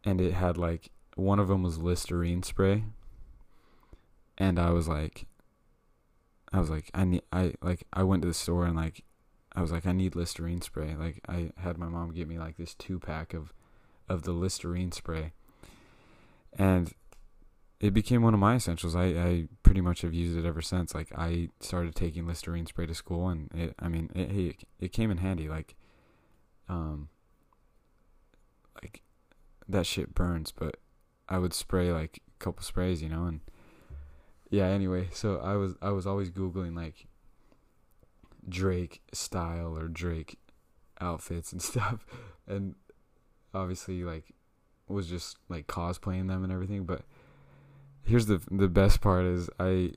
and 0.05 0.21
it 0.21 0.33
had 0.33 0.59
like 0.59 0.91
one 1.15 1.39
of 1.39 1.49
them 1.49 1.63
was 1.63 1.79
Listerine 1.79 2.43
spray, 2.43 2.85
and 4.37 4.59
I 4.59 4.71
was 4.71 4.89
like, 4.89 5.27
I 6.53 6.59
was 6.59 6.71
like, 6.71 6.91
I 6.95 7.05
need, 7.05 7.23
I 7.33 7.55
like, 7.63 7.87
I 7.93 8.03
went 8.03 8.23
to 8.23 8.29
the 8.29 8.35
store 8.35 8.67
and 8.67 8.77
like, 8.77 9.05
I 9.55 9.63
was 9.63 9.73
like, 9.73 9.87
I 9.87 9.93
need 9.93 10.15
Listerine 10.15 10.61
spray. 10.61 10.95
Like, 10.95 11.21
I 11.29 11.51
had 11.57 11.79
my 11.79 11.89
mom 11.89 12.13
get 12.13 12.29
me 12.29 12.39
like 12.39 12.57
this 12.57 12.75
two 12.75 12.99
pack 12.99 13.33
of, 13.33 13.53
of 14.09 14.23
the 14.23 14.33
Listerine 14.33 14.93
spray, 14.93 15.33
and 16.59 16.93
it 17.79 17.93
became 17.93 18.23
one 18.23 18.35
of 18.35 18.41
my 18.41 18.55
essentials. 18.55 18.97
I, 18.97 19.05
I 19.05 19.49
pretty 19.63 19.81
much 19.81 20.01
have 20.01 20.15
used 20.15 20.37
it 20.39 20.47
ever 20.47 20.63
since. 20.63 20.95
Like 20.95 21.09
I 21.17 21.51
started 21.61 21.95
taking 21.95 22.27
Listerine 22.27 22.67
spray 22.67 22.87
to 22.87 22.95
school, 22.95 23.29
and 23.29 23.51
it, 23.55 23.75
I 23.79 23.89
mean, 23.89 24.11
it, 24.15 24.31
it, 24.31 24.65
it 24.81 24.93
came 24.93 25.11
in 25.11 25.19
handy. 25.19 25.49
Like, 25.49 25.77
um, 26.69 27.09
like 28.83 29.03
that 29.69 29.87
shit 29.87 30.15
burns, 30.15 30.53
but 30.53 30.79
I 31.29 31.39
would 31.39 31.53
spray 31.53 31.93
like 31.93 32.23
a 32.29 32.45
couple 32.45 32.63
sprays, 32.63 33.03
you 33.03 33.11
know, 33.11 33.25
and 33.25 33.41
yeah. 34.51 34.67
Anyway, 34.67 35.09
so 35.13 35.39
I 35.39 35.57
was 35.57 35.75
I 35.83 35.91
was 35.91 36.07
always 36.07 36.31
googling 36.31 36.75
like 36.75 37.07
Drake 38.49 39.03
style 39.13 39.77
or 39.77 39.89
Drake 39.89 40.39
outfits 40.99 41.53
and 41.53 41.61
stuff, 41.63 42.07
and 42.47 42.75
obviously 43.53 44.03
like 44.03 44.35
was 44.89 45.09
just 45.09 45.37
like 45.51 45.67
cosplaying 45.67 46.29
them 46.29 46.43
and 46.43 46.53
everything. 46.53 46.85
But 46.85 47.03
here's 48.07 48.27
the 48.27 48.41
the 48.51 48.69
best 48.69 49.01
part 49.01 49.25
is 49.25 49.51
I 49.59 49.93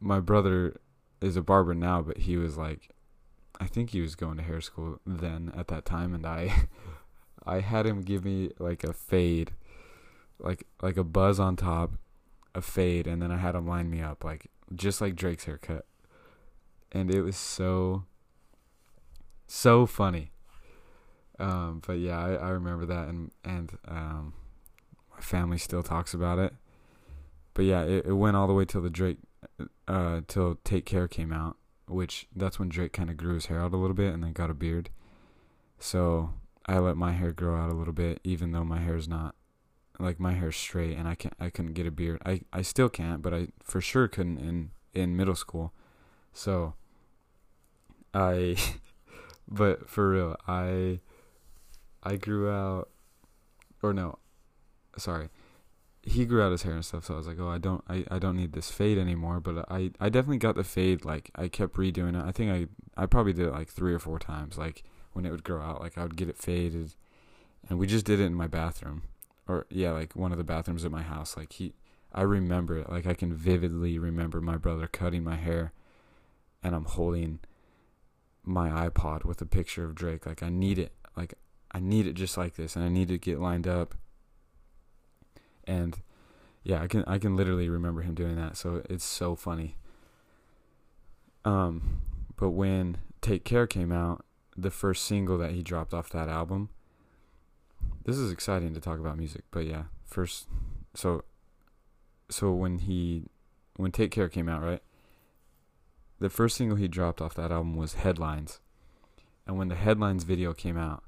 my 0.00 0.18
brother 0.18 0.80
is 1.20 1.36
a 1.36 1.42
barber 1.42 1.74
now, 1.74 2.02
but 2.02 2.18
he 2.18 2.36
was 2.36 2.56
like 2.56 2.90
I 3.60 3.66
think 3.66 3.90
he 3.90 4.00
was 4.00 4.14
going 4.14 4.36
to 4.36 4.42
hair 4.42 4.60
school 4.60 5.00
then 5.06 5.52
at 5.56 5.68
that 5.68 5.84
time, 5.84 6.14
and 6.14 6.26
I 6.26 6.68
I 7.46 7.60
had 7.60 7.86
him 7.86 8.02
give 8.02 8.24
me 8.24 8.50
like 8.58 8.82
a 8.82 8.92
fade 8.92 9.52
like 10.38 10.64
like 10.82 10.96
a 10.96 11.04
buzz 11.04 11.38
on 11.38 11.56
top, 11.56 11.92
a 12.54 12.62
fade, 12.62 13.06
and 13.06 13.20
then 13.20 13.30
I 13.30 13.36
had 13.36 13.54
him 13.54 13.66
line 13.66 13.90
me 13.90 14.00
up 14.00 14.24
like 14.24 14.50
just 14.74 15.00
like 15.00 15.14
Drake's 15.14 15.44
haircut, 15.44 15.86
and 16.92 17.10
it 17.10 17.22
was 17.22 17.36
so 17.36 18.04
so 19.46 19.86
funny. 19.86 20.30
Um, 21.38 21.82
but 21.86 21.98
yeah, 21.98 22.18
I, 22.18 22.32
I 22.34 22.48
remember 22.50 22.86
that, 22.86 23.08
and 23.08 23.32
and 23.44 23.76
um, 23.86 24.34
my 25.14 25.20
family 25.20 25.58
still 25.58 25.82
talks 25.82 26.14
about 26.14 26.38
it. 26.38 26.54
But 27.58 27.64
yeah, 27.64 27.82
it, 27.82 28.06
it 28.06 28.12
went 28.12 28.36
all 28.36 28.46
the 28.46 28.54
way 28.54 28.64
till 28.64 28.82
the 28.82 28.88
Drake, 28.88 29.18
uh, 29.88 30.20
till 30.28 30.60
Take 30.62 30.84
Care 30.84 31.08
came 31.08 31.32
out, 31.32 31.56
which 31.88 32.28
that's 32.36 32.60
when 32.60 32.68
Drake 32.68 32.92
kind 32.92 33.10
of 33.10 33.16
grew 33.16 33.34
his 33.34 33.46
hair 33.46 33.58
out 33.58 33.72
a 33.72 33.76
little 33.76 33.96
bit 33.96 34.14
and 34.14 34.22
then 34.22 34.32
got 34.32 34.48
a 34.48 34.54
beard. 34.54 34.90
So 35.80 36.34
I 36.66 36.78
let 36.78 36.96
my 36.96 37.10
hair 37.10 37.32
grow 37.32 37.56
out 37.56 37.68
a 37.68 37.74
little 37.74 37.92
bit, 37.92 38.20
even 38.22 38.52
though 38.52 38.62
my 38.62 38.78
hair 38.78 38.94
is 38.94 39.08
not 39.08 39.34
like 39.98 40.20
my 40.20 40.34
hair's 40.34 40.54
straight 40.54 40.96
and 40.96 41.08
I 41.08 41.16
can't 41.16 41.34
I 41.40 41.50
couldn't 41.50 41.72
get 41.72 41.84
a 41.84 41.90
beard. 41.90 42.22
I 42.24 42.42
I 42.52 42.62
still 42.62 42.88
can't, 42.88 43.22
but 43.22 43.34
I 43.34 43.48
for 43.60 43.80
sure 43.80 44.06
couldn't 44.06 44.38
in 44.38 44.70
in 44.94 45.16
middle 45.16 45.34
school. 45.34 45.72
So 46.32 46.74
I 48.14 48.54
but 49.48 49.90
for 49.90 50.10
real, 50.10 50.36
I 50.46 51.00
I 52.04 52.14
grew 52.14 52.52
out 52.52 52.88
or 53.82 53.92
no, 53.92 54.20
sorry. 54.96 55.28
He 56.08 56.24
grew 56.24 56.42
out 56.42 56.52
his 56.52 56.62
hair 56.62 56.74
and 56.74 56.84
stuff, 56.84 57.04
so 57.06 57.14
I 57.14 57.16
was 57.18 57.26
like, 57.26 57.38
"Oh, 57.38 57.48
I 57.48 57.58
don't 57.58 57.84
I, 57.88 58.04
I 58.10 58.18
don't 58.18 58.36
need 58.36 58.52
this 58.52 58.70
fade 58.70 58.98
anymore." 58.98 59.40
But 59.40 59.70
I 59.70 59.90
I 60.00 60.08
definitely 60.08 60.38
got 60.38 60.56
the 60.56 60.64
fade 60.64 61.04
like 61.04 61.30
I 61.34 61.48
kept 61.48 61.74
redoing 61.76 62.18
it. 62.18 62.26
I 62.26 62.32
think 62.32 62.50
I 62.50 63.02
I 63.02 63.06
probably 63.06 63.32
did 63.32 63.46
it 63.46 63.52
like 63.52 63.68
3 63.68 63.94
or 63.94 63.98
4 63.98 64.18
times 64.18 64.58
like 64.58 64.84
when 65.12 65.24
it 65.24 65.30
would 65.30 65.44
grow 65.44 65.60
out, 65.60 65.80
like 65.80 65.98
I 65.98 66.02
would 66.02 66.16
get 66.16 66.28
it 66.28 66.38
faded. 66.38 66.94
And 67.68 67.78
we 67.78 67.86
just 67.86 68.06
did 68.06 68.20
it 68.20 68.24
in 68.24 68.34
my 68.34 68.46
bathroom 68.46 69.02
or 69.48 69.66
yeah, 69.70 69.90
like 69.90 70.14
one 70.14 70.30
of 70.30 70.38
the 70.38 70.44
bathrooms 70.44 70.84
at 70.84 70.90
my 70.90 71.02
house. 71.02 71.36
Like 71.36 71.54
he, 71.54 71.72
I 72.12 72.22
remember 72.22 72.76
it. 72.76 72.90
Like 72.90 73.06
I 73.06 73.14
can 73.14 73.32
vividly 73.32 73.98
remember 73.98 74.40
my 74.40 74.56
brother 74.56 74.86
cutting 74.86 75.24
my 75.24 75.36
hair, 75.36 75.72
and 76.62 76.74
I'm 76.74 76.84
holding 76.84 77.40
my 78.44 78.88
iPod 78.88 79.24
with 79.24 79.40
a 79.40 79.46
picture 79.46 79.84
of 79.84 79.94
Drake. 79.94 80.26
Like 80.26 80.42
I 80.42 80.50
need 80.50 80.78
it. 80.78 80.92
Like 81.16 81.34
I 81.72 81.80
need 81.80 82.06
it 82.06 82.12
just 82.12 82.36
like 82.36 82.54
this, 82.54 82.76
and 82.76 82.84
I 82.84 82.88
need 82.88 83.08
to 83.08 83.18
get 83.18 83.40
lined 83.40 83.66
up. 83.66 83.94
And 85.68 86.00
yeah, 86.64 86.82
I 86.82 86.88
can 86.88 87.04
I 87.06 87.18
can 87.18 87.36
literally 87.36 87.68
remember 87.68 88.02
him 88.02 88.14
doing 88.14 88.34
that. 88.34 88.56
So 88.56 88.82
it's 88.90 89.04
so 89.04 89.36
funny. 89.36 89.76
Um, 91.44 92.02
but 92.36 92.50
when 92.50 92.98
Take 93.20 93.44
Care 93.44 93.66
came 93.66 93.92
out, 93.92 94.24
the 94.56 94.70
first 94.70 95.04
single 95.04 95.38
that 95.38 95.52
he 95.52 95.62
dropped 95.62 95.94
off 95.94 96.10
that 96.10 96.28
album, 96.28 96.68
this 98.04 98.16
is 98.16 98.32
exciting 98.32 98.74
to 98.74 98.80
talk 98.80 98.98
about 98.98 99.16
music, 99.16 99.44
but 99.50 99.60
yeah, 99.60 99.84
first, 100.04 100.48
so, 100.94 101.24
so 102.28 102.52
when 102.52 102.78
he, 102.80 103.26
when 103.76 103.92
Take 103.92 104.10
Care 104.10 104.28
came 104.28 104.48
out, 104.48 104.62
right? 104.62 104.82
The 106.18 106.28
first 106.28 106.56
single 106.56 106.76
he 106.76 106.88
dropped 106.88 107.22
off 107.22 107.34
that 107.34 107.52
album 107.52 107.76
was 107.76 107.94
Headlines, 107.94 108.60
and 109.46 109.56
when 109.56 109.68
the 109.68 109.76
Headlines 109.76 110.24
video 110.24 110.52
came 110.52 110.76
out, 110.76 111.04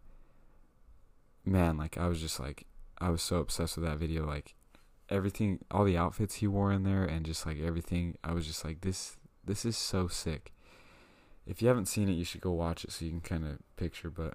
man, 1.44 1.76
like 1.76 1.98
I 1.98 2.06
was 2.06 2.20
just 2.20 2.38
like, 2.38 2.66
I 3.01 3.11
was 3.11 3.22
so 3.22 3.36
obsessed 3.36 3.76
with 3.76 3.86
that 3.86 3.98
video, 3.98 4.26
like 4.26 4.55
everything, 5.09 5.61
all 5.70 5.84
the 5.84 5.96
outfits 5.96 6.36
he 6.36 6.46
wore 6.46 6.72
in 6.72 6.82
there, 6.82 7.05
and 7.05 7.24
just 7.24 7.46
like 7.46 7.59
everything, 7.59 8.16
I 8.22 8.32
was 8.32 8.46
just 8.46 8.64
like, 8.64 8.82
this, 8.82 9.16
this 9.44 9.64
is 9.64 9.76
so 9.76 10.09
sick. 10.09 10.53
If 11.46 11.62
you 11.62 11.68
haven't 11.68 11.86
seen 11.86 12.09
it, 12.09 12.12
you 12.12 12.24
should 12.24 12.40
go 12.40 12.53
watch 12.53 12.84
it 12.84 12.92
so 12.92 13.05
you 13.05 13.11
can 13.11 13.20
kind 13.20 13.44
of 13.44 13.59
picture, 13.76 14.11
but 14.11 14.34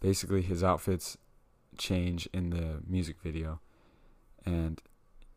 basically 0.00 0.42
his 0.42 0.62
outfits 0.62 1.16
change 1.78 2.28
in 2.32 2.50
the 2.50 2.82
music 2.86 3.16
video. 3.22 3.60
And 4.44 4.82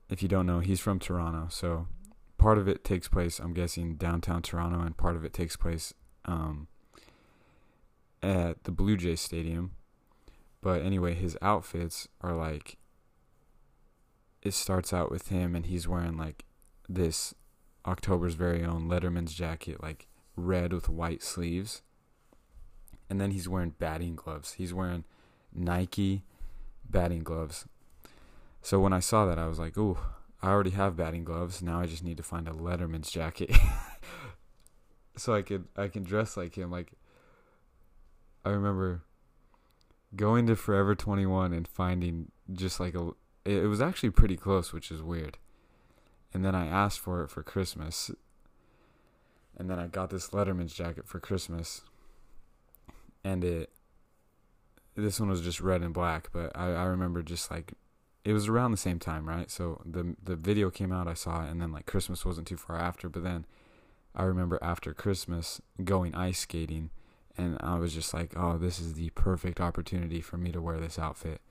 if 0.10 0.22
you 0.22 0.28
don't 0.28 0.46
know, 0.46 0.60
he's 0.60 0.80
from 0.80 1.00
Toronto. 1.00 1.48
So 1.50 1.88
part 2.38 2.58
of 2.58 2.68
it 2.68 2.84
takes 2.84 3.08
place, 3.08 3.40
I'm 3.40 3.54
guessing, 3.54 3.96
downtown 3.96 4.42
Toronto, 4.42 4.82
and 4.82 4.98
part 4.98 5.16
of 5.16 5.24
it 5.24 5.34
takes 5.34 5.56
place 5.56 5.94
um, 6.26 6.68
at 8.22 8.64
the 8.64 8.72
Blue 8.72 8.98
Jays 8.98 9.22
Stadium. 9.22 9.72
But 10.62 10.82
anyway, 10.82 11.14
his 11.14 11.38
outfits 11.42 12.08
are 12.22 12.34
like. 12.34 12.78
It 14.42 14.54
starts 14.54 14.94
out 14.94 15.12
with 15.12 15.30
him, 15.30 15.56
and 15.56 15.66
he's 15.66 15.88
wearing 15.88 16.18
like 16.18 16.46
this 16.88 17.34
October's 17.86 18.36
very 18.36 18.64
own 18.64 18.88
Letterman's 18.88 19.34
jacket, 19.34 19.82
like 19.82 20.08
red 20.36 20.72
with 20.72 20.88
white 20.88 21.24
sleeves 21.24 21.82
and 23.10 23.22
then 23.22 23.32
he's 23.32 23.48
wearing 23.48 23.74
batting 23.80 24.16
gloves. 24.16 24.54
He's 24.54 24.74
wearing 24.74 25.06
Nike 25.54 26.24
batting 26.90 27.24
gloves. 27.24 27.66
So 28.62 28.80
when 28.80 28.94
I 28.94 29.00
saw 29.00 29.26
that, 29.26 29.40
I 29.40 29.48
was 29.48 29.60
like, 29.60 29.78
"Ooh, 29.78 29.98
I 30.42 30.50
already 30.50 30.72
have 30.72 30.98
batting 30.98 31.24
gloves. 31.24 31.62
Now 31.62 31.80
I 31.80 31.86
just 31.86 32.04
need 32.04 32.18
to 32.18 32.24
find 32.24 32.48
a 32.48 32.52
Letterman's 32.52 33.10
jacket, 33.12 33.52
so 35.16 35.34
I 35.34 35.42
could 35.42 35.66
I 35.76 35.88
can 35.88 36.04
dress 36.04 36.36
like 36.36 36.56
him." 36.58 36.70
Like 36.70 36.92
I 38.44 38.50
remember 38.50 39.04
going 40.16 40.48
to 40.48 40.56
Forever 40.56 40.96
21 40.96 41.54
and 41.54 41.68
finding 41.68 42.32
just 42.52 42.80
like 42.80 42.96
a 42.96 43.12
it 43.46 43.68
was 43.68 43.80
actually 43.80 44.10
pretty 44.10 44.36
close, 44.36 44.74
which 44.74 44.92
is 44.92 45.02
weird. 45.02 45.38
And 46.34 46.44
then 46.44 46.54
I 46.54 46.68
asked 46.68 47.00
for 47.00 47.24
it 47.24 47.30
for 47.30 47.44
Christmas. 47.44 48.12
And 49.58 49.70
then 49.70 49.80
I 49.80 49.88
got 49.88 50.10
this 50.10 50.30
Letterman's 50.30 50.74
jacket 50.74 51.08
for 51.08 51.20
Christmas 51.20 51.82
and 53.24 53.44
it 53.44 53.70
this 54.96 55.20
one 55.20 55.30
was 55.30 55.42
just 55.42 55.62
red 55.62 55.82
and 55.82 55.94
black, 55.94 56.30
but 56.32 56.52
I, 56.56 56.72
I 56.72 56.84
remember 56.86 57.22
just 57.22 57.52
like 57.52 57.74
it 58.26 58.34
was 58.34 58.48
around 58.48 58.72
the 58.72 58.78
same 58.78 59.00
time, 59.00 59.28
right? 59.28 59.50
So 59.52 59.82
the 59.86 60.16
the 60.22 60.36
video 60.36 60.70
came 60.70 60.92
out, 60.92 61.08
I 61.08 61.14
saw 61.14 61.46
it, 61.46 61.52
and 61.52 61.62
then 61.62 61.72
like 61.72 61.86
Christmas 61.86 62.26
wasn't 62.26 62.48
too 62.48 62.58
far 62.58 62.78
after. 62.78 63.10
But 63.10 63.24
then 63.24 63.46
I 64.16 64.24
remember 64.24 64.58
after 64.62 64.94
Christmas 64.94 65.62
going 65.84 66.16
ice 66.16 66.40
skating, 66.40 66.90
and 67.38 67.58
I 67.62 67.78
was 67.78 67.94
just 67.94 68.14
like, 68.14 68.34
oh, 68.36 68.58
this 68.58 68.80
is 68.80 68.94
the 68.94 69.10
perfect 69.12 69.62
opportunity 69.62 70.22
for 70.22 70.38
me 70.38 70.52
to 70.52 70.62
wear 70.62 70.80
this 70.80 70.98
outfit. 70.98 71.42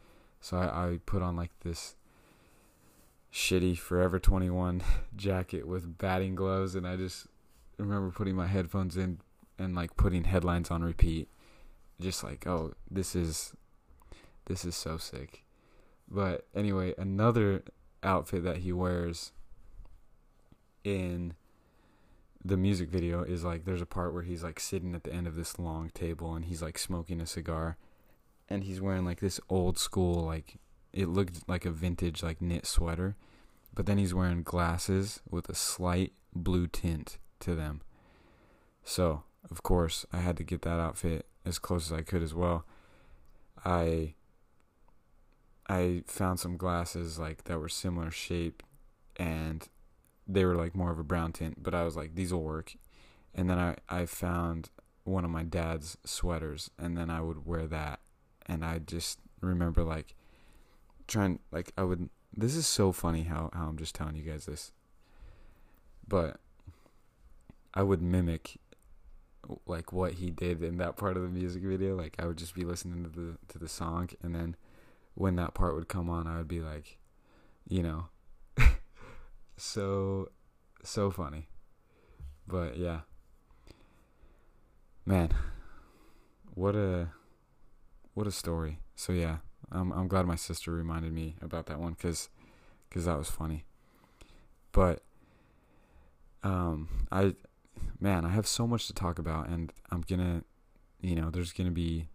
So 0.41 0.57
I, 0.57 0.65
I 0.65 0.99
put 1.07 1.23
on 1.23 1.37
like 1.37 1.53
this 1.61 1.95
shitty 3.33 3.79
Forever 3.79 4.19
21 4.19 4.83
jacket 5.17 5.67
with 5.67 5.99
batting 5.99 6.35
gloves, 6.35 6.75
and 6.75 6.87
I 6.87 6.97
just 6.97 7.27
remember 7.79 8.11
putting 8.11 8.35
my 8.35 8.47
headphones 8.47 8.97
in 8.97 9.19
and 9.59 9.75
like 9.75 9.97
putting 9.97 10.25
headlines 10.25 10.71
on 10.71 10.83
repeat 10.83 11.29
just 12.01 12.23
like 12.23 12.47
oh 12.47 12.73
this 12.91 13.15
is 13.15 13.55
this 14.47 14.65
is 14.65 14.75
so 14.75 14.97
sick 14.97 15.45
but 16.09 16.47
anyway 16.55 16.95
another 16.99 17.63
outfit 18.03 18.45
that 18.45 18.59
he 18.59 18.73
wears 18.73 19.33
in 20.85 21.35
the 22.47 22.57
music 22.57 22.89
video 22.89 23.23
is 23.25 23.43
like 23.45 23.65
there's 23.65 23.83
a 23.83 23.87
part 23.87 24.15
where 24.15 24.23
he's 24.23 24.45
like 24.45 24.61
sitting 24.61 24.95
at 24.95 25.03
the 25.03 25.13
end 25.13 25.27
of 25.27 25.35
this 25.35 25.59
long 25.59 25.91
table 25.91 26.35
and 26.35 26.45
he's 26.45 26.63
like 26.63 26.79
smoking 26.79 27.21
a 27.21 27.27
cigar 27.27 27.77
and 28.49 28.65
he's 28.65 28.81
wearing 28.81 29.05
like 29.05 29.21
this 29.21 29.41
old 29.49 29.79
school 29.79 30.25
like 30.25 30.59
it 30.93 31.09
looked 31.09 31.49
like 31.49 31.65
a 31.65 31.71
vintage 31.71 32.23
like 32.23 32.41
knit 32.41 32.65
sweater 32.65 33.17
but 33.75 33.87
then 33.87 33.99
he's 33.99 34.15
wearing 34.15 34.43
glasses 34.43 35.21
with 35.29 35.49
a 35.49 35.55
slight 35.55 36.13
blue 36.35 36.67
tint 36.67 37.19
to 37.41 37.55
them. 37.55 37.83
So 38.85 39.25
of 39.51 39.63
course 39.63 40.07
i 40.13 40.19
had 40.19 40.37
to 40.37 40.45
get 40.45 40.63
that 40.63 40.81
outfit 40.81 41.27
as 41.45 41.59
close 41.59 41.91
as 41.91 41.99
i 41.99 42.03
could 42.03 42.23
as 42.23 42.35
well. 42.35 42.65
I 43.65 44.15
i 45.69 46.05
found 46.07 46.39
some 46.39 46.57
glasses 46.57 47.19
like 47.19 47.45
that 47.45 47.59
were 47.59 47.69
similar 47.69 48.13
shape 48.13 48.63
and 49.17 49.69
they 50.27 50.45
were 50.45 50.55
like 50.55 50.75
more 50.75 50.91
of 50.91 50.99
a 50.99 51.05
brown 51.05 51.33
tint, 51.33 51.63
but 51.63 51.75
I 51.75 51.85
was 51.85 51.97
like, 51.97 52.15
these 52.15 52.33
will 52.33 52.43
work. 52.43 52.75
And 53.35 53.49
then 53.51 53.59
I, 53.59 53.77
I 53.89 54.07
found 54.07 54.71
one 55.05 55.25
of 55.25 55.31
my 55.31 55.45
dad's 55.45 55.97
sweaters, 56.05 56.71
and 56.79 56.97
then 56.97 57.11
I 57.11 57.21
would 57.21 57.47
wear 57.47 57.67
that. 57.67 58.01
And 58.47 58.65
I 58.65 58.79
just 58.79 59.19
remember 59.41 59.83
like 59.83 60.15
trying, 61.07 61.41
like, 61.51 61.73
I 61.77 61.83
would. 61.83 62.09
This 62.37 62.55
is 62.55 62.67
so 62.67 62.93
funny 62.93 63.23
how, 63.23 63.51
how 63.55 63.67
I'm 63.67 63.79
just 63.79 63.95
telling 63.95 64.17
you 64.17 64.23
guys 64.23 64.47
this. 64.47 64.73
But 66.07 66.39
I 67.73 67.83
would 67.83 68.03
mimic 68.03 68.59
like 69.67 69.93
what 69.93 70.15
he 70.15 70.31
did 70.31 70.63
in 70.63 70.79
that 70.79 70.97
part 70.97 71.17
of 71.17 71.23
the 71.23 71.29
music 71.29 71.63
video. 71.63 71.95
Like 71.97 72.17
I 72.19 72.27
would 72.27 72.39
just 72.39 72.55
be 72.55 72.65
listening 72.65 73.05
to 73.05 73.11
the 73.11 73.37
to 73.49 73.59
the 73.59 73.69
song 73.69 74.11
and 74.23 74.35
then 74.35 74.57
when 75.15 75.37
that 75.37 75.55
part 75.55 75.75
would 75.75 75.89
come 75.89 76.11
on 76.11 76.27
I 76.27 76.39
would 76.39 76.49
be 76.49 76.61
like, 76.61 76.99
you 77.69 77.83
know, 77.83 78.07
so 79.57 80.29
so 80.83 81.11
funny. 81.11 81.49
But 82.47 82.77
yeah. 82.77 83.01
Man, 85.05 85.31
what 86.55 86.75
a 86.75 87.09
what 88.15 88.27
a 88.27 88.33
story. 88.33 88.81
So 88.95 89.13
yeah, 89.13 89.39
I'm 89.71 89.93
I'm 89.93 90.09
glad 90.09 90.27
my 90.27 90.37
sister 90.37 90.71
reminded 90.71 91.13
me 91.13 91.37
about 91.41 91.67
that 91.67 91.79
one 91.79 91.95
cuz 91.95 92.29
cuz 92.91 93.05
that 93.05 93.19
was 93.19 93.31
funny. 93.31 93.65
But 94.73 95.03
um 96.43 96.89
I 97.11 97.35
man, 98.01 98.25
I 98.25 98.31
have 98.31 98.47
so 98.47 98.67
much 98.67 98.87
to 98.87 98.95
talk 98.95 99.19
about 99.19 99.49
and 99.49 99.73
I'm 99.91 100.03
going 100.03 100.21
to 100.21 100.45
you 101.01 101.15
know, 101.15 101.31
there's 101.31 101.53
going 101.53 101.69
to 101.69 101.75
be 101.75 102.09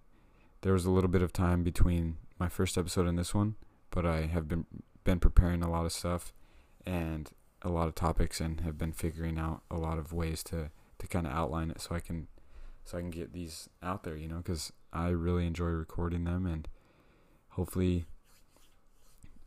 there 0.61 0.73
was 0.73 0.85
a 0.85 0.91
little 0.91 1.09
bit 1.09 1.21
of 1.21 1.31
time 1.33 1.63
between 1.63 2.17
my 2.39 2.49
first 2.49 2.77
episode 2.77 3.07
and 3.07 3.17
this 3.17 3.33
one, 3.33 3.55
but 3.89 4.05
I 4.05 4.21
have 4.23 4.47
been 4.47 4.65
been 5.03 5.19
preparing 5.19 5.63
a 5.63 5.69
lot 5.69 5.85
of 5.85 5.91
stuff 5.91 6.33
and 6.85 7.29
a 7.61 7.69
lot 7.69 7.87
of 7.87 7.95
topics 7.95 8.41
and 8.41 8.61
have 8.61 8.77
been 8.77 8.91
figuring 8.91 9.37
out 9.37 9.61
a 9.69 9.77
lot 9.77 9.97
of 9.97 10.13
ways 10.13 10.43
to 10.43 10.71
to 10.97 11.07
kind 11.07 11.25
of 11.25 11.33
outline 11.33 11.71
it 11.71 11.81
so 11.81 11.95
I 11.95 11.99
can 11.99 12.27
so 12.85 12.97
I 12.97 13.01
can 13.01 13.11
get 13.11 13.33
these 13.33 13.69
out 13.81 14.03
there, 14.03 14.15
you 14.15 14.27
know, 14.27 14.41
cuz 14.41 14.71
I 14.91 15.09
really 15.09 15.45
enjoy 15.45 15.69
recording 15.69 16.23
them 16.23 16.45
and 16.45 16.67
hopefully 17.49 18.05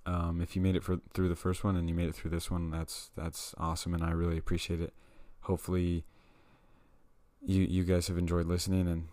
um, 0.07 0.41
if 0.43 0.55
you 0.55 0.61
made 0.61 0.77
it 0.77 0.85
for 0.85 1.01
through 1.15 1.29
the 1.29 1.37
first 1.37 1.65
one 1.65 1.77
and 1.77 1.89
you 1.89 1.95
made 1.95 2.09
it 2.09 2.15
through 2.15 2.31
this 2.31 2.51
one, 2.51 2.71
that's 2.71 3.11
that's 3.17 3.55
awesome 3.59 3.95
and 3.95 4.05
I 4.05 4.11
really 4.11 4.39
appreciate 4.39 4.81
it. 4.81 4.93
Hopefully 5.43 6.05
you 7.41 7.63
you 7.63 7.85
guys 7.85 8.09
have 8.09 8.19
enjoyed 8.19 8.47
listening 8.47 8.87
and 8.89 9.09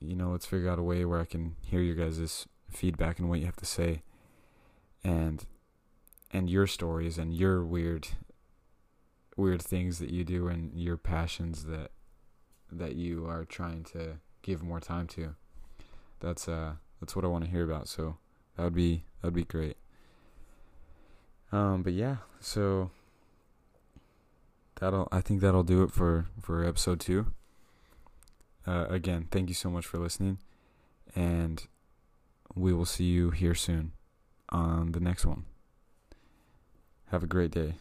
you 0.00 0.14
know, 0.14 0.30
let's 0.30 0.46
figure 0.46 0.70
out 0.70 0.78
a 0.78 0.82
way 0.82 1.04
where 1.04 1.20
I 1.20 1.24
can 1.24 1.56
hear 1.62 1.80
your 1.80 1.96
guys' 1.96 2.46
feedback 2.70 3.18
and 3.18 3.28
what 3.28 3.40
you 3.40 3.46
have 3.46 3.56
to 3.56 3.66
say. 3.66 4.02
And 5.02 5.44
and 6.34 6.50
your 6.50 6.66
stories 6.66 7.16
and 7.16 7.32
your 7.32 7.64
weird 7.64 8.08
weird 9.36 9.62
things 9.62 9.98
that 10.00 10.10
you 10.10 10.24
do 10.24 10.48
and 10.48 10.74
your 10.74 10.96
passions 10.96 11.64
that 11.64 11.92
that 12.70 12.96
you 12.96 13.26
are 13.26 13.44
trying 13.44 13.84
to 13.84 14.18
give 14.42 14.62
more 14.62 14.80
time 14.80 15.06
to. 15.06 15.36
That's 16.20 16.48
uh 16.48 16.74
that's 17.00 17.14
what 17.14 17.24
I 17.24 17.28
want 17.28 17.44
to 17.44 17.50
hear 17.50 17.64
about. 17.64 17.88
So 17.88 18.16
that 18.56 18.64
would 18.64 18.74
be 18.74 19.04
that 19.20 19.28
would 19.28 19.34
be 19.34 19.44
great. 19.44 19.76
Um 21.52 21.82
but 21.82 21.92
yeah, 21.92 22.16
so 22.40 22.90
that'll 24.80 25.08
I 25.12 25.20
think 25.20 25.40
that'll 25.40 25.62
do 25.62 25.84
it 25.84 25.92
for 25.92 26.26
for 26.40 26.64
episode 26.64 26.98
2. 26.98 27.26
Uh, 28.66 28.86
again, 28.88 29.28
thank 29.30 29.50
you 29.50 29.54
so 29.54 29.70
much 29.70 29.86
for 29.86 29.98
listening 29.98 30.38
and 31.14 31.68
we 32.56 32.72
will 32.72 32.86
see 32.86 33.04
you 33.04 33.30
here 33.30 33.54
soon 33.54 33.92
on 34.48 34.92
the 34.92 35.00
next 35.00 35.26
one. 35.26 35.44
Have 37.10 37.22
a 37.22 37.26
great 37.26 37.50
day. 37.50 37.74